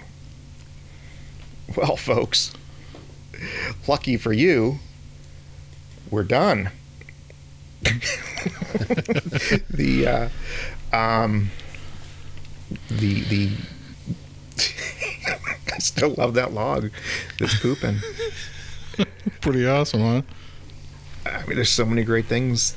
well, 1.76 1.98
folks, 1.98 2.54
lucky 3.88 4.18
for 4.18 4.32
you, 4.34 4.80
we're 6.12 6.24
done. 6.24 6.72
the, 9.70 10.32
uh, 10.94 10.96
um, 10.96 11.52
the, 12.90 13.22
the, 13.22 13.52
I 15.74 15.78
still 15.80 16.14
love 16.18 16.34
that 16.36 16.54
log 16.54 16.92
that's 17.40 17.60
pooping. 17.60 17.98
pretty 19.42 19.68
awesome, 19.68 20.02
huh? 20.02 20.22
I 21.26 21.46
mean, 21.46 21.56
there's 21.56 21.70
so 21.70 21.86
many 21.86 22.04
great 22.04 22.26
things 22.26 22.76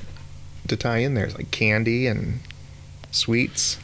to 0.68 0.76
tie 0.76 0.98
in 0.98 1.14
there. 1.14 1.24
It's 1.24 1.36
like 1.36 1.50
candy 1.50 2.06
and 2.06 2.40
sweets. 3.10 3.78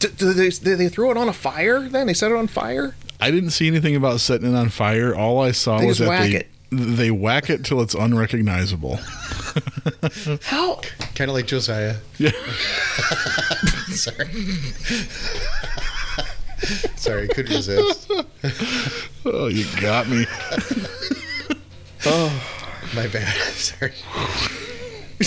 Do, 0.00 0.08
do 0.08 0.32
they, 0.32 0.50
do 0.50 0.76
they 0.76 0.88
throw 0.88 1.10
it 1.10 1.16
on 1.16 1.28
a 1.28 1.32
fire 1.32 1.88
then? 1.88 2.08
They 2.08 2.14
set 2.14 2.30
it 2.32 2.36
on 2.36 2.48
fire? 2.48 2.96
I 3.20 3.30
didn't 3.30 3.50
see 3.50 3.68
anything 3.68 3.94
about 3.94 4.20
setting 4.20 4.52
it 4.52 4.56
on 4.56 4.68
fire. 4.68 5.14
All 5.14 5.40
I 5.40 5.52
saw 5.52 5.78
They 5.78 5.86
was 5.86 5.98
that 5.98 6.22
they 6.22 6.36
it. 6.38 6.48
They 6.72 7.10
whack 7.10 7.50
it 7.50 7.64
till 7.64 7.82
it's 7.82 7.94
unrecognizable. 7.94 8.96
How? 10.44 10.80
Kind 11.14 11.30
of 11.30 11.34
like 11.34 11.46
Josiah. 11.46 11.96
Yeah. 12.18 12.30
Sorry. 13.88 14.26
Sorry, 16.96 17.28
couldn't 17.28 17.54
resist. 17.54 18.10
Oh, 19.26 19.48
you 19.48 19.66
got 19.80 20.08
me. 20.08 20.24
Oh, 22.06 22.32
my 22.94 23.06
bad. 23.08 23.34
Sorry. 23.52 23.92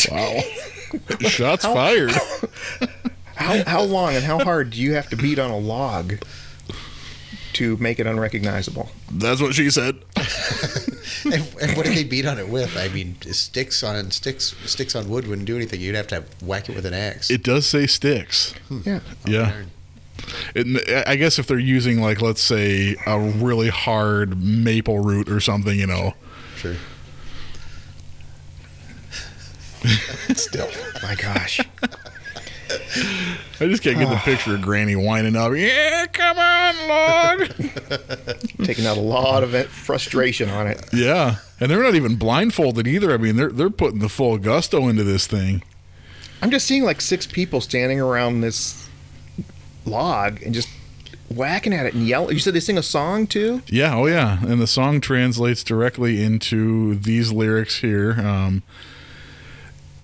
Wow. 0.10 0.40
Shots 1.28 1.66
fired. 1.66 2.12
How, 3.36 3.64
how 3.66 3.82
long 3.84 4.16
and 4.16 4.24
how 4.24 4.40
hard 4.40 4.72
do 4.72 4.82
you 4.82 4.94
have 4.94 5.10
to 5.10 5.16
beat 5.16 5.38
on 5.38 5.52
a 5.52 5.58
log 5.58 6.16
to 7.54 7.78
make 7.78 8.00
it 8.00 8.08
unrecognizable? 8.08 8.90
That's 9.12 9.42
what 9.42 9.54
she 9.54 9.70
said. 9.70 9.98
And, 11.26 11.34
and 11.62 11.78
what 11.78 11.86
did 11.86 11.96
they 11.96 12.04
beat 12.04 12.26
on 12.26 12.38
it 12.40 12.48
with? 12.48 12.78
I 12.78 12.88
mean, 12.90 13.16
sticks 13.22 13.84
on 13.84 14.12
sticks 14.12 14.56
sticks 14.66 14.96
on 14.96 15.10
wood 15.10 15.28
wouldn't 15.28 15.48
do 15.48 15.56
anything. 15.56 15.82
You'd 15.82 15.96
have 15.96 16.08
to 16.08 16.24
whack 16.42 16.70
it 16.70 16.76
with 16.76 16.86
an 16.86 16.94
axe. 16.94 17.30
It 17.30 17.44
does 17.44 17.66
say 17.68 17.88
sticks. 17.88 18.54
Hmm. 18.70 18.80
Yeah. 18.86 19.00
Yeah. 19.26 19.62
It, 20.56 21.08
I 21.08 21.16
guess 21.16 21.38
if 21.40 21.48
they're 21.48 21.60
using 21.60 22.02
like 22.02 22.22
let's 22.22 22.42
say 22.42 22.96
a 23.06 23.20
really 23.20 23.70
hard 23.70 24.42
maple 24.42 25.00
root 25.00 25.30
or 25.30 25.40
something, 25.40 25.78
you 25.78 25.88
know. 25.88 26.14
Sure. 26.56 26.76
Still. 30.36 30.70
My 31.04 31.16
gosh. 31.16 31.60
I 33.60 33.68
just 33.68 33.84
can't 33.84 33.98
get 33.98 34.10
the 34.10 34.20
picture 34.24 34.56
of 34.56 34.62
Granny 34.62 34.96
whining 34.96 35.36
up. 35.36 35.54
Yeah, 35.56 36.06
come 36.12 36.38
on, 36.38 36.88
Lord. 36.88 37.56
Taking 38.64 38.86
out 38.86 38.98
a 38.98 39.02
lot 39.02 39.44
of 39.44 39.54
it- 39.54 39.68
frustration 39.68 40.50
on 40.50 40.68
it. 40.68 40.84
yeah, 40.94 41.38
and 41.60 41.70
they're 41.72 41.82
not 41.84 41.96
even 41.96 42.16
blindfolded 42.16 42.88
either. 42.88 43.14
I 43.14 43.18
mean, 43.18 43.36
they're 43.36 43.52
they're 43.52 43.70
putting 43.70 44.00
the 44.00 44.10
full 44.10 44.38
gusto 44.38 44.88
into 44.88 45.04
this 45.04 45.28
thing. 45.28 45.64
I'm 46.42 46.52
just 46.52 46.66
seeing 46.68 46.84
like 46.84 47.02
six 47.02 47.26
people 47.26 47.62
standing 47.62 48.00
around 48.00 48.42
this 48.42 48.88
log 49.86 50.42
and 50.44 50.54
just 50.54 50.68
whacking 51.30 51.74
at 51.74 51.86
it 51.86 51.94
and 51.94 52.08
yelling. 52.08 52.34
You 52.34 52.40
said 52.40 52.54
they 52.54 52.60
sing 52.60 52.78
a 52.78 52.84
song 52.84 53.26
too? 53.28 53.62
Yeah, 53.68 53.96
oh 53.96 54.06
yeah, 54.06 54.40
and 54.46 54.62
the 54.62 54.68
song 54.68 55.02
translates 55.02 55.64
directly 55.64 56.24
into 56.24 56.96
these 56.96 57.32
lyrics 57.32 57.80
here. 57.80 58.14
Um, 58.20 58.64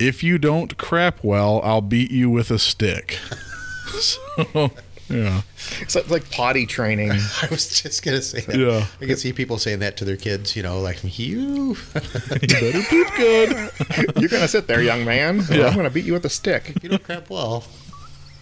if 0.01 0.23
you 0.23 0.37
don't 0.37 0.77
crap 0.77 1.23
well, 1.23 1.61
I'll 1.63 1.81
beat 1.81 2.11
you 2.11 2.29
with 2.29 2.49
a 2.49 2.57
stick. 2.59 3.19
so, 3.99 4.71
yeah, 5.07 5.41
It's 5.79 5.95
like, 5.95 6.09
like 6.09 6.31
potty 6.31 6.65
training. 6.65 7.11
I 7.41 7.47
was 7.51 7.81
just 7.81 8.03
gonna 8.03 8.21
say 8.21 8.41
that. 8.41 8.57
Yeah. 8.57 8.87
I 8.99 9.05
can 9.05 9.17
see 9.17 9.31
people 9.31 9.57
saying 9.57 9.79
that 9.79 9.97
to 9.97 10.05
their 10.05 10.17
kids. 10.17 10.55
You 10.55 10.63
know, 10.63 10.79
like 10.79 10.99
you. 11.03 11.77
you 11.93 12.47
better 12.47 12.81
poop 12.83 13.07
good. 13.15 13.71
You're 14.19 14.29
gonna 14.29 14.47
sit 14.47 14.67
there, 14.67 14.81
young 14.81 15.05
man. 15.05 15.43
Yeah. 15.49 15.67
I'm 15.67 15.75
gonna 15.75 15.89
beat 15.89 16.05
you 16.05 16.13
with 16.13 16.25
a 16.25 16.29
stick. 16.29 16.73
you 16.81 16.89
don't 16.89 17.03
crap 17.03 17.29
well. 17.29 17.63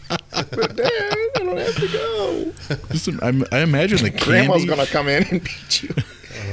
But 0.10 0.76
Dad, 0.76 0.92
I 0.92 1.30
don't 1.36 1.58
have 1.58 1.76
to 1.76 1.88
go. 1.88 2.52
Just, 2.92 3.10
I, 3.22 3.34
I 3.52 3.62
imagine 3.62 4.00
the 4.02 4.10
Grandma's 4.10 4.66
gonna 4.66 4.88
come 4.88 5.08
in 5.08 5.24
and 5.24 5.44
beat 5.44 5.84
you 5.84 5.90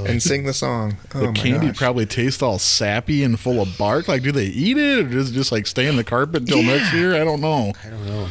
and 0.10 0.22
sing 0.22 0.44
the 0.44 0.52
song. 0.52 0.96
Oh 1.14 1.20
the 1.20 1.26
my 1.28 1.32
candy 1.32 1.66
gosh. 1.68 1.76
probably 1.76 2.06
tastes 2.06 2.42
all 2.42 2.58
sappy 2.58 3.22
and 3.24 3.38
full 3.38 3.60
of 3.60 3.76
bark. 3.78 4.08
Like, 4.08 4.22
do 4.22 4.32
they 4.32 4.46
eat 4.46 4.76
it, 4.78 4.98
or 5.06 5.08
does 5.08 5.30
it 5.30 5.34
just 5.34 5.52
like 5.52 5.66
stay 5.66 5.86
in 5.86 5.96
the 5.96 6.04
carpet 6.04 6.42
until 6.42 6.58
Yeah. 6.62 6.76
next 6.76 6.92
year? 6.92 7.14
I 7.14 7.24
don't 7.24 7.40
know. 7.40 7.72
I 7.84 7.88
don't 7.90 8.06
know. 8.06 8.28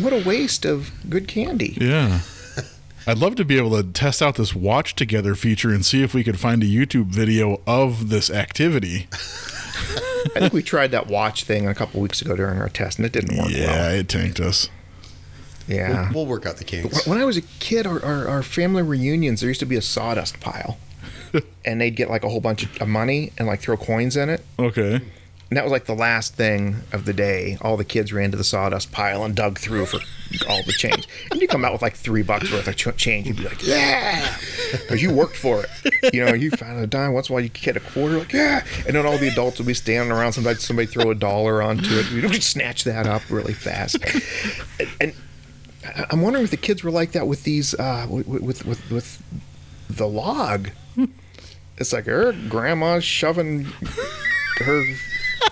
What 0.00 0.12
a 0.12 0.22
waste 0.26 0.64
of 0.64 0.90
good 1.08 1.28
candy. 1.28 1.76
Yeah. 1.80 2.20
I'd 3.06 3.18
love 3.18 3.34
to 3.36 3.44
be 3.44 3.58
able 3.58 3.70
to 3.76 3.82
test 3.82 4.22
out 4.22 4.36
this 4.36 4.54
watch 4.54 4.94
together 4.96 5.34
feature 5.34 5.70
and 5.70 5.84
see 5.84 6.02
if 6.02 6.14
we 6.14 6.24
could 6.24 6.40
find 6.40 6.62
a 6.62 6.66
YouTube 6.66 7.06
video 7.06 7.60
of 7.66 8.08
this 8.08 8.30
activity. 8.30 9.08
I 10.34 10.40
think 10.40 10.52
we 10.54 10.62
tried 10.62 10.90
that 10.92 11.06
watch 11.08 11.44
thing 11.44 11.68
a 11.68 11.74
couple 11.74 12.00
weeks 12.00 12.22
ago 12.22 12.34
during 12.34 12.58
our 12.60 12.70
test, 12.70 12.98
and 12.98 13.04
it 13.04 13.12
didn't 13.12 13.36
work 13.36 13.50
Yeah, 13.50 13.66
well. 13.66 13.90
it 13.94 14.08
tanked 14.08 14.40
us. 14.40 14.70
Yeah. 15.66 16.12
We'll 16.12 16.26
work 16.26 16.46
out 16.46 16.56
the 16.56 16.64
kinks. 16.64 17.06
When 17.06 17.18
I 17.18 17.24
was 17.24 17.36
a 17.36 17.42
kid, 17.42 17.86
our, 17.86 18.04
our, 18.04 18.28
our 18.28 18.42
family 18.42 18.82
reunions, 18.82 19.40
there 19.40 19.48
used 19.48 19.60
to 19.60 19.66
be 19.66 19.76
a 19.76 19.82
sawdust 19.82 20.40
pile. 20.40 20.78
and 21.64 21.80
they'd 21.80 21.96
get 21.96 22.10
like 22.10 22.24
a 22.24 22.28
whole 22.28 22.40
bunch 22.40 22.64
of 22.80 22.88
money 22.88 23.32
and 23.38 23.46
like 23.46 23.60
throw 23.60 23.76
coins 23.76 24.16
in 24.16 24.28
it. 24.28 24.44
Okay. 24.58 25.00
And 25.50 25.58
that 25.58 25.64
was 25.64 25.72
like 25.72 25.84
the 25.84 25.94
last 25.94 26.34
thing 26.34 26.76
of 26.92 27.04
the 27.04 27.12
day. 27.12 27.58
All 27.60 27.76
the 27.76 27.84
kids 27.84 28.12
ran 28.12 28.30
to 28.30 28.36
the 28.36 28.44
sawdust 28.44 28.90
pile 28.90 29.24
and 29.24 29.36
dug 29.36 29.58
through 29.58 29.86
for 29.86 29.98
all 30.48 30.62
the 30.64 30.72
change. 30.72 31.06
And 31.30 31.40
you 31.40 31.48
come 31.48 31.64
out 31.64 31.72
with 31.72 31.82
like 31.82 31.94
three 31.94 32.22
bucks 32.22 32.50
worth 32.50 32.66
of 32.66 32.76
ch- 32.76 32.96
change. 32.96 33.26
You'd 33.26 33.36
be 33.36 33.44
like, 33.44 33.64
yeah, 33.64 34.36
because 34.72 35.02
you 35.02 35.12
worked 35.12 35.36
for 35.36 35.64
it. 35.64 36.14
You 36.14 36.24
know, 36.24 36.32
you 36.32 36.50
found 36.50 36.82
a 36.82 36.86
dime. 36.86 37.12
Once 37.12 37.28
in 37.28 37.32
a 37.32 37.34
while, 37.34 37.42
you 37.42 37.50
get 37.50 37.76
a 37.76 37.80
quarter. 37.80 38.18
Like, 38.18 38.32
yeah. 38.32 38.64
And 38.86 38.96
then 38.96 39.06
all 39.06 39.18
the 39.18 39.28
adults 39.28 39.58
would 39.58 39.66
be 39.66 39.74
standing 39.74 40.10
around. 40.10 40.32
Somebody, 40.32 40.58
somebody 40.58 40.86
throw 40.86 41.10
a 41.10 41.14
dollar 41.14 41.62
onto 41.62 41.88
it. 41.88 42.10
You'd 42.10 42.42
snatch 42.42 42.84
that 42.84 43.06
up 43.06 43.22
really 43.30 43.54
fast. 43.54 43.96
And, 44.80 44.88
and 45.00 45.14
I'm 46.10 46.22
wondering 46.22 46.44
if 46.44 46.50
the 46.50 46.56
kids 46.56 46.82
were 46.82 46.90
like 46.90 47.12
that 47.12 47.26
with 47.26 47.44
these, 47.44 47.74
uh, 47.74 48.06
with, 48.08 48.26
with, 48.26 48.64
with, 48.64 48.90
with 48.90 49.22
the 49.88 50.06
log. 50.08 50.70
It's 51.76 51.92
like 51.92 52.06
her 52.06 52.32
grandma's 52.48 53.02
shoving 53.02 53.64
her 54.58 54.84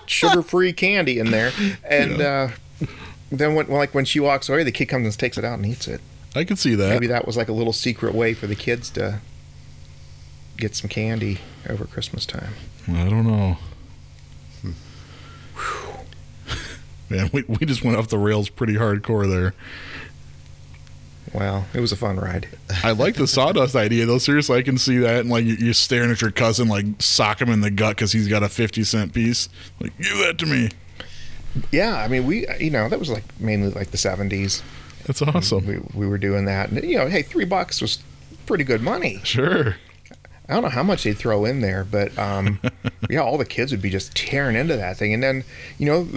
sugar-free 0.05 0.71
candy 0.71 1.19
in 1.19 1.31
there, 1.31 1.51
and 1.83 2.21
uh, 2.21 2.47
then 3.29 3.55
when 3.55 3.67
like 3.67 3.93
when 3.93 4.05
she 4.05 4.21
walks 4.21 4.47
away, 4.47 4.63
the 4.63 4.71
kid 4.71 4.85
comes 4.85 5.05
and 5.05 5.19
takes 5.19 5.37
it 5.37 5.43
out 5.43 5.55
and 5.55 5.65
eats 5.65 5.85
it. 5.85 5.99
I 6.33 6.45
could 6.45 6.57
see 6.57 6.75
that. 6.75 6.89
Maybe 6.89 7.07
that 7.07 7.27
was 7.27 7.35
like 7.35 7.49
a 7.49 7.53
little 7.53 7.73
secret 7.73 8.15
way 8.15 8.33
for 8.33 8.47
the 8.47 8.55
kids 8.55 8.89
to 8.91 9.19
get 10.55 10.75
some 10.75 10.89
candy 10.89 11.39
over 11.67 11.83
Christmas 11.83 12.25
time. 12.25 12.53
I 12.87 13.09
don't 13.09 13.27
know. 13.27 13.57
Man, 17.09 17.29
we, 17.33 17.43
we 17.47 17.65
just 17.65 17.83
went 17.83 17.97
off 17.97 18.07
the 18.07 18.17
rails 18.17 18.49
pretty 18.49 18.75
hardcore 18.75 19.29
there. 19.29 19.53
Well, 21.33 21.65
it 21.73 21.79
was 21.79 21.91
a 21.91 21.95
fun 21.95 22.17
ride. 22.17 22.47
I 22.83 22.91
like 22.91 23.15
the 23.15 23.27
sawdust 23.27 23.75
idea 23.75 24.05
though. 24.05 24.19
Seriously, 24.19 24.57
I 24.57 24.61
can 24.61 24.77
see 24.77 24.97
that. 24.99 25.21
And 25.21 25.29
like 25.29 25.45
you- 25.45 25.55
you're 25.55 25.73
staring 25.73 26.11
at 26.11 26.21
your 26.21 26.31
cousin, 26.31 26.67
like 26.67 26.85
sock 26.99 27.41
him 27.41 27.49
in 27.49 27.61
the 27.61 27.71
gut 27.71 27.95
because 27.95 28.11
he's 28.11 28.27
got 28.27 28.43
a 28.43 28.49
fifty 28.49 28.83
cent 28.83 29.13
piece. 29.13 29.49
Like, 29.79 29.97
give 29.99 30.17
that 30.19 30.37
to 30.39 30.45
me. 30.45 30.69
Yeah, 31.71 31.95
I 31.97 32.07
mean, 32.07 32.25
we, 32.25 32.47
you 32.59 32.69
know, 32.71 32.89
that 32.89 32.97
was 32.99 33.09
like 33.09 33.23
mainly 33.39 33.69
like 33.69 33.91
the 33.91 33.97
70s. 33.97 34.63
That's 35.05 35.21
awesome. 35.21 35.67
We, 35.67 35.77
we 35.93 36.07
were 36.07 36.17
doing 36.17 36.45
that. 36.45 36.69
And, 36.71 36.83
you 36.83 36.97
know, 36.97 37.07
hey, 37.07 37.21
three 37.21 37.45
bucks 37.45 37.79
was 37.81 37.99
pretty 38.47 38.63
good 38.63 38.81
money. 38.81 39.21
Sure. 39.23 39.75
I 40.49 40.53
don't 40.55 40.63
know 40.63 40.69
how 40.69 40.81
much 40.83 41.03
they'd 41.03 41.13
throw 41.17 41.45
in 41.45 41.61
there, 41.61 41.83
but 41.83 42.17
um, 42.17 42.59
yeah, 43.09 43.19
all 43.19 43.37
the 43.37 43.45
kids 43.45 43.71
would 43.71 43.81
be 43.83 43.89
just 43.91 44.15
tearing 44.15 44.55
into 44.55 44.75
that 44.75 44.97
thing. 44.97 45.13
And 45.13 45.21
then, 45.21 45.43
you 45.77 45.85
know, 45.85 46.07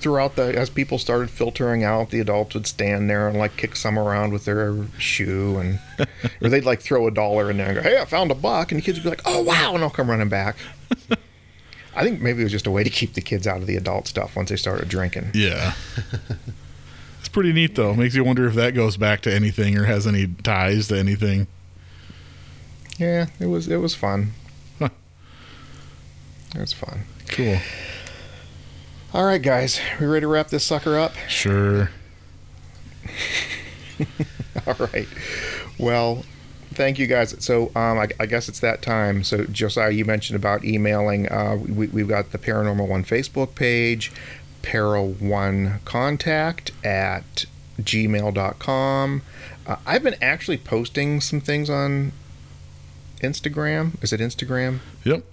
throughout 0.00 0.36
the, 0.36 0.56
as 0.56 0.70
people 0.70 0.98
started 0.98 1.30
filtering 1.30 1.84
out, 1.84 2.10
the 2.10 2.20
adults 2.20 2.54
would 2.54 2.66
stand 2.66 3.08
there 3.08 3.28
and 3.28 3.38
like 3.38 3.56
kick 3.56 3.76
some 3.76 3.98
around 3.98 4.32
with 4.32 4.44
their 4.44 4.76
shoe 4.98 5.58
and, 5.58 5.78
or 6.42 6.48
they'd 6.48 6.64
like 6.64 6.80
throw 6.80 7.06
a 7.06 7.10
dollar 7.10 7.50
in 7.50 7.58
there 7.58 7.66
and 7.66 7.76
go, 7.76 7.82
hey, 7.82 8.00
I 8.00 8.04
found 8.04 8.30
a 8.30 8.34
buck. 8.34 8.72
And 8.72 8.80
the 8.80 8.84
kids 8.84 8.98
would 8.98 9.04
be 9.04 9.10
like, 9.10 9.22
oh, 9.24 9.42
wow. 9.42 9.74
And 9.74 9.84
I'll 9.84 9.90
come 9.90 10.10
running 10.10 10.28
back. 10.28 10.56
I 11.94 12.02
think 12.02 12.20
maybe 12.20 12.40
it 12.40 12.44
was 12.44 12.52
just 12.52 12.66
a 12.66 12.70
way 12.70 12.84
to 12.84 12.90
keep 12.90 13.14
the 13.14 13.20
kids 13.20 13.46
out 13.46 13.58
of 13.58 13.66
the 13.66 13.76
adult 13.76 14.06
stuff 14.06 14.36
once 14.36 14.48
they 14.48 14.56
started 14.56 14.88
drinking. 14.88 15.32
Yeah. 15.34 15.74
it's 17.18 17.28
pretty 17.28 17.52
neat 17.52 17.74
though. 17.74 17.94
Makes 17.94 18.14
you 18.14 18.24
wonder 18.24 18.46
if 18.46 18.54
that 18.54 18.74
goes 18.74 18.96
back 18.96 19.20
to 19.22 19.34
anything 19.34 19.76
or 19.76 19.84
has 19.84 20.06
any 20.06 20.26
ties 20.26 20.88
to 20.88 20.98
anything. 20.98 21.46
Yeah, 22.98 23.26
it 23.38 23.46
was, 23.46 23.66
it 23.66 23.78
was 23.78 23.94
fun. 23.94 24.32
Huh. 24.78 24.90
It 26.54 26.60
was 26.60 26.72
fun. 26.72 27.04
Cool. 27.28 27.58
All 29.12 29.24
right, 29.24 29.42
guys, 29.42 29.80
we 29.98 30.06
ready 30.06 30.20
to 30.20 30.28
wrap 30.28 30.48
this 30.48 30.62
sucker 30.62 30.96
up? 30.96 31.14
Sure. 31.28 31.90
All 34.68 34.74
right. 34.78 35.08
Well, 35.78 36.24
thank 36.74 36.96
you 37.00 37.08
guys. 37.08 37.34
So 37.44 37.72
um, 37.74 37.98
I, 37.98 38.08
I 38.20 38.26
guess 38.26 38.48
it's 38.48 38.60
that 38.60 38.82
time. 38.82 39.24
So 39.24 39.46
Josiah, 39.46 39.90
you 39.90 40.04
mentioned 40.04 40.36
about 40.36 40.64
emailing. 40.64 41.28
Uh, 41.28 41.56
we, 41.56 41.88
we've 41.88 42.06
got 42.06 42.30
the 42.30 42.38
Paranormal 42.38 42.86
One 42.86 43.02
Facebook 43.02 43.56
page, 43.56 44.12
Para 44.62 45.02
One 45.02 45.80
Contact 45.84 46.70
at 46.84 47.46
gmail.com. 47.80 49.22
Uh, 49.66 49.76
I've 49.86 50.04
been 50.04 50.16
actually 50.22 50.58
posting 50.58 51.20
some 51.20 51.40
things 51.40 51.68
on 51.68 52.12
Instagram. 53.22 54.00
Is 54.04 54.12
it 54.12 54.20
Instagram? 54.20 54.78
Yep. 55.02 55.24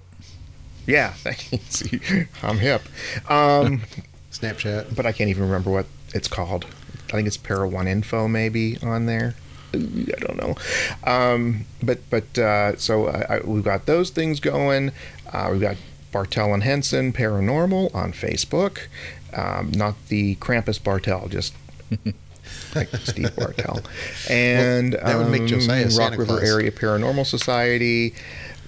Yeah, 0.87 1.11
thank 1.17 1.51
you. 1.51 1.59
See, 1.69 1.99
I'm 2.41 2.57
hip. 2.57 2.81
Um, 3.29 3.81
Snapchat. 4.31 4.95
but 4.95 5.05
I 5.05 5.11
can't 5.11 5.29
even 5.29 5.43
remember 5.43 5.69
what 5.69 5.85
it's 6.15 6.27
called. 6.27 6.65
I 7.09 7.11
think 7.11 7.27
it's 7.27 7.37
Para 7.37 7.67
One 7.67 7.87
Info 7.87 8.27
maybe 8.27 8.77
on 8.81 9.05
there. 9.05 9.35
I 9.73 9.77
don't 9.77 10.37
know. 10.37 10.55
Um, 11.03 11.65
but 11.83 11.99
but 12.09 12.37
uh, 12.37 12.77
so 12.77 13.07
I, 13.07 13.35
I, 13.35 13.39
we've 13.41 13.63
got 13.63 13.85
those 13.85 14.09
things 14.09 14.39
going. 14.39 14.91
Uh, 15.31 15.49
we've 15.51 15.61
got 15.61 15.75
Bartel 16.11 16.53
and 16.53 16.63
Henson 16.63 17.11
Paranormal 17.13 17.93
on 17.93 18.13
Facebook. 18.13 18.87
Um, 19.35 19.71
not 19.71 19.95
the 20.07 20.35
Krampus 20.37 20.81
Bartel, 20.81 21.27
just 21.27 21.53
like 22.75 22.87
Steve 22.95 23.35
Bartel. 23.35 23.81
And 24.29 24.93
Well, 24.93 25.05
that 25.05 25.17
would 25.17 25.31
make 25.31 25.41
um, 25.41 25.47
Josiah 25.47 25.83
Rock 25.83 25.91
Santa 25.91 26.17
River 26.17 26.37
Claus. 26.37 26.49
Area 26.49 26.71
Paranormal 26.71 27.25
Society, 27.25 28.13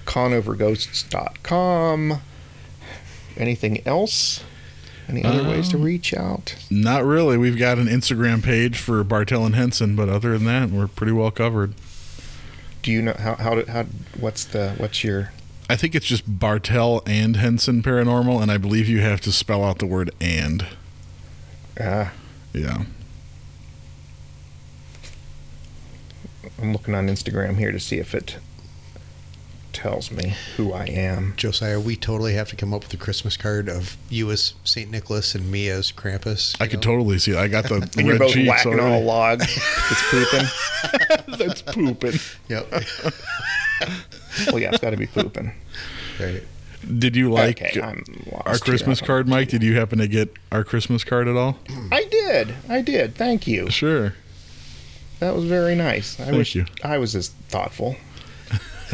conoverghosts.com. 0.10 2.22
Anything 3.38 3.82
else? 3.88 4.44
Any 5.08 5.24
other 5.24 5.44
ways 5.44 5.70
to 5.70 5.78
Um, 5.78 5.84
reach 5.84 6.14
out? 6.14 6.56
Not 6.70 7.04
really. 7.06 7.38
We've 7.38 7.58
got 7.58 7.80
an 7.80 7.88
Instagram 7.88 8.44
page 8.44 8.78
for 8.78 9.04
Bartel 9.04 9.46
and 9.46 9.56
Henson, 9.56 9.96
but 9.96 10.08
other 10.10 10.34
than 10.38 10.46
that, 10.46 10.70
we're 10.72 10.88
pretty 10.88 11.14
well 11.14 11.32
covered. 11.32 11.74
Do 12.84 12.92
you 12.92 13.02
know 13.02 13.16
how 13.18 13.36
how 13.36 13.66
how 13.66 13.86
what's 14.20 14.44
the 14.46 14.74
what's 14.78 15.04
your 15.04 15.32
I 15.70 15.76
think 15.76 15.96
it's 15.96 16.06
just 16.06 16.40
Bartel 16.40 17.02
and 17.06 17.36
Henson 17.38 17.82
Paranormal, 17.84 18.42
and 18.42 18.52
I 18.52 18.58
believe 18.58 18.88
you 18.90 19.00
have 19.02 19.22
to 19.22 19.32
spell 19.32 19.64
out 19.64 19.80
the 19.80 19.86
word 19.86 20.12
and. 20.22 20.66
uh 21.80 22.10
Yeah. 22.54 22.84
I'm 26.62 26.74
looking 26.74 26.94
on 26.96 27.08
Instagram 27.08 27.58
here 27.58 27.72
to 27.72 27.80
see 27.80 27.98
if 28.00 28.14
it 28.16 28.38
tells 29.74 30.12
me 30.12 30.34
who 30.58 30.74
I 30.74 30.86
am. 30.86 31.34
Josiah, 31.38 31.80
we 31.80 31.96
totally 31.96 32.34
have 32.34 32.50
to 32.50 32.56
come 32.56 32.74
up 32.74 32.84
with 32.84 32.94
a 32.94 32.98
Christmas 32.98 33.38
card 33.38 33.70
of 33.70 33.98
you 34.10 34.32
as 34.32 34.54
St. 34.64 34.90
Nicholas 34.90 35.36
and 35.36 35.52
me 35.52 35.70
as 35.70 35.92
Krampus. 35.92 36.56
I 36.60 36.66
you 36.66 36.72
could 36.72 36.82
totally 36.82 37.20
see 37.20 37.32
it. 37.32 37.38
I 37.38 37.48
got 37.48 37.66
the 37.66 37.76
And 37.98 38.08
you're 38.08 38.12
red 38.12 38.20
both 38.20 38.34
cheeks 38.34 38.50
whacking 38.50 38.80
on 38.80 38.92
a 38.92 39.00
log. 39.00 39.42
it's 39.44 40.10
pooping. 40.10 41.38
That's 41.38 41.62
pooping. 41.62 42.20
Yep. 42.48 42.72
Well, 44.48 44.60
yeah, 44.60 44.70
it's 44.70 44.80
got 44.80 44.92
to 44.92 44.98
be 44.98 45.08
pooping. 45.08 45.52
right. 46.20 46.44
Did 46.98 47.16
you 47.16 47.30
like 47.30 47.62
okay, 47.62 47.82
our. 48.46 48.58
Christmas 48.58 49.02
card, 49.02 49.28
Mike? 49.28 49.50
Did 49.50 49.64
you 49.64 49.76
happen 49.76 50.00
to 50.00 50.08
get 50.08 50.34
our 50.52 50.64
Christmas 50.64 51.04
card 51.04 51.28
at 51.28 51.36
all? 51.36 51.60
I 51.92 52.06
did. 52.06 52.56
I 52.70 52.82
did. 52.82 53.16
Thank 53.16 53.48
you. 53.48 53.70
Sure. 53.70 54.14
That 55.20 55.36
was 55.36 55.44
very 55.46 55.76
nice. 55.76 56.20
I 56.20 56.26
Thank 56.26 56.38
wish 56.38 56.56
you. 56.56 56.66
I 56.84 56.98
was 56.98 57.16
as 57.16 57.30
thoughtful. 57.50 57.98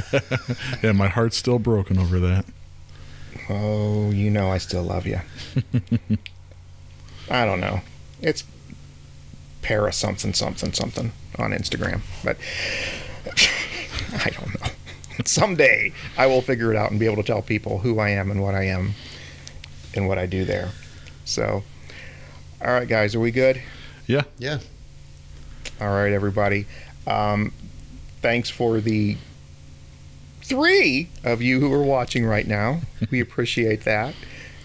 Yeah, 0.83 0.91
my 0.91 1.07
heart's 1.07 1.37
still 1.37 1.59
broken 1.59 1.97
over 1.97 2.19
that. 2.19 2.45
Oh, 3.49 4.11
you 4.11 4.29
know 4.29 4.49
I 4.49 4.57
still 4.57 4.83
love 4.83 5.05
you. 5.05 5.19
I 7.29 7.45
don't 7.45 7.59
know. 7.59 7.81
It's 8.21 8.43
para 9.61 9.91
something 9.91 10.33
something 10.33 10.73
something 10.73 11.11
on 11.37 11.51
Instagram, 11.51 12.01
but 12.23 12.37
I 14.25 14.29
don't 14.29 14.61
know. 14.61 14.69
Someday 15.25 15.91
I 16.17 16.27
will 16.27 16.41
figure 16.41 16.71
it 16.71 16.77
out 16.77 16.91
and 16.91 16.99
be 16.99 17.05
able 17.05 17.17
to 17.17 17.23
tell 17.23 17.41
people 17.41 17.79
who 17.79 17.99
I 17.99 18.09
am 18.09 18.31
and 18.31 18.41
what 18.41 18.55
I 18.55 18.63
am 18.65 18.93
and 19.95 20.07
what 20.07 20.17
I 20.17 20.25
do 20.25 20.45
there. 20.45 20.69
So, 21.23 21.63
all 22.61 22.71
right, 22.73 22.87
guys, 22.87 23.15
are 23.15 23.19
we 23.19 23.31
good? 23.31 23.61
Yeah. 24.07 24.23
Yeah. 24.37 24.59
All 25.81 25.89
right, 25.89 26.11
everybody. 26.11 26.67
Um, 27.07 27.51
thanks 28.21 28.49
for 28.49 28.79
the 28.79 29.17
three 30.45 31.09
of 31.23 31.41
you 31.41 31.59
who 31.59 31.71
are 31.73 31.83
watching 31.83 32.25
right 32.25 32.47
now. 32.47 32.81
We 33.11 33.19
appreciate 33.19 33.83
that. 33.83 34.15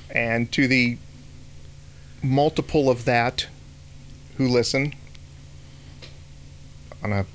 And 0.08 0.50
to 0.52 0.66
the 0.66 0.96
multiple 2.22 2.88
of 2.88 3.04
that 3.04 3.46
who 4.36 4.48
listen 4.48 4.94
on 7.02 7.12
a 7.12 7.26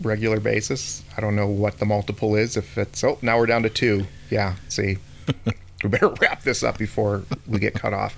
regular 0.00 0.40
basis. 0.40 1.02
I 1.16 1.20
don't 1.20 1.36
know 1.36 1.46
what 1.46 1.78
the 1.78 1.86
multiple 1.86 2.34
is. 2.36 2.56
If 2.56 2.78
it's, 2.78 3.02
oh, 3.04 3.18
now 3.22 3.38
we're 3.38 3.46
down 3.46 3.62
to 3.64 3.70
two. 3.70 4.06
Yeah, 4.30 4.56
see. 4.68 4.98
we 5.82 5.88
better 5.88 6.08
wrap 6.08 6.42
this 6.42 6.62
up 6.62 6.78
before 6.78 7.22
we 7.46 7.58
get 7.58 7.74
cut 7.74 7.92
off. 7.92 8.16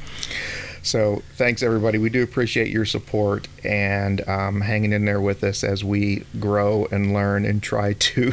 So 0.82 1.22
thanks 1.36 1.62
everybody. 1.62 1.98
We 1.98 2.08
do 2.08 2.22
appreciate 2.22 2.68
your 2.68 2.86
support 2.86 3.48
and 3.64 4.26
um, 4.28 4.62
hanging 4.62 4.92
in 4.92 5.04
there 5.04 5.20
with 5.20 5.44
us 5.44 5.62
as 5.62 5.84
we 5.84 6.24
grow 6.38 6.86
and 6.90 7.12
learn 7.12 7.44
and 7.44 7.62
try 7.62 7.92
to 7.92 8.32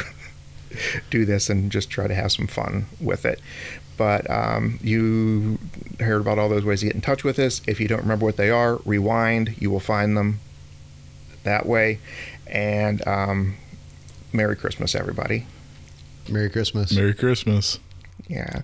do 1.10 1.26
this 1.26 1.50
and 1.50 1.72
just 1.72 1.90
try 1.90 2.08
to 2.08 2.16
have 2.16 2.32
some 2.32 2.48
fun 2.48 2.86
with 3.00 3.26
it. 3.26 3.40
But 3.98 4.30
um, 4.30 4.80
you 4.82 5.58
heard 6.00 6.22
about 6.22 6.38
all 6.38 6.50
those 6.50 6.64
ways 6.64 6.82
to 6.82 6.86
get 6.86 6.96
in 6.96 7.02
touch 7.02 7.24
with 7.24 7.40
us. 7.40 7.62
If 7.68 7.80
you 7.80 7.88
don't 7.88 8.02
remember 8.02 8.26
what 8.26 8.38
they 8.38 8.52
are, 8.52 8.80
rewind. 8.86 9.56
You 9.60 9.72
will 9.72 9.80
find 9.80 10.16
them 10.16 10.40
that 11.44 11.66
way. 11.66 12.00
And 12.46 13.06
um, 13.08 13.56
Merry 14.32 14.56
Christmas, 14.56 14.94
everybody. 14.94 15.48
Merry 16.30 16.50
Christmas. 16.50 16.94
Merry 16.94 17.14
Christmas. 17.14 17.80
Yeah. 18.28 18.62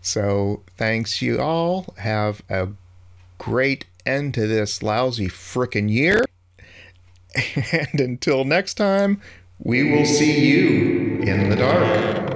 So 0.00 0.62
thanks 0.76 1.22
you 1.22 1.40
all. 1.40 1.94
Have 1.98 2.42
a 2.48 2.68
great 3.38 3.86
end 4.06 4.34
to 4.34 4.46
this 4.46 4.82
lousy 4.82 5.28
frickin' 5.28 5.90
year. 5.90 6.24
And 7.72 7.98
until 7.98 8.44
next 8.44 8.74
time, 8.74 9.22
we 9.64 9.92
will 9.92 10.04
see 10.04 10.44
you 10.44 11.20
in 11.22 11.48
the 11.48 11.56
dark. 11.56 12.31